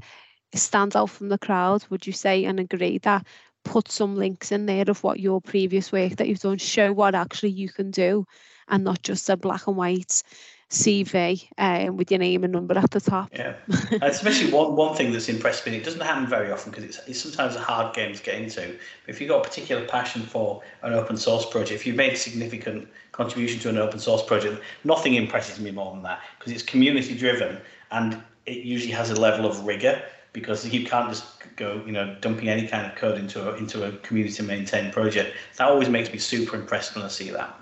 stand 0.54 0.96
out 0.96 1.10
from 1.10 1.30
the 1.30 1.38
crowd, 1.38 1.86
would 1.90 2.06
you 2.06 2.14
say 2.14 2.46
and 2.46 2.60
agree 2.60 2.98
that 3.00 3.26
put 3.66 3.92
some 3.92 4.16
links 4.16 4.54
in 4.54 4.66
there 4.66 4.86
of 4.88 5.04
what 5.04 5.20
your 5.20 5.42
previous 5.42 5.92
work 5.92 6.16
that 6.16 6.30
you've 6.30 6.40
done, 6.40 6.58
show 6.58 6.94
what 6.94 7.16
actually 7.16 7.50
you 7.50 7.68
can 7.68 7.92
do, 7.92 8.26
and 8.70 8.84
not 8.84 9.02
just 9.02 9.30
a 9.30 9.36
black 9.36 9.68
and 9.68 9.76
white 9.76 10.24
CV 10.70 11.48
um, 11.58 11.98
with 11.98 12.10
your 12.10 12.20
name 12.20 12.44
and 12.44 12.54
number 12.54 12.78
at 12.78 12.92
the 12.92 13.00
top. 13.00 13.30
Yeah, 13.34 13.56
especially 14.02 14.52
one 14.52 14.76
one 14.76 14.96
thing 14.96 15.12
that's 15.12 15.30
impressed 15.30 15.66
me. 15.66 15.76
It 15.76 15.84
doesn't 15.84 16.02
happen 16.02 16.28
very 16.28 16.52
often 16.52 16.72
because 16.72 16.86
it's, 16.86 17.00
it's 17.08 17.22
sometimes 17.22 17.56
a 17.56 17.60
hard 17.60 17.94
game 17.94 18.16
to 18.16 18.24
get 18.24 18.36
into. 18.42 18.62
But 19.06 19.16
if 19.16 19.20
you've 19.20 19.30
got 19.30 19.46
a 19.46 19.50
particular 19.50 19.86
passion 19.88 20.24
for 20.24 20.62
an 20.82 20.94
open 20.94 21.18
source 21.18 21.46
project, 21.46 21.72
if 21.72 21.86
you've 21.86 21.96
made 21.96 22.14
a 22.14 22.18
significant 22.18 22.88
contribution 23.12 23.60
to 23.62 23.70
an 23.70 23.78
open 23.78 24.00
source 24.00 24.24
project, 24.24 24.62
nothing 24.84 25.16
impresses 25.16 25.60
me 25.60 25.72
more 25.72 25.94
than 25.94 26.04
that 26.04 26.22
because 26.40 26.52
it's 26.52 26.64
community 26.64 27.16
driven 27.16 27.60
and 27.92 28.22
it 28.46 28.58
usually 28.58 28.92
has 28.92 29.10
a 29.12 29.20
level 29.20 29.46
of 29.46 29.66
rigor 29.66 30.02
because 30.36 30.68
you 30.68 30.86
can't 30.86 31.10
just 31.10 31.26
go, 31.56 31.82
you 31.86 31.94
know, 31.94 32.16
dumping 32.20 32.50
any 32.50 32.68
kind 32.68 32.86
of 32.86 32.96
code 32.96 33.18
into 33.18 33.50
a, 33.50 33.56
into 33.56 33.86
a 33.86 33.94
community 34.00 34.44
maintained 34.44 34.92
project. 34.92 35.36
That 35.58 35.70
always 35.70 35.90
makes 35.90 36.12
me 36.12 36.20
super 36.20 36.58
impressed 36.58 36.94
when 36.94 37.06
I 37.06 37.08
see 37.08 37.30
that. 37.32 37.58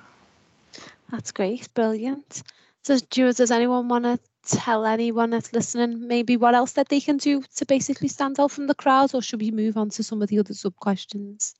That's 1.11 1.31
great, 1.31 1.71
brilliant. 1.75 2.41
So, 2.83 2.97
does 2.97 3.51
anyone 3.51 3.87
want 3.87 4.05
to 4.05 4.19
tell 4.45 4.85
anyone 4.85 5.29
that's 5.29 5.53
listening 5.53 6.07
maybe 6.07 6.35
what 6.35 6.55
else 6.55 6.73
that 6.73 6.89
they 6.89 6.99
can 6.99 7.17
do 7.17 7.43
to 7.55 7.65
basically 7.65 8.07
stand 8.07 8.39
out 8.39 8.51
from 8.51 8.65
the 8.65 8.75
crowd, 8.75 9.13
or 9.13 9.21
should 9.21 9.39
we 9.39 9.51
move 9.51 9.77
on 9.77 9.91
to 9.91 10.03
some 10.03 10.21
of 10.21 10.29
the 10.29 10.39
other 10.39 10.55
sub 10.55 10.75
questions? 10.77 11.53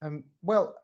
Um, 0.00 0.24
well, 0.42 0.74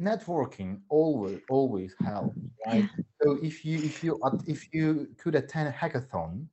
networking 0.00 0.80
always 0.90 1.40
always 1.48 1.94
helps, 2.04 2.38
right? 2.66 2.84
Yeah. 2.84 3.04
So 3.22 3.38
if 3.42 3.64
you 3.64 3.78
if 3.78 4.04
you 4.04 4.20
if 4.46 4.72
you 4.72 5.08
could 5.16 5.34
attend 5.34 5.68
a 5.68 5.72
hackathon, 5.72 6.46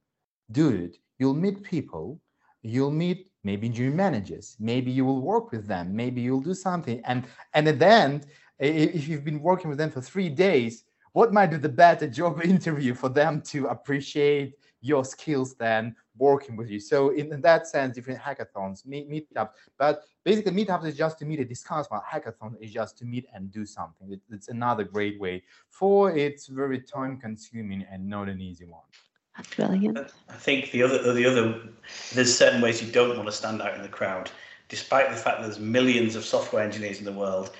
do 0.51 0.69
it. 0.69 0.97
You'll 1.19 1.35
meet 1.35 1.61
people. 1.61 2.19
You'll 2.67 2.91
meet 2.91 3.31
maybe 3.43 3.67
engineering 3.67 3.95
managers. 3.95 4.57
Maybe 4.59 4.91
you 4.91 5.05
will 5.05 5.21
work 5.21 5.51
with 5.51 5.67
them. 5.67 5.95
Maybe 5.95 6.21
you'll 6.21 6.41
do 6.41 6.53
something. 6.53 7.01
And 7.05 7.25
and 7.53 7.67
at 7.67 7.79
the 7.79 7.87
end, 7.87 8.25
if 8.59 9.07
you've 9.07 9.23
been 9.23 9.41
working 9.41 9.69
with 9.69 9.77
them 9.77 9.91
for 9.91 10.01
three 10.01 10.29
days, 10.29 10.83
what 11.13 11.31
might 11.31 11.47
be 11.47 11.57
the 11.57 11.69
better 11.69 12.07
job 12.19 12.41
interview 12.43 12.93
for 12.93 13.09
them 13.09 13.41
to 13.51 13.67
appreciate 13.67 14.55
your 14.81 15.05
skills 15.05 15.55
than 15.55 15.95
working 16.17 16.55
with 16.55 16.69
you. 16.69 16.79
So 16.79 17.09
in, 17.09 17.33
in 17.33 17.41
that 17.41 17.67
sense, 17.67 17.95
different 17.95 18.19
hackathons, 18.19 18.85
meet, 18.85 19.09
meetups, 19.09 19.49
but 19.77 20.03
basically 20.23 20.51
meetups 20.51 20.85
is 20.85 20.95
just 20.95 21.17
to 21.19 21.25
meet 21.25 21.39
and 21.39 21.49
discuss, 21.49 21.87
while 21.87 22.03
hackathon 22.11 22.53
is 22.61 22.71
just 22.71 22.97
to 22.99 23.05
meet 23.05 23.25
and 23.33 23.51
do 23.51 23.65
something. 23.65 24.11
It, 24.11 24.21
it's 24.31 24.47
another 24.47 24.83
great 24.83 25.19
way. 25.19 25.43
For 25.69 26.15
it's 26.15 26.47
very 26.47 26.81
time 26.81 27.19
consuming 27.19 27.85
and 27.91 28.07
not 28.07 28.29
an 28.29 28.41
easy 28.41 28.65
one. 28.65 28.83
That's 29.35 29.55
brilliant. 29.55 29.97
I 30.29 30.33
think 30.33 30.71
the 30.71 30.83
other, 30.83 31.13
the 31.13 31.25
other, 31.25 31.59
there's 32.13 32.35
certain 32.35 32.61
ways 32.61 32.81
you 32.81 32.91
don't 32.91 33.15
want 33.15 33.27
to 33.27 33.33
stand 33.33 33.61
out 33.61 33.75
in 33.75 33.81
the 33.81 33.89
crowd, 33.89 34.31
despite 34.69 35.09
the 35.09 35.15
fact 35.15 35.39
that 35.39 35.45
there's 35.45 35.59
millions 35.59 36.15
of 36.15 36.23
software 36.23 36.63
engineers 36.63 36.99
in 36.99 37.05
the 37.05 37.11
world 37.11 37.51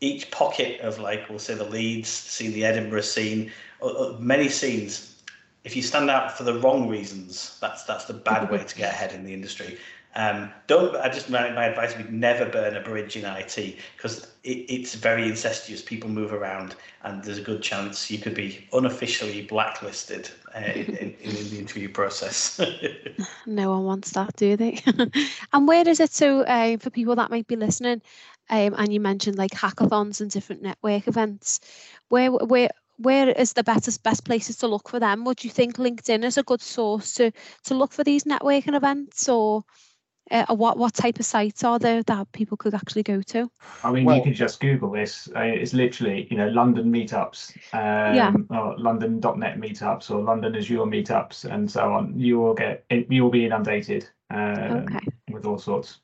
each 0.00 0.30
pocket 0.30 0.80
of 0.80 0.98
like 0.98 1.28
we'll 1.28 1.38
say 1.38 1.54
the 1.54 1.64
Leeds 1.64 2.08
scene, 2.08 2.52
the 2.52 2.64
Edinburgh 2.64 3.02
scene, 3.02 3.52
uh, 3.82 3.86
uh, 3.86 4.16
many 4.18 4.48
scenes. 4.48 5.22
If 5.62 5.76
you 5.76 5.82
stand 5.82 6.08
out 6.08 6.36
for 6.36 6.44
the 6.44 6.58
wrong 6.58 6.88
reasons, 6.88 7.58
that's 7.60 7.84
that's 7.84 8.06
the 8.06 8.14
bad 8.14 8.50
way 8.50 8.64
to 8.64 8.76
get 8.76 8.92
ahead 8.92 9.12
in 9.12 9.24
the 9.24 9.34
industry. 9.34 9.78
Um, 10.16 10.50
don't. 10.66 10.96
I 10.96 11.08
just 11.08 11.30
my, 11.30 11.50
my 11.50 11.66
advice 11.66 11.96
would 11.96 12.06
be 12.06 12.12
never 12.12 12.46
burn 12.46 12.76
a 12.76 12.80
bridge 12.80 13.16
in 13.16 13.24
IT 13.24 13.76
because 13.96 14.32
it, 14.42 14.66
it's 14.68 14.94
very 14.94 15.28
incestuous. 15.28 15.82
People 15.82 16.10
move 16.10 16.32
around, 16.32 16.74
and 17.02 17.22
there's 17.22 17.38
a 17.38 17.42
good 17.42 17.62
chance 17.62 18.10
you 18.10 18.18
could 18.18 18.34
be 18.34 18.66
unofficially 18.72 19.42
blacklisted 19.42 20.30
uh, 20.54 20.60
in, 20.60 20.96
in, 20.96 21.16
in, 21.20 21.50
the 21.50 21.58
interview 21.58 21.88
process. 21.88 22.60
no 23.46 23.70
one 23.70 23.84
wants 23.84 24.10
that, 24.12 24.34
do 24.36 24.56
they? 24.56 24.80
and 25.52 25.68
where 25.68 25.88
is 25.88 26.00
it 26.00 26.10
so 26.10 26.40
uh, 26.40 26.76
for 26.78 26.90
people 26.90 27.14
that 27.14 27.30
might 27.30 27.46
be 27.46 27.56
listening? 27.56 28.02
um, 28.50 28.74
and 28.76 28.92
you 28.92 29.00
mentioned 29.00 29.38
like 29.38 29.52
hackathons 29.52 30.20
and 30.20 30.30
different 30.30 30.62
network 30.62 31.08
events. 31.08 31.60
Where 32.08 32.30
where 32.30 32.68
where 32.98 33.30
is 33.30 33.54
the 33.54 33.64
best 33.64 34.02
best 34.02 34.24
places 34.24 34.56
to 34.58 34.68
look 34.68 34.88
for 34.88 35.00
them? 35.00 35.24
Would 35.24 35.44
you 35.44 35.50
think 35.50 35.76
LinkedIn 35.76 36.24
is 36.24 36.36
a 36.36 36.42
good 36.42 36.60
source 36.60 37.14
to 37.14 37.30
to 37.64 37.74
look 37.74 37.92
for 37.92 38.04
these 38.04 38.24
networking 38.24 38.74
events, 38.74 39.28
or 39.28 39.64
uh, 40.30 40.54
what 40.54 40.78
what 40.78 40.94
type 40.94 41.18
of 41.18 41.26
sites 41.26 41.64
are 41.64 41.78
there 41.78 42.02
that 42.04 42.30
people 42.32 42.56
could 42.56 42.74
actually 42.74 43.02
go 43.02 43.20
to? 43.22 43.50
I 43.82 43.90
mean, 43.90 44.04
well, 44.04 44.16
you 44.16 44.22
can 44.22 44.34
just 44.34 44.60
Google 44.60 44.90
this. 44.90 45.28
Uh, 45.34 45.40
it's 45.40 45.72
literally 45.72 46.28
you 46.30 46.36
know 46.36 46.48
London 46.48 46.90
meetups, 46.92 47.56
um, 47.72 48.14
yeah. 48.14 48.32
or 48.50 48.78
London.net 48.78 49.58
meetups, 49.58 50.10
or 50.10 50.22
London 50.22 50.54
Azure 50.54 50.86
meetups, 50.86 51.50
and 51.50 51.70
so 51.70 51.92
on. 51.92 52.18
You 52.18 52.38
will 52.38 52.54
get 52.54 52.84
you 52.90 53.24
will 53.24 53.30
be 53.30 53.44
inundated 53.44 54.08
um, 54.30 54.86
okay. 54.88 55.06
with 55.30 55.44
all 55.44 55.58
sorts. 55.58 55.98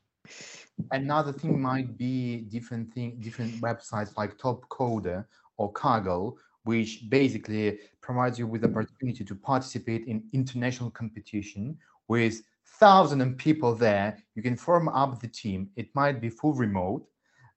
Another 0.90 1.32
thing 1.32 1.60
might 1.60 1.96
be 1.96 2.42
different 2.42 2.92
thing, 2.92 3.16
different 3.20 3.60
websites 3.62 4.16
like 4.16 4.36
Topcoder 4.36 5.24
or 5.56 5.72
Kaggle, 5.72 6.34
which 6.64 7.08
basically 7.08 7.78
provides 8.02 8.38
you 8.38 8.46
with 8.46 8.60
the 8.60 8.68
opportunity 8.68 9.24
to 9.24 9.34
participate 9.34 10.06
in 10.06 10.22
international 10.32 10.90
competition 10.90 11.78
with 12.08 12.42
thousand 12.78 13.20
of 13.20 13.36
people 13.36 13.74
there. 13.74 14.18
You 14.34 14.42
can 14.42 14.56
form 14.56 14.88
up 14.88 15.20
the 15.20 15.28
team. 15.28 15.70
It 15.76 15.94
might 15.94 16.20
be 16.20 16.28
full 16.28 16.54
remote, 16.54 17.06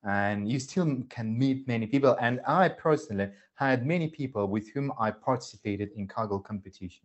and 0.03 0.49
you 0.49 0.59
still 0.59 1.03
can 1.09 1.37
meet 1.37 1.67
many 1.67 1.87
people. 1.87 2.17
And 2.21 2.41
I 2.47 2.69
personally 2.69 3.29
had 3.55 3.85
many 3.85 4.07
people 4.07 4.47
with 4.47 4.69
whom 4.73 4.93
I 4.99 5.11
participated 5.11 5.89
in 5.95 6.07
Kaggle 6.07 6.43
competitions. 6.43 7.03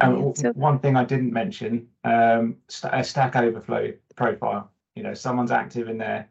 Um, 0.00 0.34
one 0.54 0.78
thing 0.80 0.96
I 0.96 1.04
didn't 1.04 1.32
mention, 1.32 1.88
um, 2.04 2.56
st- 2.68 2.94
a 2.94 3.04
Stack 3.04 3.36
Overflow 3.36 3.92
profile. 4.16 4.70
You 4.94 5.04
know, 5.04 5.14
someone's 5.14 5.52
active 5.52 5.88
in 5.88 5.98
there. 5.98 6.28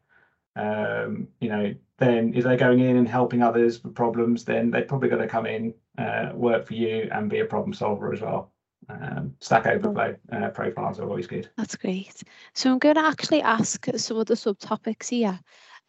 Um, 0.55 1.27
you 1.39 1.49
know, 1.49 1.73
then 1.97 2.33
if 2.35 2.43
they're 2.43 2.57
going 2.57 2.79
in 2.79 2.97
and 2.97 3.07
helping 3.07 3.41
others 3.41 3.83
with 3.83 3.95
problems, 3.95 4.43
then 4.43 4.69
they're 4.69 4.83
probably 4.83 5.09
going 5.09 5.21
to 5.21 5.27
come 5.27 5.45
in, 5.45 5.73
uh, 5.97 6.31
work 6.33 6.67
for 6.67 6.73
you, 6.73 7.09
and 7.11 7.29
be 7.29 7.39
a 7.39 7.45
problem 7.45 7.73
solver 7.73 8.11
as 8.13 8.21
well. 8.21 8.51
Um, 8.89 9.35
Stack 9.39 9.67
Overflow 9.67 10.15
uh, 10.31 10.49
profiles 10.49 10.99
are 10.99 11.07
always 11.07 11.27
good. 11.27 11.49
That's 11.57 11.75
great. 11.75 12.23
So 12.53 12.71
I'm 12.71 12.79
going 12.79 12.95
to 12.95 13.05
actually 13.05 13.41
ask 13.41 13.85
some 13.97 14.17
of 14.17 14.27
the 14.27 14.35
subtopics 14.35 15.09
here, 15.09 15.39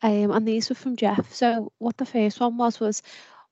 um, 0.03 0.31
and 0.31 0.47
these 0.47 0.69
were 0.69 0.75
from 0.75 0.97
Jeff. 0.97 1.33
So 1.33 1.73
what 1.79 1.97
the 1.97 2.07
first 2.07 2.41
one 2.41 2.57
was 2.57 2.81
was 2.81 3.03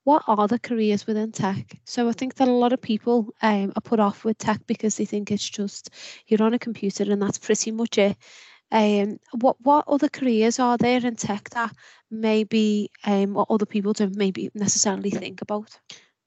what 0.03 0.23
are 0.27 0.47
the 0.47 0.59
careers 0.59 1.05
within 1.05 1.33
tech? 1.33 1.79
So 1.85 2.07
I 2.07 2.13
think 2.13 2.35
that 2.35 2.47
a 2.47 2.51
lot 2.51 2.71
of 2.71 2.81
people 2.81 3.33
um, 3.41 3.73
are 3.75 3.81
put 3.81 3.99
off 3.99 4.23
with 4.23 4.37
tech 4.37 4.61
because 4.65 4.95
they 4.95 5.03
think 5.03 5.31
it's 5.31 5.49
just 5.49 5.89
you're 6.27 6.43
on 6.43 6.53
a 6.53 6.59
computer 6.59 7.03
and 7.03 7.21
that's 7.21 7.37
pretty 7.37 7.71
much 7.71 7.97
it. 7.97 8.15
Um, 8.71 9.19
what 9.31 9.57
what 9.61 9.85
other 9.87 10.09
careers 10.09 10.59
are 10.59 10.77
there 10.77 11.05
in 11.05 11.15
tech 11.15 11.49
that 11.51 11.73
maybe 12.09 12.89
um, 13.05 13.33
what 13.33 13.47
other 13.49 13.65
people 13.65 13.93
don't 13.93 14.15
maybe 14.15 14.49
necessarily 14.53 15.09
think 15.09 15.41
about? 15.41 15.77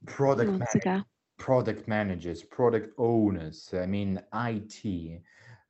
Product 0.06 0.50
man- 0.50 1.04
product 1.40 1.88
managers, 1.88 2.44
product 2.44 2.92
owners. 2.98 3.70
I 3.74 3.86
mean, 3.86 4.20
IT 4.34 4.84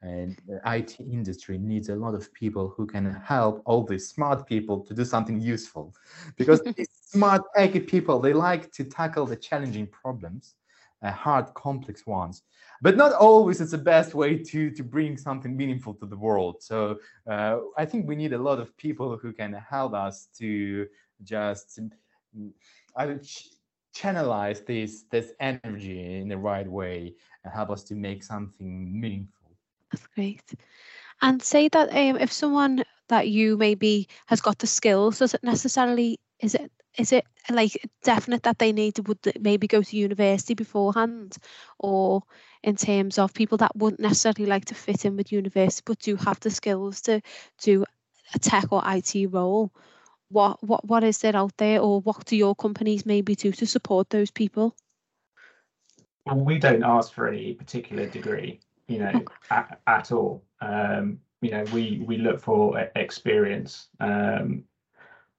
and 0.03 0.37
the 0.47 0.61
IT 0.65 1.01
industry 1.01 1.57
needs 1.59 1.89
a 1.91 1.95
lot 1.95 2.15
of 2.15 2.33
people 2.35 2.73
who 2.77 2.87
can 2.87 3.07
help 3.15 3.63
all 3.65 3.85
these 3.85 4.09
smart 4.09 4.47
people 4.47 4.81
to 4.81 4.93
do 4.95 5.05
something 5.05 5.39
useful 5.41 5.95
because 6.37 6.61
these 6.77 6.89
smart 6.91 7.43
techy 7.55 7.81
people 7.81 8.19
they 8.19 8.33
like 8.33 8.73
to 8.73 8.83
tackle 8.85 9.27
the 9.27 9.37
challenging 9.37 9.87
problems 9.87 10.55
uh, 11.03 11.11
hard 11.11 11.53
complex 11.53 12.07
ones 12.07 12.45
but 12.81 12.97
not 12.97 13.13
always 13.13 13.61
it's 13.61 13.73
the 13.73 13.79
best 13.95 14.15
way 14.15 14.39
to 14.39 14.71
to 14.71 14.83
bring 14.83 15.19
something 15.19 15.55
meaningful 15.55 15.93
to 15.93 16.07
the 16.07 16.17
world 16.17 16.63
so 16.63 16.99
uh, 17.31 17.59
i 17.77 17.85
think 17.85 18.09
we 18.09 18.17
need 18.17 18.33
a 18.33 18.39
lot 18.39 18.59
of 18.59 18.75
people 18.79 19.19
who 19.19 19.33
can 19.35 19.53
help 19.53 19.93
us 19.93 20.29
to 20.35 20.87
just 21.23 21.79
I 22.97 23.19
channelize 23.95 24.65
this 24.65 25.05
this 25.11 25.33
energy 25.41 26.19
in 26.21 26.29
the 26.29 26.39
right 26.39 26.69
way 26.69 27.15
and 27.45 27.53
help 27.53 27.71
us 27.71 27.83
to 27.85 27.95
make 27.95 28.23
something 28.23 29.01
meaningful 29.01 29.41
that's 29.91 30.07
great. 30.15 30.43
And 31.23 31.43
say 31.43 31.69
that 31.69 31.91
um, 31.91 32.17
if 32.17 32.33
someone 32.33 32.85
that 33.09 33.29
you 33.29 33.57
maybe 33.57 34.09
has 34.27 34.41
got 34.41 34.59
the 34.59 34.67
skills, 34.67 35.19
does 35.19 35.35
it 35.35 35.43
necessarily 35.43 36.19
is 36.41 36.55
it 36.55 36.71
is 36.97 37.13
it 37.13 37.25
like 37.51 37.73
definite 38.03 38.43
that 38.45 38.59
they 38.59 38.73
need 38.73 38.95
to 38.95 39.03
would 39.03 39.19
maybe 39.41 39.67
go 39.67 39.83
to 39.83 39.97
university 39.97 40.55
beforehand, 40.55 41.37
or 41.79 42.23
in 42.63 42.77
terms 42.77 43.19
of 43.19 43.35
people 43.35 43.59
that 43.59 43.77
wouldn't 43.77 44.01
necessarily 44.01 44.47
like 44.47 44.67
to 44.67 44.75
fit 44.75 45.05
in 45.05 45.17
with 45.17 45.33
university 45.33 45.83
but 45.85 45.99
do 45.99 46.17
have 46.17 46.41
the 46.41 46.51
skills 46.51 47.01
to 47.03 47.21
do 47.61 47.85
a 48.35 48.39
tech 48.39 48.73
or 48.73 48.83
IT 48.87 49.27
role? 49.31 49.73
What 50.31 50.63
what 50.63 50.85
what 50.87 51.05
is 51.05 51.19
there 51.19 51.37
out 51.37 51.57
there, 51.57 51.81
or 51.81 52.01
what 52.01 52.25
do 52.25 52.37
your 52.37 52.55
companies 52.55 53.05
maybe 53.05 53.35
do 53.35 53.53
to 53.53 53.67
support 53.67 54.11
those 54.11 54.31
people? 54.31 54.77
Well, 56.27 56.37
we 56.37 56.59
don't 56.59 56.85
ask 56.85 57.13
for 57.13 57.29
any 57.29 57.55
particular 57.55 58.07
degree 58.07 58.61
you 58.91 58.99
know, 58.99 59.13
okay. 59.15 59.35
at, 59.51 59.81
at, 59.87 60.13
all. 60.13 60.43
Um, 60.61 61.21
you 61.41 61.53
know, 61.53 61.65
we 61.73 62.03
we 62.05 62.19
look 62.19 62.41
for 62.41 62.79
experience. 62.97 63.89
Um, 64.01 64.65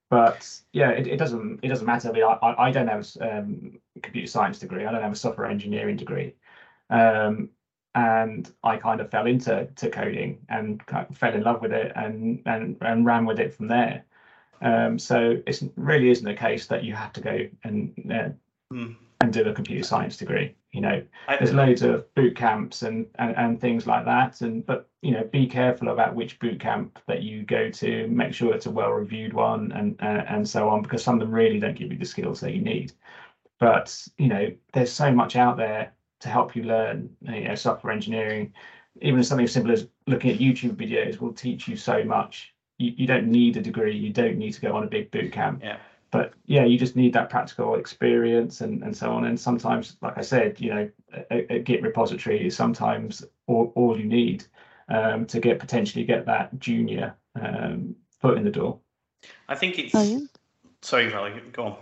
but 0.09 0.49
yeah, 0.71 0.91
it, 0.91 1.05
it 1.05 1.17
doesn't 1.17 1.59
it 1.61 1.67
doesn't 1.67 1.85
matter. 1.85 2.09
I 2.09 2.11
mean, 2.13 2.23
I, 2.23 2.55
I 2.57 2.71
don't 2.71 2.87
have 2.87 3.07
a 3.19 3.39
um, 3.39 3.79
computer 4.01 4.27
science 4.27 4.57
degree. 4.57 4.85
I 4.85 4.91
don't 4.91 5.03
have 5.03 5.11
a 5.11 5.17
software 5.17 5.47
engineering 5.47 5.97
degree. 5.97 6.33
Um, 6.89 7.49
and 7.93 8.49
I 8.63 8.77
kind 8.77 9.01
of 9.01 9.11
fell 9.11 9.27
into 9.27 9.67
to 9.75 9.89
coding 9.89 10.39
and 10.47 10.83
kind 10.85 11.07
of 11.09 11.17
fell 11.17 11.33
in 11.33 11.43
love 11.43 11.61
with 11.61 11.73
it 11.73 11.91
and 11.95 12.41
and 12.45 12.77
and 12.79 13.05
ran 13.05 13.25
with 13.25 13.39
it 13.39 13.53
from 13.53 13.67
there. 13.67 14.05
Um, 14.61 14.99
so 14.99 15.41
it 15.47 15.61
really 15.75 16.09
isn't 16.09 16.27
a 16.27 16.35
case 16.35 16.67
that 16.67 16.83
you 16.83 16.93
have 16.93 17.13
to 17.13 17.21
go 17.21 17.39
and 17.63 17.93
uh, 18.11 18.29
mm. 18.73 18.95
and 19.19 19.33
do 19.33 19.43
a 19.43 19.53
computer 19.53 19.83
science 19.83 20.17
degree 20.17 20.55
you 20.71 20.81
know. 20.81 21.03
There's 21.27 21.53
loads 21.53 21.81
of 21.81 22.13
boot 22.15 22.35
camps 22.35 22.81
and, 22.81 23.05
and 23.15 23.35
and 23.37 23.61
things 23.61 23.85
like 23.85 24.05
that 24.05 24.41
and 24.41 24.65
but 24.65 24.89
you 25.01 25.11
know 25.11 25.23
be 25.25 25.47
careful 25.47 25.89
about 25.89 26.15
which 26.15 26.39
boot 26.39 26.59
camp 26.59 26.99
that 27.07 27.21
you 27.23 27.43
go 27.43 27.69
to 27.69 28.07
make 28.07 28.33
sure 28.33 28.53
it's 28.53 28.65
a 28.65 28.71
well 28.71 28.91
reviewed 28.91 29.33
one 29.33 29.71
and 29.73 30.01
uh, 30.01 30.23
and 30.27 30.47
so 30.47 30.69
on 30.69 30.81
because 30.81 31.03
some 31.03 31.15
of 31.15 31.19
them 31.19 31.31
really 31.31 31.59
don't 31.59 31.77
give 31.77 31.91
you 31.91 31.97
the 31.97 32.05
skills 32.05 32.39
that 32.39 32.53
you 32.53 32.61
need. 32.61 32.93
But 33.59 33.95
you 34.17 34.27
know 34.27 34.51
there's 34.73 34.91
so 34.91 35.11
much 35.11 35.35
out 35.35 35.57
there 35.57 35.93
to 36.21 36.29
help 36.29 36.55
you 36.55 36.63
learn 36.63 37.09
you 37.21 37.45
know 37.45 37.55
software 37.55 37.93
engineering. 37.93 38.53
Even 39.01 39.23
something 39.23 39.45
as 39.45 39.53
simple 39.53 39.71
as 39.71 39.87
looking 40.07 40.31
at 40.31 40.39
youtube 40.39 40.75
videos 40.75 41.21
will 41.21 41.31
teach 41.31 41.65
you 41.65 41.77
so 41.77 42.03
much 42.03 42.50
you, 42.81 42.93
you 42.97 43.07
don't 43.07 43.27
need 43.27 43.57
a 43.57 43.61
degree 43.61 43.95
you 43.95 44.11
don't 44.11 44.37
need 44.37 44.53
to 44.53 44.61
go 44.61 44.75
on 44.75 44.83
a 44.83 44.87
big 44.87 45.11
boot 45.11 45.31
camp 45.31 45.61
yeah 45.63 45.77
but 46.11 46.33
yeah, 46.45 46.65
you 46.65 46.77
just 46.77 46.97
need 46.97 47.13
that 47.13 47.29
practical 47.29 47.75
experience 47.75 48.59
and, 48.61 48.83
and 48.83 48.95
so 48.95 49.11
on. 49.11 49.25
And 49.25 49.39
sometimes, 49.39 49.95
like 50.01 50.17
I 50.17 50.21
said, 50.21 50.59
you 50.59 50.69
know, 50.69 50.89
a, 51.31 51.53
a 51.53 51.59
Git 51.59 51.81
repository 51.81 52.45
is 52.45 52.55
sometimes 52.55 53.23
all, 53.47 53.71
all 53.75 53.97
you 53.97 54.05
need 54.05 54.45
um, 54.89 55.25
to 55.27 55.39
get 55.39 55.57
potentially 55.57 56.03
get 56.03 56.25
that 56.25 56.59
junior 56.59 57.15
um, 57.41 57.95
foot 58.19 58.37
in 58.37 58.43
the 58.43 58.51
door. 58.51 58.79
I 59.47 59.55
think 59.55 59.79
it's. 59.79 59.95
Oh, 59.95 60.01
yeah. 60.01 60.19
Sorry, 60.81 61.07
Valerie, 61.07 61.41
go 61.53 61.63
on. 61.63 61.75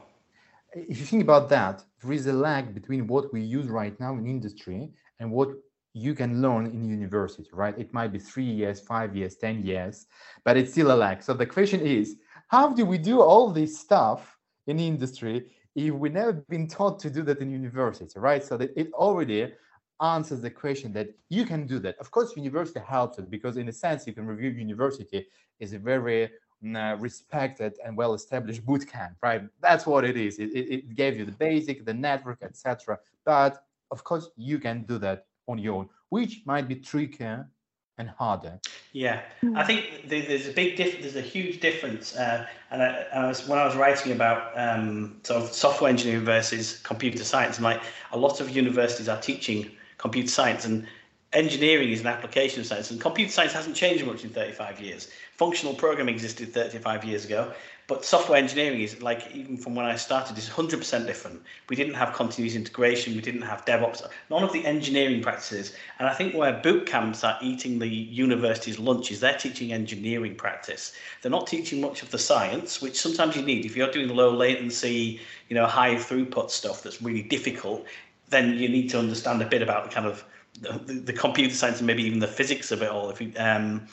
If 0.74 1.00
you 1.00 1.06
think 1.06 1.24
about 1.24 1.50
that, 1.50 1.84
there 2.02 2.14
is 2.14 2.28
a 2.28 2.34
lag 2.34 2.76
between 2.76 3.08
what 3.08 3.34
we 3.34 3.42
use 3.42 3.68
right 3.68 4.00
now 4.00 4.14
in 4.14 4.28
industry 4.28 4.92
and 5.20 5.32
what 5.32 5.50
you 5.94 6.14
can 6.14 6.42
learn 6.42 6.68
in 6.68 6.84
university, 6.84 7.50
right? 7.52 7.78
It 7.78 7.94
might 7.94 8.12
be 8.12 8.20
three 8.20 8.44
years, 8.44 8.80
five 8.80 9.16
years, 9.16 9.36
10 9.36 9.66
years, 9.66 10.06
but 10.46 10.58
it's 10.58 10.72
still 10.72 10.92
a 10.92 10.98
lag. 10.98 11.24
So 11.24 11.34
the 11.34 11.46
question 11.46 11.82
is, 11.82 12.18
how 12.48 12.70
do 12.70 12.86
we 12.86 12.98
do 12.98 13.22
all 13.22 13.52
this 13.52 13.78
stuff 13.80 14.38
in 14.68 14.80
industry 14.80 15.52
if 15.76 15.94
we 15.94 16.10
never 16.10 16.34
been 16.34 16.68
taught 16.68 17.00
to 17.00 17.10
do 17.10 17.24
that 17.24 17.40
in 17.40 17.52
university, 17.52 18.20
right? 18.20 18.44
So 18.44 18.58
that 18.58 18.72
it 18.76 18.92
already 18.94 19.54
answers 20.02 20.42
the 20.42 20.50
question 20.50 20.94
that 20.94 21.10
you 21.30 21.46
can 21.46 21.66
do 21.66 21.80
that. 21.80 21.98
Of 22.00 22.12
course, 22.12 22.36
university 22.36 22.80
helps 22.80 23.20
it 23.20 23.30
because, 23.30 23.58
in 23.58 23.68
a 23.70 23.74
sense, 23.74 24.08
you 24.08 24.14
can 24.14 24.26
review 24.26 24.50
university 24.50 25.28
is 25.60 25.74
a 25.74 25.80
very 25.80 26.30
mm, 26.64 26.76
uh, 26.76 26.98
respected 26.98 27.74
and 27.86 27.96
well-established 27.96 28.66
boot 28.66 28.88
camp, 28.88 29.16
right? 29.22 29.44
That's 29.62 29.86
what 29.86 30.06
it 30.06 30.18
is. 30.18 30.40
It, 30.40 30.52
it, 30.54 30.74
it 30.74 30.96
gave 30.96 31.18
you 31.18 31.26
the 31.26 31.34
basic, 31.34 31.86
the 31.86 31.94
network, 31.94 32.44
etc. 32.44 33.00
But 33.26 33.64
of 33.92 34.04
course, 34.04 34.30
you 34.38 34.60
can 34.60 34.84
do 34.84 34.98
that 35.00 35.26
on 35.50 35.58
your 35.58 35.76
own, 35.76 35.90
which 36.10 36.42
might 36.46 36.68
be 36.68 36.76
trickier 36.76 37.50
and 37.98 38.10
harder. 38.10 38.60
Yeah. 38.94 39.22
I 39.56 39.64
think 39.66 40.08
there's 40.08 40.48
a 40.48 40.54
big 40.54 40.78
diff- 40.78 41.02
there's 41.02 41.18
a 41.18 41.22
huge 41.22 41.60
difference. 41.60 42.16
Uh, 42.16 42.48
and, 42.72 42.82
I, 42.82 43.06
I, 43.14 43.28
was, 43.28 43.48
when 43.48 43.60
I 43.60 43.66
was 43.66 43.76
writing 43.76 44.14
about 44.14 44.58
um, 44.58 45.20
sort 45.24 45.44
of 45.44 45.50
software 45.50 45.90
engineering 45.90 46.24
versus 46.24 46.80
computer 46.80 47.24
science, 47.24 47.60
like 47.60 47.82
a 48.14 48.18
lot 48.18 48.40
of 48.40 48.50
universities 48.50 49.10
are 49.10 49.20
teaching 49.20 49.72
computer 49.98 50.30
science, 50.30 50.64
and 50.64 50.88
engineering 51.34 51.92
is 51.92 52.02
an 52.02 52.08
application 52.08 52.64
science, 52.64 52.92
and 52.92 53.00
computer 53.00 53.32
science 53.32 53.54
hasn't 53.54 53.76
changed 53.76 54.06
much 54.06 54.24
in 54.24 54.30
35 54.32 54.82
years. 54.82 55.10
Functional 55.38 55.74
programming 55.74 56.16
existed 56.16 56.52
35 56.54 57.06
years 57.06 57.26
ago, 57.26 57.54
but 57.88 58.06
software 58.06 58.38
engineering 58.38 58.82
is 58.82 59.02
like 59.02 59.32
even 59.34 59.58
from 59.58 59.74
when 59.74 59.86
I 59.86 59.96
started 59.96 60.38
is 60.38 60.50
100% 60.50 61.06
different. 61.06 61.42
We 61.70 61.76
didn't 61.76 61.96
have 61.96 62.14
continuous 62.14 62.56
integration, 62.56 63.16
we 63.16 63.22
didn't 63.22 63.44
have 63.44 63.66
DevOps, 63.66 64.08
none 64.30 64.44
of 64.44 64.54
the 64.54 64.66
engineering 64.66 65.22
practices. 65.22 65.76
And 65.98 66.08
I 66.08 66.14
think 66.14 66.36
where 66.36 66.54
boot 66.54 66.86
camps 66.86 67.24
are 67.24 67.38
eating 67.42 67.80
the 67.80 67.88
university's 67.88 68.80
lunches, 68.80 69.20
they're 69.20 69.38
teaching 69.38 69.72
engineering 69.72 70.36
practice. 70.36 70.94
They're 71.22 71.32
not 71.32 71.48
teaching 71.48 71.80
much 71.82 72.04
of 72.04 72.12
the 72.12 72.20
science, 72.20 72.82
which 72.82 73.00
sometimes 73.00 73.36
you 73.36 73.44
need. 73.44 73.66
If 73.66 73.76
you're 73.76 73.92
doing 73.92 74.10
low 74.10 74.32
latency, 74.32 75.20
you 75.48 75.56
know, 75.56 75.66
high 75.66 75.96
throughput 75.96 76.50
stuff 76.50 76.84
that's 76.84 77.02
really 77.02 77.24
difficult, 77.24 77.86
then 78.30 78.54
you 78.54 78.70
need 78.70 78.90
to 78.92 79.00
understand 79.00 79.42
a 79.42 79.48
bit 79.48 79.62
about 79.62 79.86
the 79.86 79.90
kind 79.90 80.06
of 80.06 80.24
the, 80.62 80.94
the 80.94 81.14
computer 81.14 81.54
science 81.54 81.78
and 81.78 81.88
maybe 81.88 82.04
even 82.04 82.20
the 82.20 82.28
physics 82.28 82.72
of 82.72 82.82
it 82.82 82.90
all. 82.90 83.10
If 83.10 83.22
you, 83.22 83.34
um, 83.38 83.88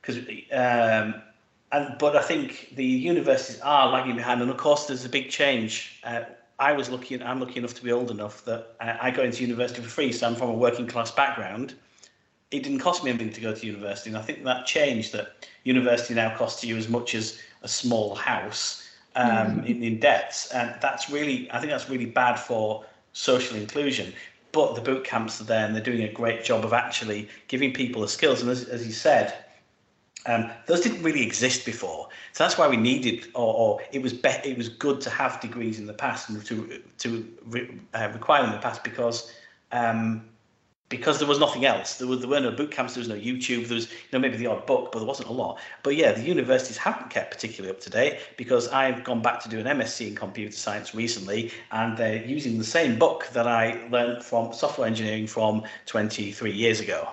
because 0.00 0.18
um, 0.52 1.22
and 1.72 1.96
but 1.98 2.16
I 2.16 2.22
think 2.22 2.72
the 2.74 2.84
universities 2.84 3.60
are 3.60 3.88
lagging 3.88 4.16
behind, 4.16 4.40
and 4.40 4.50
of 4.50 4.56
course 4.56 4.86
there's 4.86 5.04
a 5.04 5.08
big 5.08 5.30
change. 5.30 6.00
Uh, 6.04 6.22
I 6.58 6.72
was 6.72 6.90
lucky, 6.90 7.22
I'm 7.22 7.40
lucky 7.40 7.58
enough 7.58 7.74
to 7.74 7.82
be 7.82 7.90
old 7.90 8.10
enough 8.10 8.44
that 8.44 8.76
I, 8.80 9.08
I 9.08 9.10
got 9.10 9.24
into 9.24 9.42
university 9.42 9.80
for 9.80 9.88
free, 9.88 10.12
so 10.12 10.26
I'm 10.26 10.34
from 10.34 10.50
a 10.50 10.54
working 10.54 10.86
class 10.86 11.10
background. 11.10 11.74
It 12.50 12.64
didn't 12.64 12.80
cost 12.80 13.04
me 13.04 13.10
anything 13.10 13.32
to 13.32 13.40
go 13.40 13.54
to 13.54 13.66
university, 13.66 14.10
and 14.10 14.18
I 14.18 14.22
think 14.22 14.44
that 14.44 14.66
changed. 14.66 15.12
That 15.12 15.48
university 15.64 16.14
now 16.14 16.36
costs 16.36 16.64
you 16.64 16.76
as 16.76 16.88
much 16.88 17.14
as 17.14 17.38
a 17.62 17.68
small 17.68 18.14
house 18.14 18.88
um, 19.16 19.60
mm. 19.60 19.66
in, 19.66 19.82
in 19.82 20.00
debts, 20.00 20.50
and 20.52 20.74
that's 20.82 21.08
really, 21.08 21.50
I 21.52 21.60
think 21.60 21.70
that's 21.70 21.88
really 21.88 22.06
bad 22.06 22.36
for 22.36 22.84
social 23.12 23.56
inclusion. 23.56 24.12
But 24.52 24.74
the 24.74 24.80
boot 24.80 25.04
camps 25.04 25.40
are 25.40 25.44
there 25.44 25.66
and 25.66 25.74
they're 25.74 25.82
doing 25.82 26.02
a 26.02 26.12
great 26.12 26.44
job 26.44 26.64
of 26.64 26.72
actually 26.72 27.28
giving 27.48 27.72
people 27.72 28.02
the 28.02 28.08
skills. 28.08 28.40
And 28.42 28.50
as, 28.50 28.64
as 28.64 28.86
you 28.86 28.92
said, 28.92 29.44
um, 30.26 30.50
those 30.66 30.82
didn't 30.82 31.02
really 31.02 31.22
exist 31.22 31.64
before, 31.64 32.08
so 32.32 32.44
that's 32.44 32.58
why 32.58 32.68
we 32.68 32.76
needed, 32.76 33.28
or, 33.34 33.54
or 33.54 33.80
it 33.90 34.02
was 34.02 34.12
be- 34.12 34.28
it 34.44 34.56
was 34.56 34.68
good 34.68 35.00
to 35.00 35.10
have 35.10 35.40
degrees 35.40 35.78
in 35.78 35.86
the 35.86 35.94
past 35.94 36.28
and 36.28 36.44
to 36.44 36.82
to 36.98 37.26
re- 37.46 37.80
uh, 37.94 38.10
require 38.12 38.44
in 38.44 38.50
the 38.50 38.58
past 38.58 38.84
because 38.84 39.32
um, 39.72 40.28
because 40.90 41.18
there 41.18 41.28
was 41.28 41.38
nothing 41.38 41.64
else. 41.64 41.96
There, 41.96 42.06
were, 42.06 42.16
there 42.16 42.28
were 42.28 42.40
no 42.40 42.50
boot 42.50 42.70
camps, 42.70 42.94
there 42.94 43.00
was 43.00 43.08
no 43.08 43.14
YouTube, 43.14 43.68
there 43.68 43.76
was 43.76 43.90
you 43.90 43.96
know 44.12 44.18
maybe 44.18 44.36
the 44.36 44.48
odd 44.48 44.66
book, 44.66 44.90
but 44.92 44.98
there 44.98 45.08
wasn't 45.08 45.28
a 45.28 45.32
lot. 45.32 45.58
But 45.82 45.96
yeah, 45.96 46.12
the 46.12 46.22
universities 46.22 46.76
haven't 46.76 47.08
kept 47.08 47.30
particularly 47.30 47.74
up 47.74 47.80
to 47.82 47.90
date 47.90 48.18
because 48.36 48.68
I've 48.68 49.02
gone 49.04 49.22
back 49.22 49.40
to 49.44 49.48
do 49.48 49.58
an 49.60 49.66
MSc 49.66 50.06
in 50.06 50.14
computer 50.14 50.54
science 50.54 50.94
recently, 50.94 51.52
and 51.70 51.96
they're 51.96 52.22
using 52.22 52.58
the 52.58 52.64
same 52.64 52.98
book 52.98 53.28
that 53.32 53.46
I 53.46 53.88
learned 53.90 54.22
from 54.22 54.52
software 54.52 54.86
engineering 54.86 55.26
from 55.26 55.62
23 55.86 56.52
years 56.52 56.80
ago. 56.80 57.08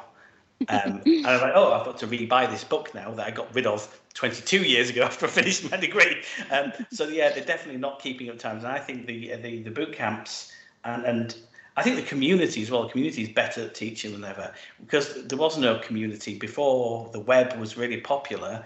Um, 0.69 1.01
and 1.05 1.27
I'm 1.27 1.39
like, 1.39 1.53
oh, 1.55 1.71
I've 1.71 1.85
got 1.85 1.99
to 1.99 2.07
re-buy 2.07 2.47
this 2.47 2.63
book 2.63 2.93
now 2.95 3.11
that 3.11 3.27
I 3.27 3.31
got 3.31 3.53
rid 3.53 3.67
of 3.67 4.01
22 4.15 4.63
years 4.63 4.89
ago 4.89 5.03
after 5.05 5.27
I 5.27 5.29
finished 5.29 5.69
my 5.69 5.77
degree. 5.77 6.23
Um, 6.49 6.73
so 6.91 7.07
yeah, 7.07 7.29
they're 7.29 7.45
definitely 7.45 7.79
not 7.79 8.01
keeping 8.01 8.27
up 8.29 8.39
times. 8.39 8.63
And 8.63 8.73
I 8.73 8.79
think 8.79 9.05
the 9.05 9.35
the, 9.35 9.61
the 9.61 9.71
boot 9.71 9.93
camps 9.93 10.51
and, 10.83 11.05
and 11.05 11.35
I 11.77 11.83
think 11.83 11.95
the 11.95 12.01
community 12.01 12.63
as 12.63 12.71
well, 12.71 12.83
the 12.83 12.89
community 12.89 13.21
is 13.21 13.29
better 13.29 13.61
at 13.61 13.75
teaching 13.75 14.11
than 14.11 14.25
ever 14.25 14.51
because 14.81 15.23
there 15.25 15.37
was 15.37 15.59
no 15.59 15.77
community 15.77 16.35
before 16.37 17.07
the 17.13 17.19
web 17.19 17.57
was 17.59 17.77
really 17.77 18.01
popular. 18.01 18.65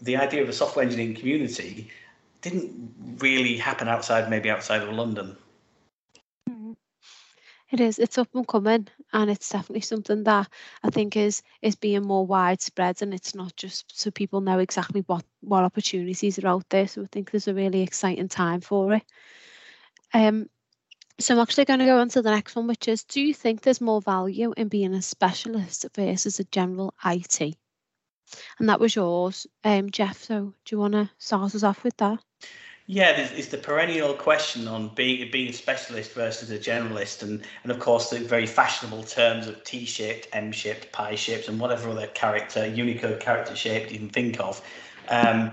The 0.00 0.16
idea 0.16 0.42
of 0.42 0.48
a 0.48 0.52
software 0.54 0.82
engineering 0.82 1.14
community 1.14 1.90
didn't 2.40 2.94
really 3.18 3.58
happen 3.58 3.86
outside, 3.86 4.30
maybe 4.30 4.48
outside 4.48 4.82
of 4.82 4.88
London. 4.94 5.36
Mm-hmm. 6.48 6.72
It 7.70 7.80
is. 7.80 7.98
It's 7.98 8.16
up 8.16 8.34
and 8.34 8.48
coming, 8.48 8.88
and 9.12 9.30
it's 9.30 9.50
definitely 9.50 9.82
something 9.82 10.24
that 10.24 10.48
I 10.82 10.88
think 10.88 11.18
is 11.18 11.42
is 11.60 11.76
being 11.76 12.02
more 12.02 12.26
widespread, 12.26 13.02
and 13.02 13.12
it's 13.12 13.34
not 13.34 13.54
just 13.56 14.00
so 14.00 14.10
people 14.10 14.40
know 14.40 14.58
exactly 14.58 15.02
what 15.06 15.24
what 15.42 15.64
opportunities 15.64 16.38
are 16.38 16.48
out 16.48 16.66
there. 16.70 16.88
So 16.88 17.02
I 17.02 17.06
think 17.12 17.30
there's 17.30 17.48
a 17.48 17.52
really 17.52 17.82
exciting 17.82 18.28
time 18.28 18.62
for 18.62 18.94
it. 18.94 19.02
Um, 20.14 20.48
so 21.20 21.34
I'm 21.34 21.40
actually 21.40 21.64
going 21.64 21.80
to 21.80 21.86
go 21.86 21.98
on 21.98 22.08
to 22.10 22.22
the 22.22 22.30
next 22.30 22.54
one, 22.54 22.66
which 22.66 22.88
is 22.88 23.04
do 23.04 23.20
you 23.20 23.34
think 23.34 23.62
there's 23.62 23.80
more 23.80 24.00
value 24.00 24.52
in 24.56 24.68
being 24.68 24.94
a 24.94 25.02
specialist 25.02 25.86
versus 25.94 26.38
a 26.38 26.44
general 26.44 26.94
IT? 27.04 27.40
And 28.58 28.68
that 28.68 28.80
was 28.80 28.94
yours, 28.94 29.46
um, 29.64 29.90
Jeff. 29.90 30.22
So 30.22 30.52
do 30.64 30.76
you 30.76 30.78
want 30.78 30.92
to 30.92 31.10
start 31.18 31.54
us 31.54 31.62
off 31.62 31.82
with 31.82 31.96
that? 31.96 32.20
Yeah, 32.90 33.10
it's 33.10 33.48
the 33.48 33.58
perennial 33.58 34.14
question 34.14 34.66
on 34.66 34.94
being 34.94 35.30
being 35.30 35.50
a 35.50 35.52
specialist 35.52 36.12
versus 36.12 36.50
a 36.50 36.58
generalist, 36.58 37.22
and 37.22 37.42
and 37.62 37.70
of 37.70 37.78
course 37.80 38.08
the 38.08 38.18
very 38.18 38.46
fashionable 38.46 39.02
terms 39.02 39.46
of 39.46 39.62
T-shaped, 39.64 40.28
M-shaped, 40.32 40.90
pi-shaped, 40.90 41.48
and 41.48 41.60
whatever 41.60 41.90
other 41.90 42.06
character 42.06 42.66
Unicode 42.66 43.20
character 43.20 43.54
shape 43.54 43.92
you 43.92 43.98
can 43.98 44.08
think 44.08 44.40
of. 44.40 44.62
Um, 45.08 45.52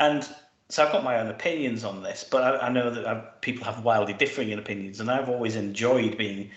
and 0.00 0.28
so 0.68 0.84
I've 0.84 0.92
got 0.92 1.04
my 1.04 1.20
own 1.20 1.28
opinions 1.28 1.84
on 1.84 2.02
this, 2.02 2.24
but 2.24 2.42
I, 2.42 2.66
I 2.66 2.68
know 2.70 2.90
that 2.90 3.06
I've, 3.06 3.18
uh, 3.18 3.26
people 3.42 3.64
have 3.64 3.84
wildly 3.84 4.14
differing 4.14 4.52
opinions, 4.52 5.00
and 5.00 5.10
I've 5.10 5.28
always 5.28 5.56
enjoyed 5.56 6.16
being. 6.16 6.50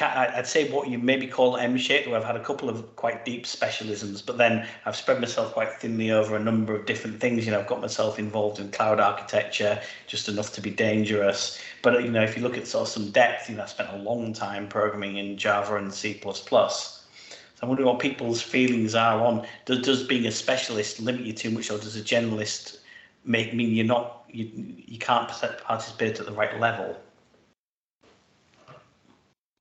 I'd 0.00 0.46
say 0.46 0.70
what 0.70 0.88
you 0.88 0.98
maybe 0.98 1.26
call 1.26 1.56
M-shaped, 1.56 2.06
where 2.06 2.16
I've 2.16 2.24
had 2.24 2.36
a 2.36 2.44
couple 2.44 2.68
of 2.68 2.94
quite 2.94 3.24
deep 3.24 3.44
specialisms, 3.44 4.24
but 4.24 4.38
then 4.38 4.64
I've 4.86 4.94
spread 4.94 5.20
myself 5.20 5.52
quite 5.52 5.72
thinly 5.80 6.12
over 6.12 6.36
a 6.36 6.38
number 6.38 6.76
of 6.76 6.86
different 6.86 7.18
things. 7.20 7.44
You 7.44 7.50
know, 7.50 7.58
I've 7.58 7.66
got 7.66 7.80
myself 7.80 8.16
involved 8.16 8.60
in 8.60 8.70
cloud 8.70 9.00
architecture, 9.00 9.80
just 10.06 10.28
enough 10.28 10.52
to 10.52 10.60
be 10.60 10.70
dangerous. 10.70 11.60
But 11.82 12.04
you 12.04 12.10
know, 12.10 12.22
if 12.22 12.36
you 12.36 12.42
look 12.42 12.56
at 12.56 12.68
sort 12.68 12.82
of 12.82 12.88
some 12.88 13.10
depth, 13.10 13.50
you 13.50 13.56
know, 13.56 13.64
I 13.64 13.66
spent 13.66 13.90
a 13.90 13.96
long 13.96 14.32
time 14.32 14.68
programming 14.68 15.16
in 15.16 15.36
Java 15.36 15.76
and 15.76 15.92
C++. 15.92 16.20
So 16.22 17.66
I 17.66 17.66
wonder 17.66 17.84
what 17.84 17.98
people's 17.98 18.40
feelings 18.40 18.94
are 18.94 19.20
on 19.20 19.44
does, 19.64 19.82
does 19.82 20.04
being 20.04 20.26
a 20.26 20.32
specialist 20.32 21.00
limit 21.00 21.22
you 21.22 21.32
too 21.32 21.50
much, 21.50 21.68
or 21.70 21.78
does 21.78 21.96
a 21.96 22.00
generalist 22.00 22.79
make 23.24 23.54
mean 23.54 23.74
you're 23.74 23.86
not 23.86 24.24
you 24.28 24.50
you 24.54 24.98
can't 24.98 25.28
participate 25.28 26.20
at 26.20 26.26
the 26.26 26.32
right 26.32 26.58
level? 26.58 26.96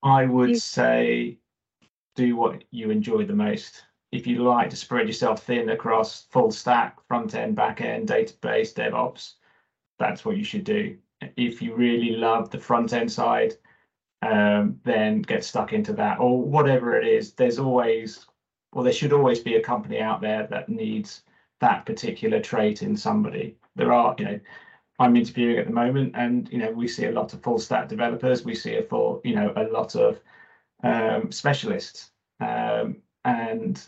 I 0.03 0.25
would 0.25 0.57
say 0.61 1.37
do 2.15 2.35
what 2.35 2.63
you 2.71 2.89
enjoy 2.89 3.25
the 3.25 3.35
most. 3.35 3.83
If 4.11 4.25
you 4.25 4.43
like 4.43 4.69
to 4.71 4.75
spread 4.75 5.07
yourself 5.07 5.43
thin 5.43 5.69
across 5.69 6.23
full 6.31 6.51
stack, 6.51 6.97
front 7.07 7.35
end, 7.35 7.55
back 7.55 7.81
end, 7.81 8.07
database, 8.07 8.73
DevOps, 8.73 9.33
that's 9.99 10.25
what 10.25 10.37
you 10.37 10.43
should 10.43 10.63
do. 10.63 10.97
If 11.35 11.61
you 11.61 11.75
really 11.75 12.15
love 12.15 12.49
the 12.49 12.59
front 12.59 12.93
end 12.93 13.11
side, 13.11 13.55
um, 14.21 14.79
then 14.83 15.21
get 15.21 15.43
stuck 15.43 15.73
into 15.73 15.93
that 15.93 16.19
or 16.19 16.41
whatever 16.41 16.97
it 16.97 17.07
is. 17.07 17.33
There's 17.33 17.59
always, 17.59 18.25
well, 18.73 18.83
there 18.83 18.93
should 18.93 19.13
always 19.13 19.39
be 19.39 19.55
a 19.55 19.61
company 19.61 19.99
out 19.99 20.21
there 20.21 20.47
that 20.47 20.69
needs 20.69 21.23
that 21.59 21.85
particular 21.85 22.39
trait 22.39 22.81
in 22.81 22.95
somebody. 22.95 23.57
There 23.75 23.93
are, 23.93 24.15
you 24.17 24.25
know, 24.25 24.39
I'm 24.99 25.15
interviewing 25.15 25.57
at 25.57 25.65
the 25.65 25.73
moment, 25.73 26.13
and 26.15 26.51
you 26.51 26.57
know, 26.57 26.71
we 26.71 26.87
see 26.87 27.05
a 27.05 27.11
lot 27.11 27.33
of 27.33 27.41
full 27.41 27.59
stack 27.59 27.87
developers. 27.87 28.43
We 28.43 28.55
see 28.55 28.75
a 28.75 28.83
full, 28.83 29.21
you 29.23 29.35
know, 29.35 29.53
a 29.55 29.63
lot 29.63 29.95
of 29.95 30.19
um, 30.83 31.31
specialists, 31.31 32.11
um, 32.41 32.97
and 33.23 33.81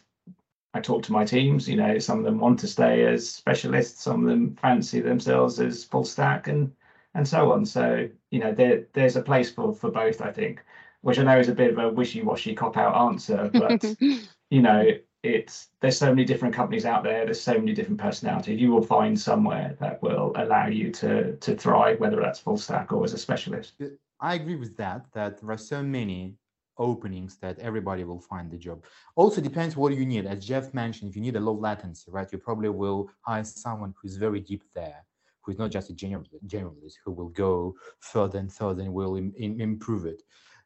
I 0.74 0.80
talk 0.80 1.04
to 1.04 1.12
my 1.12 1.26
teams. 1.26 1.68
You 1.68 1.76
know, 1.76 2.00
some 2.00 2.20
of 2.20 2.26
them 2.26 2.40
want 2.40 2.60
to 2.60 2.68
stay 2.68 3.06
as 3.06 3.30
specialists, 3.30 4.04
some 4.04 4.24
of 4.24 4.30
them 4.30 4.56
fancy 4.56 5.02
themselves 5.02 5.60
as 5.60 5.84
full 5.84 6.06
stack, 6.06 6.48
and 6.48 6.72
and 7.14 7.28
so 7.28 7.52
on. 7.52 7.66
So 7.66 8.08
you 8.30 8.40
know, 8.40 8.54
there 8.54 8.88
there's 8.94 9.18
a 9.18 9.22
place 9.22 9.52
for 9.52 9.74
for 9.74 9.92
both. 9.92 10.22
I 10.22 10.32
think, 10.32 10.64
which 11.02 11.20
I 11.20 11.24
know 11.24 11.40
is 11.40 11.50
a 11.50 11.56
bit 11.56 11.72
of 11.72 11.78
a 11.78 11.90
wishy 11.90 12.22
washy 12.22 12.56
cop 12.56 12.78
out 12.78 12.96
answer, 12.96 13.50
but 13.52 13.84
you 14.50 14.62
know, 14.62 14.86
it's 15.24 15.70
there's 15.82 15.98
so 15.98 16.08
many 16.08 16.26
different 16.26 16.54
companies 16.54 16.86
out 16.86 17.04
there 17.04 17.26
there's 17.26 17.42
so 17.42 17.54
many 17.54 17.74
different 17.74 18.00
personalities. 18.00 18.60
You 18.60 18.72
will 18.72 18.82
find 18.82 19.20
somewhere 19.20 19.76
that 19.80 20.02
will 20.02 20.32
allow 20.36 20.68
you 20.68 20.92
to 20.94 21.36
to 21.36 21.56
thrive 21.56 22.00
whether 22.00 22.20
that's 22.20 22.40
full 22.40 22.58
stack 22.58 22.92
or 22.92 23.04
as 23.04 23.14
a 23.14 23.18
specialist. 23.18 23.74
I 24.20 24.36
agree 24.36 24.56
with 24.56 24.76
that 24.78 25.06
that 25.14 25.40
there 25.40 25.52
are 25.52 25.58
so 25.58 25.84
many 25.84 26.36
openings 26.78 27.38
that 27.38 27.60
everybody 27.60 28.04
will 28.04 28.20
find 28.20 28.50
the 28.50 28.58
job. 28.58 28.84
Also 29.16 29.42
depends 29.42 29.76
what 29.78 29.94
you 29.94 30.06
need. 30.06 30.26
As 30.26 30.44
jeff 30.46 30.74
mentioned 30.74 31.12
if 31.12 31.16
you 31.16 31.22
need 31.22 31.36
a 31.36 31.40
low 31.40 31.54
latency 31.54 32.10
right 32.10 32.32
you 32.32 32.40
probably 32.40 32.70
will 32.70 33.10
hire 33.22 33.44
someone 33.44 33.94
who's 34.02 34.16
very 34.16 34.40
deep 34.40 34.64
there 34.74 35.06
who's 35.44 35.58
not 35.58 35.72
just 35.72 35.90
a 35.90 35.94
general, 35.94 36.24
generalist 36.46 36.94
who 37.04 37.12
will 37.12 37.30
go 37.30 37.76
further 38.00 38.38
and 38.38 38.54
further 38.54 38.84
and 38.84 38.94
will 38.94 39.16
Im, 39.16 39.34
improve 39.38 40.06
it. 40.06 40.24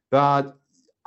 But 0.10 0.58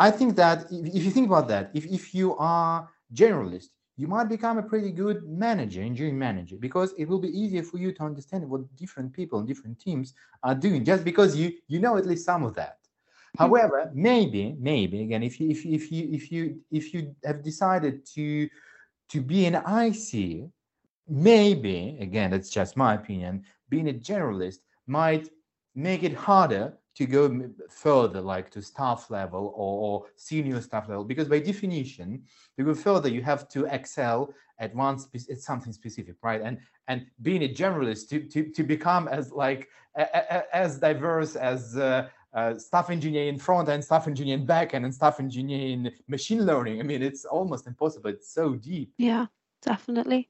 i 0.00 0.10
think 0.10 0.36
that 0.36 0.64
if, 0.70 0.94
if 0.94 1.02
you 1.04 1.10
think 1.10 1.26
about 1.26 1.48
that 1.48 1.70
if, 1.74 1.84
if 1.86 2.14
you 2.14 2.36
are 2.36 2.88
generalist, 3.14 3.68
you 3.96 4.06
might 4.06 4.28
become 4.28 4.58
a 4.58 4.62
pretty 4.62 4.92
good 4.92 5.28
manager, 5.28 5.82
engineering 5.82 6.18
manager, 6.18 6.56
because 6.56 6.94
it 6.96 7.08
will 7.08 7.18
be 7.18 7.36
easier 7.36 7.64
for 7.64 7.78
you 7.78 7.92
to 7.92 8.02
understand 8.04 8.48
what 8.48 8.76
different 8.76 9.12
people 9.12 9.40
and 9.40 9.48
different 9.48 9.78
teams 9.80 10.14
are 10.44 10.54
doing, 10.54 10.84
just 10.84 11.04
because 11.04 11.36
you 11.36 11.52
you 11.66 11.80
know 11.80 11.96
at 11.96 12.06
least 12.06 12.24
some 12.24 12.44
of 12.44 12.54
that. 12.54 12.78
Mm-hmm. 12.78 13.44
However, 13.44 13.90
maybe, 13.92 14.56
maybe 14.58 15.02
again, 15.02 15.22
if 15.22 15.40
you 15.40 15.50
if 15.50 15.64
you 15.64 15.74
if 15.74 15.90
you 15.90 16.08
if 16.12 16.32
you 16.32 16.60
if 16.70 16.94
you 16.94 17.14
have 17.24 17.42
decided 17.42 18.06
to 18.14 18.48
to 19.08 19.20
be 19.20 19.46
an 19.46 19.56
IC, 19.56 20.48
maybe 21.08 21.98
again, 22.00 22.30
that's 22.30 22.50
just 22.50 22.76
my 22.76 22.94
opinion, 22.94 23.44
being 23.68 23.88
a 23.88 23.92
generalist 23.92 24.58
might 24.86 25.28
make 25.74 26.02
it 26.02 26.14
harder 26.14 26.74
to 26.98 27.06
go 27.06 27.48
further, 27.70 28.20
like 28.20 28.50
to 28.50 28.60
staff 28.60 29.08
level 29.08 29.52
or, 29.54 29.72
or, 29.86 30.06
senior 30.16 30.60
staff 30.60 30.88
level, 30.88 31.04
because 31.04 31.28
by 31.28 31.38
definition, 31.38 32.20
to 32.56 32.64
go 32.64 32.74
further, 32.74 33.08
you 33.08 33.22
have 33.22 33.48
to 33.48 33.66
excel 33.66 34.34
at 34.58 34.74
one 34.74 34.98
spe- 34.98 35.30
at 35.30 35.40
something 35.40 35.72
specific, 35.72 36.16
right? 36.24 36.40
And 36.42 36.58
and 36.88 37.06
being 37.22 37.44
a 37.44 37.48
generalist 37.48 38.08
to 38.08 38.18
to, 38.32 38.50
to 38.50 38.62
become 38.64 39.06
as 39.06 39.30
like 39.30 39.68
a, 39.96 40.02
a, 40.12 40.56
as 40.56 40.80
diverse 40.80 41.36
as 41.36 41.76
uh, 41.76 42.08
uh, 42.34 42.58
staff 42.58 42.90
engineer 42.90 43.28
in 43.28 43.38
front 43.38 43.68
end, 43.68 43.84
staff 43.84 44.08
engineer 44.08 44.34
in 44.34 44.44
back 44.44 44.74
end, 44.74 44.84
and 44.84 44.92
staff 44.92 45.20
engineer 45.20 45.68
in 45.68 45.92
machine 46.08 46.44
learning. 46.44 46.80
I 46.80 46.82
mean, 46.82 47.00
it's 47.00 47.24
almost 47.24 47.68
impossible. 47.68 48.10
It's 48.10 48.34
so 48.34 48.56
deep. 48.56 48.92
Yeah, 48.98 49.26
definitely. 49.62 50.28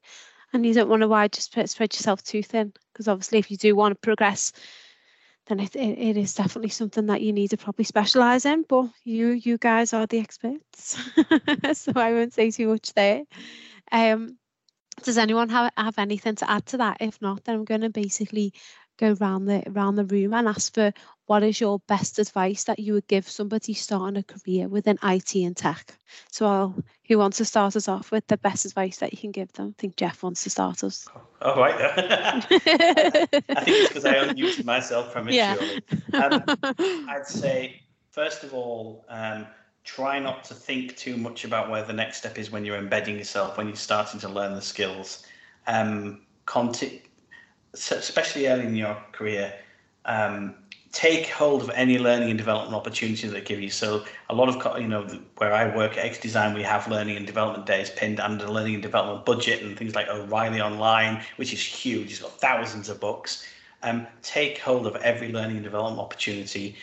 And 0.53 0.63
you 0.63 0.75
don't 0.75 0.89
want 0.89 1.01
to 1.01 1.07
wide 1.07 1.33
just 1.33 1.51
spread 1.51 1.93
yourself 1.95 2.21
too 2.23 2.43
thin 2.43 2.73
because 2.93 3.07
obviously, 3.07 3.39
if 3.39 3.49
you 3.49 3.57
do 3.57 3.75
want 3.75 3.95
to 3.95 3.99
progress 3.99 4.51
then 5.49 5.59
it, 5.59 5.75
it, 5.75 5.99
it 5.99 6.17
is 6.17 6.35
definitely 6.35 6.69
something 6.69 7.07
that 7.07 7.21
you 7.21 7.33
need 7.33 7.49
to 7.49 7.57
probably 7.57 7.85
specialize 7.85 8.45
in 8.45 8.63
but 8.69 8.87
you 9.03 9.29
you 9.29 9.57
guys 9.57 9.93
are 9.93 10.07
the 10.07 10.19
experts. 10.19 10.97
So 11.73 11.93
i 11.95 12.13
won't 12.13 12.33
say 12.33 12.51
too 12.51 12.69
much 12.69 12.93
there. 12.93 13.23
Um 13.91 14.37
does 15.03 15.17
anyone 15.17 15.49
have, 15.49 15.71
have 15.77 15.97
anything 15.99 16.35
to 16.35 16.49
add 16.51 16.65
to 16.67 16.77
that? 16.77 16.97
If 17.01 17.21
not 17.21 17.43
then 17.45 17.55
i'm 17.55 17.65
going 17.65 17.81
to 17.81 17.89
basically 17.89 18.53
go 18.97 19.15
around 19.21 19.45
the 19.45 19.63
around 19.69 19.95
the 19.95 20.05
room 20.05 20.33
and 20.33 20.47
ask 20.47 20.73
for 20.73 20.93
what 21.29 21.43
is 21.43 21.61
your 21.61 21.79
best 21.87 22.17
advice 22.17 22.63
that 22.63 22.79
you 22.79 22.93
would 22.93 23.07
give 23.07 23.29
somebody 23.29 23.73
starting 23.73 24.17
a 24.17 24.23
career 24.23 24.67
within 24.67 24.97
IT 25.03 25.35
and 25.35 25.55
tech? 25.55 25.95
So 26.31 26.47
I'll, 26.47 26.75
who 27.07 27.19
wants 27.19 27.37
to 27.37 27.45
start 27.45 27.75
us 27.75 27.87
off 27.87 28.11
with 28.11 28.25
the 28.27 28.37
best 28.37 28.65
advice 28.65 28.97
that 28.97 29.13
you 29.13 29.19
can 29.19 29.31
give 29.31 29.53
them? 29.53 29.75
I 29.77 29.81
think 29.81 29.95
Jeff 29.95 30.23
wants 30.23 30.43
to 30.43 30.49
start 30.49 30.83
us. 30.83 31.07
Oh, 31.41 31.59
right. 31.59 31.75
I 31.79 32.41
think 33.29 33.77
it's 33.77 33.89
because 33.89 34.05
I 34.05 34.15
unmuted 34.15 34.65
myself 34.65 35.13
prematurely. 35.13 35.83
Yeah. 36.13 36.25
um, 36.25 36.43
I'd 37.07 37.27
say 37.27 37.83
First 38.11 38.43
of 38.43 38.53
all, 38.53 39.05
um, 39.07 39.45
try 39.83 40.19
not 40.19 40.43
to 40.45 40.53
think 40.53 40.97
too 40.97 41.15
much 41.15 41.45
about 41.45 41.69
where 41.69 41.83
the 41.83 41.93
next 41.93 42.17
step 42.17 42.37
is 42.37 42.51
when 42.51 42.65
you're 42.65 42.77
embedding 42.77 43.17
yourself, 43.17 43.57
when 43.57 43.67
you're 43.67 43.75
starting 43.75 44.19
to 44.21 44.29
learn 44.29 44.55
the 44.55 44.61
skills. 44.61 45.25
Um, 45.67 46.25
conti- 46.45 47.03
especially 47.73 48.47
early 48.47 48.65
in 48.65 48.75
your 48.75 48.97
career, 49.11 49.53
um, 50.05 50.55
take 50.91 51.27
hold 51.27 51.61
of 51.61 51.69
any 51.75 51.99
learning 51.99 52.29
and 52.29 52.37
development 52.37 52.73
opportunities 52.73 53.31
that 53.31 53.45
give 53.45 53.61
you. 53.61 53.69
So 53.69 54.03
a 54.29 54.35
lot 54.35 54.49
of, 54.49 54.81
you 54.81 54.87
know, 54.87 55.05
where 55.37 55.53
I 55.53 55.75
work 55.75 55.97
at 55.97 56.05
X 56.05 56.19
Design, 56.19 56.53
we 56.53 56.63
have 56.63 56.87
learning 56.87 57.17
and 57.17 57.27
development 57.27 57.65
days 57.65 57.89
pinned 57.91 58.19
under 58.19 58.45
the 58.45 58.51
learning 58.51 58.75
and 58.75 58.83
development 58.83 59.25
budget 59.25 59.61
and 59.61 59.77
things 59.77 59.93
like 59.93 60.07
O'Reilly 60.07 60.61
Online, 60.61 61.23
which 61.35 61.53
is 61.53 61.63
huge. 61.63 62.11
It's 62.11 62.19
got 62.19 62.39
thousands 62.39 62.89
of 62.89 62.99
books. 62.99 63.45
Um, 63.83 64.07
take 64.23 64.57
hold 64.57 64.87
of 64.87 64.95
every 64.97 65.31
learning 65.31 65.57
and 65.57 65.63
development 65.63 66.01
opportunity 66.01 66.75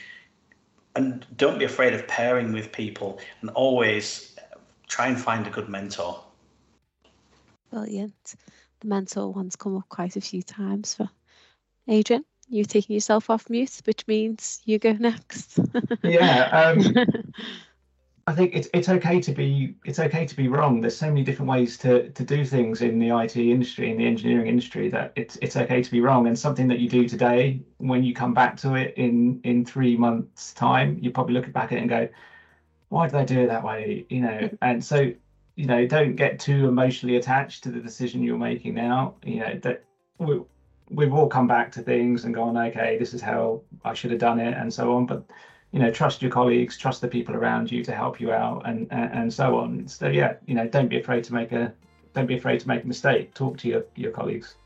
and 0.94 1.26
don't 1.36 1.58
be 1.58 1.64
afraid 1.64 1.92
of 1.92 2.06
pairing 2.08 2.52
with 2.52 2.72
people 2.72 3.20
and 3.40 3.50
always 3.50 4.34
try 4.88 5.08
and 5.08 5.20
find 5.20 5.46
a 5.46 5.50
good 5.50 5.68
mentor. 5.68 6.22
Brilliant. 7.70 8.34
The 8.80 8.88
mentor 8.88 9.32
one's 9.32 9.56
come 9.56 9.76
up 9.76 9.88
quite 9.88 10.16
a 10.16 10.20
few 10.20 10.42
times 10.42 10.94
for 10.94 11.10
Adrian 11.88 12.24
you're 12.48 12.64
taking 12.64 12.94
yourself 12.94 13.30
off 13.30 13.50
mute, 13.50 13.80
which 13.84 14.06
means 14.06 14.60
you 14.64 14.78
go 14.78 14.92
next. 14.92 15.58
yeah, 16.02 16.44
um, 16.46 16.94
I 18.28 18.34
think 18.34 18.54
it's 18.54 18.68
it's 18.74 18.88
okay 18.88 19.20
to 19.20 19.32
be 19.32 19.76
it's 19.84 20.00
okay 20.00 20.26
to 20.26 20.36
be 20.36 20.48
wrong. 20.48 20.80
There's 20.80 20.96
so 20.96 21.06
many 21.06 21.22
different 21.22 21.48
ways 21.48 21.78
to 21.78 22.10
to 22.10 22.24
do 22.24 22.44
things 22.44 22.82
in 22.82 22.98
the 22.98 23.10
IT 23.10 23.36
industry, 23.36 23.90
in 23.90 23.98
the 23.98 24.06
engineering 24.06 24.48
industry, 24.48 24.88
that 24.90 25.12
it's 25.14 25.36
it's 25.42 25.56
okay 25.56 25.80
to 25.80 25.90
be 25.90 26.00
wrong. 26.00 26.26
And 26.26 26.36
something 26.36 26.66
that 26.68 26.80
you 26.80 26.88
do 26.88 27.08
today, 27.08 27.62
when 27.78 28.02
you 28.02 28.14
come 28.14 28.34
back 28.34 28.56
to 28.58 28.74
it 28.74 28.94
in 28.96 29.40
in 29.44 29.64
three 29.64 29.96
months' 29.96 30.52
time, 30.54 30.98
you 31.00 31.10
probably 31.12 31.34
look 31.34 31.52
back 31.52 31.70
at 31.70 31.78
it 31.78 31.82
and 31.82 31.88
go, 31.88 32.08
"Why 32.88 33.06
did 33.06 33.14
I 33.14 33.24
do 33.24 33.40
it 33.42 33.46
that 33.46 33.62
way?" 33.62 34.06
You 34.08 34.20
know. 34.22 34.50
And 34.60 34.84
so, 34.84 35.12
you 35.54 35.66
know, 35.66 35.86
don't 35.86 36.16
get 36.16 36.40
too 36.40 36.66
emotionally 36.68 37.16
attached 37.16 37.62
to 37.64 37.70
the 37.70 37.80
decision 37.80 38.24
you're 38.24 38.38
making 38.38 38.74
now. 38.74 39.14
You 39.24 39.40
know 39.40 39.58
that 39.62 39.84
we've 40.90 41.12
all 41.12 41.28
come 41.28 41.46
back 41.46 41.72
to 41.72 41.82
things 41.82 42.24
and 42.24 42.34
gone, 42.34 42.56
okay, 42.56 42.96
this 42.98 43.14
is 43.14 43.20
how 43.20 43.62
I 43.84 43.94
should 43.94 44.10
have 44.10 44.20
done 44.20 44.38
it, 44.38 44.56
and 44.56 44.72
so 44.72 44.94
on. 44.94 45.06
But 45.06 45.24
you 45.72 45.80
know, 45.80 45.90
trust 45.90 46.22
your 46.22 46.30
colleagues, 46.30 46.78
trust 46.78 47.00
the 47.00 47.08
people 47.08 47.34
around 47.34 47.70
you 47.70 47.84
to 47.84 47.94
help 47.94 48.20
you 48.20 48.32
out, 48.32 48.62
and 48.66 48.86
and, 48.90 49.12
and 49.12 49.32
so 49.32 49.56
on. 49.56 49.88
So 49.88 50.08
yeah, 50.08 50.34
you 50.46 50.54
know, 50.54 50.66
don't 50.66 50.88
be 50.88 50.98
afraid 50.98 51.24
to 51.24 51.34
make 51.34 51.52
a 51.52 51.72
don't 52.14 52.26
be 52.26 52.36
afraid 52.36 52.60
to 52.60 52.68
make 52.68 52.84
a 52.84 52.86
mistake. 52.86 53.34
Talk 53.34 53.58
to 53.58 53.68
your 53.68 53.84
your 53.96 54.12
colleagues. 54.12 54.56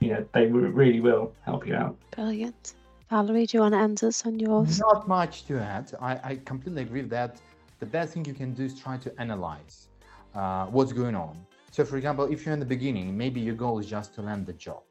You 0.00 0.08
know, 0.08 0.26
they 0.32 0.46
really 0.46 1.00
will 1.00 1.32
help 1.44 1.66
you 1.66 1.76
out. 1.76 1.96
Brilliant. 2.10 2.74
Valerie, 3.08 3.46
do 3.46 3.58
you 3.58 3.60
want 3.60 3.74
to 3.74 3.78
end 3.78 4.02
us 4.02 4.26
on 4.26 4.40
yours? 4.40 4.80
Not 4.80 5.06
much 5.06 5.44
to 5.46 5.60
add. 5.60 5.92
I, 6.00 6.12
I 6.24 6.40
completely 6.44 6.82
agree 6.82 7.02
that 7.02 7.40
the 7.78 7.86
best 7.86 8.14
thing 8.14 8.24
you 8.24 8.34
can 8.34 8.52
do 8.52 8.64
is 8.64 8.80
try 8.80 8.96
to 8.96 9.12
analyze 9.20 9.88
uh, 10.34 10.66
what's 10.66 10.92
going 10.92 11.14
on. 11.14 11.36
So, 11.70 11.84
for 11.84 11.98
example, 11.98 12.24
if 12.32 12.44
you're 12.44 12.54
in 12.54 12.58
the 12.58 12.66
beginning, 12.66 13.16
maybe 13.16 13.38
your 13.38 13.54
goal 13.54 13.78
is 13.78 13.86
just 13.86 14.14
to 14.14 14.22
land 14.22 14.46
the 14.46 14.54
job 14.54 14.82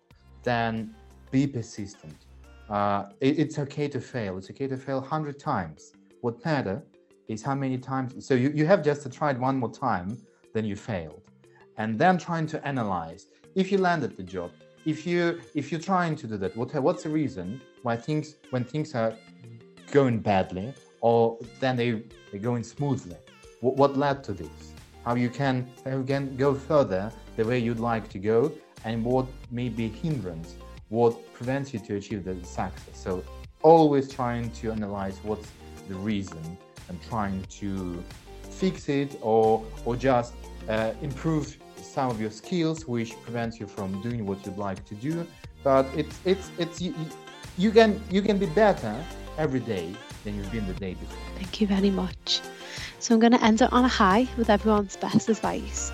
then 0.44 0.96
be 1.32 1.48
persistent. 1.48 2.16
Uh, 2.70 3.10
it, 3.20 3.40
it's 3.40 3.60
okay 3.60 3.88
to 3.88 4.00
fail. 4.00 4.38
It's 4.38 4.50
okay 4.50 4.68
to 4.68 4.78
fail 4.78 5.00
100 5.02 5.40
times. 5.40 5.94
What 6.22 6.44
matter 6.46 6.84
is 7.28 7.42
how 7.42 7.56
many 7.56 7.78
times. 7.78 8.26
So 8.26 8.34
you, 8.34 8.52
you 8.54 8.66
have 8.66 8.84
just 8.84 9.12
tried 9.12 9.40
one 9.40 9.58
more 9.58 9.72
time, 9.72 10.18
then 10.54 10.66
you 10.66 10.76
failed. 10.76 11.24
And 11.78 11.98
then 11.98 12.18
trying 12.18 12.48
to 12.48 12.68
analyze 12.68 13.28
if 13.56 13.72
you 13.72 13.78
landed 13.78 14.16
the 14.18 14.24
job, 14.24 14.52
if 14.86 15.06
you 15.06 15.40
if 15.54 15.72
you're 15.72 15.82
trying 15.82 16.16
to 16.18 16.28
do 16.28 16.38
that, 16.38 16.56
what 16.56 16.74
what's 16.82 17.04
the 17.04 17.10
reason 17.10 17.62
why 17.84 17.96
things 17.96 18.36
when 18.50 18.64
things 18.64 18.96
are 18.96 19.14
going 19.92 20.20
badly 20.20 20.74
or 21.02 21.38
then 21.60 21.76
they 21.76 22.04
they're 22.32 22.40
going 22.40 22.64
smoothly? 22.64 23.18
What, 23.62 23.76
what 23.76 23.98
led 23.98 24.24
to 24.26 24.34
this? 24.34 24.74
How 25.06 25.16
you 25.16 25.30
can 25.30 25.70
how 25.86 25.98
you 25.98 26.04
can 26.04 26.36
go 26.36 26.54
further 26.54 27.12
the 27.38 27.46
way 27.46 27.60
you'd 27.60 27.80
like 27.80 28.10
to 28.10 28.20
go 28.20 28.52
and 28.86 29.04
what 29.04 29.28
may 29.52 29.70
be 29.70 29.88
hindrance, 29.88 30.56
what 30.90 31.34
prevents 31.34 31.74
you 31.74 31.80
to 31.80 31.96
achieve 31.96 32.24
the 32.24 32.36
success. 32.46 32.80
So 32.94 33.24
always 33.62 34.12
trying 34.12 34.52
to 34.52 34.72
analyze 34.72 35.20
what's 35.24 35.48
the 35.88 35.96
reason 35.96 36.58
and 36.90 37.02
trying 37.10 37.44
to 37.44 38.04
fix 38.42 38.90
it 38.90 39.18
or 39.22 39.64
or 39.86 39.96
just 39.96 40.34
uh, 40.68 40.94
improve 41.02 41.58
some 41.82 42.10
of 42.10 42.22
your 42.22 42.32
skills 42.32 42.88
which 42.88 43.20
prevents 43.22 43.60
you 43.60 43.68
from 43.68 44.02
doing 44.02 44.26
what 44.26 44.46
you'd 44.46 44.58
like 44.58 44.84
to 44.86 44.96
do. 44.96 45.26
But 45.64 45.86
it's 45.96 46.20
it's 46.26 46.52
it's 46.58 46.82
you, 46.82 46.94
you 47.58 47.72
can 47.72 48.02
you 48.10 48.22
can 48.22 48.38
be 48.38 48.48
better 48.48 48.96
every 49.38 49.60
day 49.60 49.94
than 50.24 50.36
you've 50.36 50.52
been 50.52 50.68
the 50.68 50.74
day 50.74 50.94
before. 50.94 51.18
Thank 51.36 51.62
you 51.62 51.68
very 51.68 51.90
much. 51.90 52.42
So 53.00 53.16
i'm 53.16 53.20
going 53.20 53.34
to 53.34 53.44
end 53.44 53.62
it 53.62 53.74
on 53.74 53.84
a 53.84 53.88
high 53.88 54.28
with 54.38 54.50
everyone's 54.50 54.96
best 54.96 55.28
advice 55.28 55.92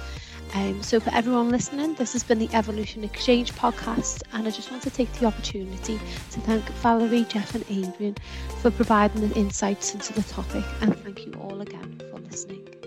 um, 0.54 0.82
so, 0.82 1.00
for 1.00 1.10
everyone 1.14 1.50
listening, 1.50 1.94
this 1.96 2.14
has 2.14 2.24
been 2.24 2.40
the 2.40 2.50
Evolution 2.54 3.04
Exchange 3.04 3.54
podcast, 3.54 4.24
and 4.34 4.48
I 4.48 4.52
just 4.52 4.72
want 4.72 4.84
to 4.84 4.90
take 4.90 5.12
the 5.14 5.26
opportunity 5.26 6.00
to 6.32 6.40
thank 6.42 6.64
Valerie, 6.82 7.26
Jeff, 7.26 7.54
and 7.56 7.66
Adrian 7.70 8.16
for 8.62 8.72
providing 8.72 9.28
the 9.28 9.36
insights 9.36 9.94
into 9.94 10.14
the 10.14 10.24
topic, 10.24 10.64
and 10.82 10.98
thank 11.04 11.26
you 11.26 11.34
all 11.42 11.62
again 11.62 12.02
for 12.12 12.20
listening. 12.20 12.87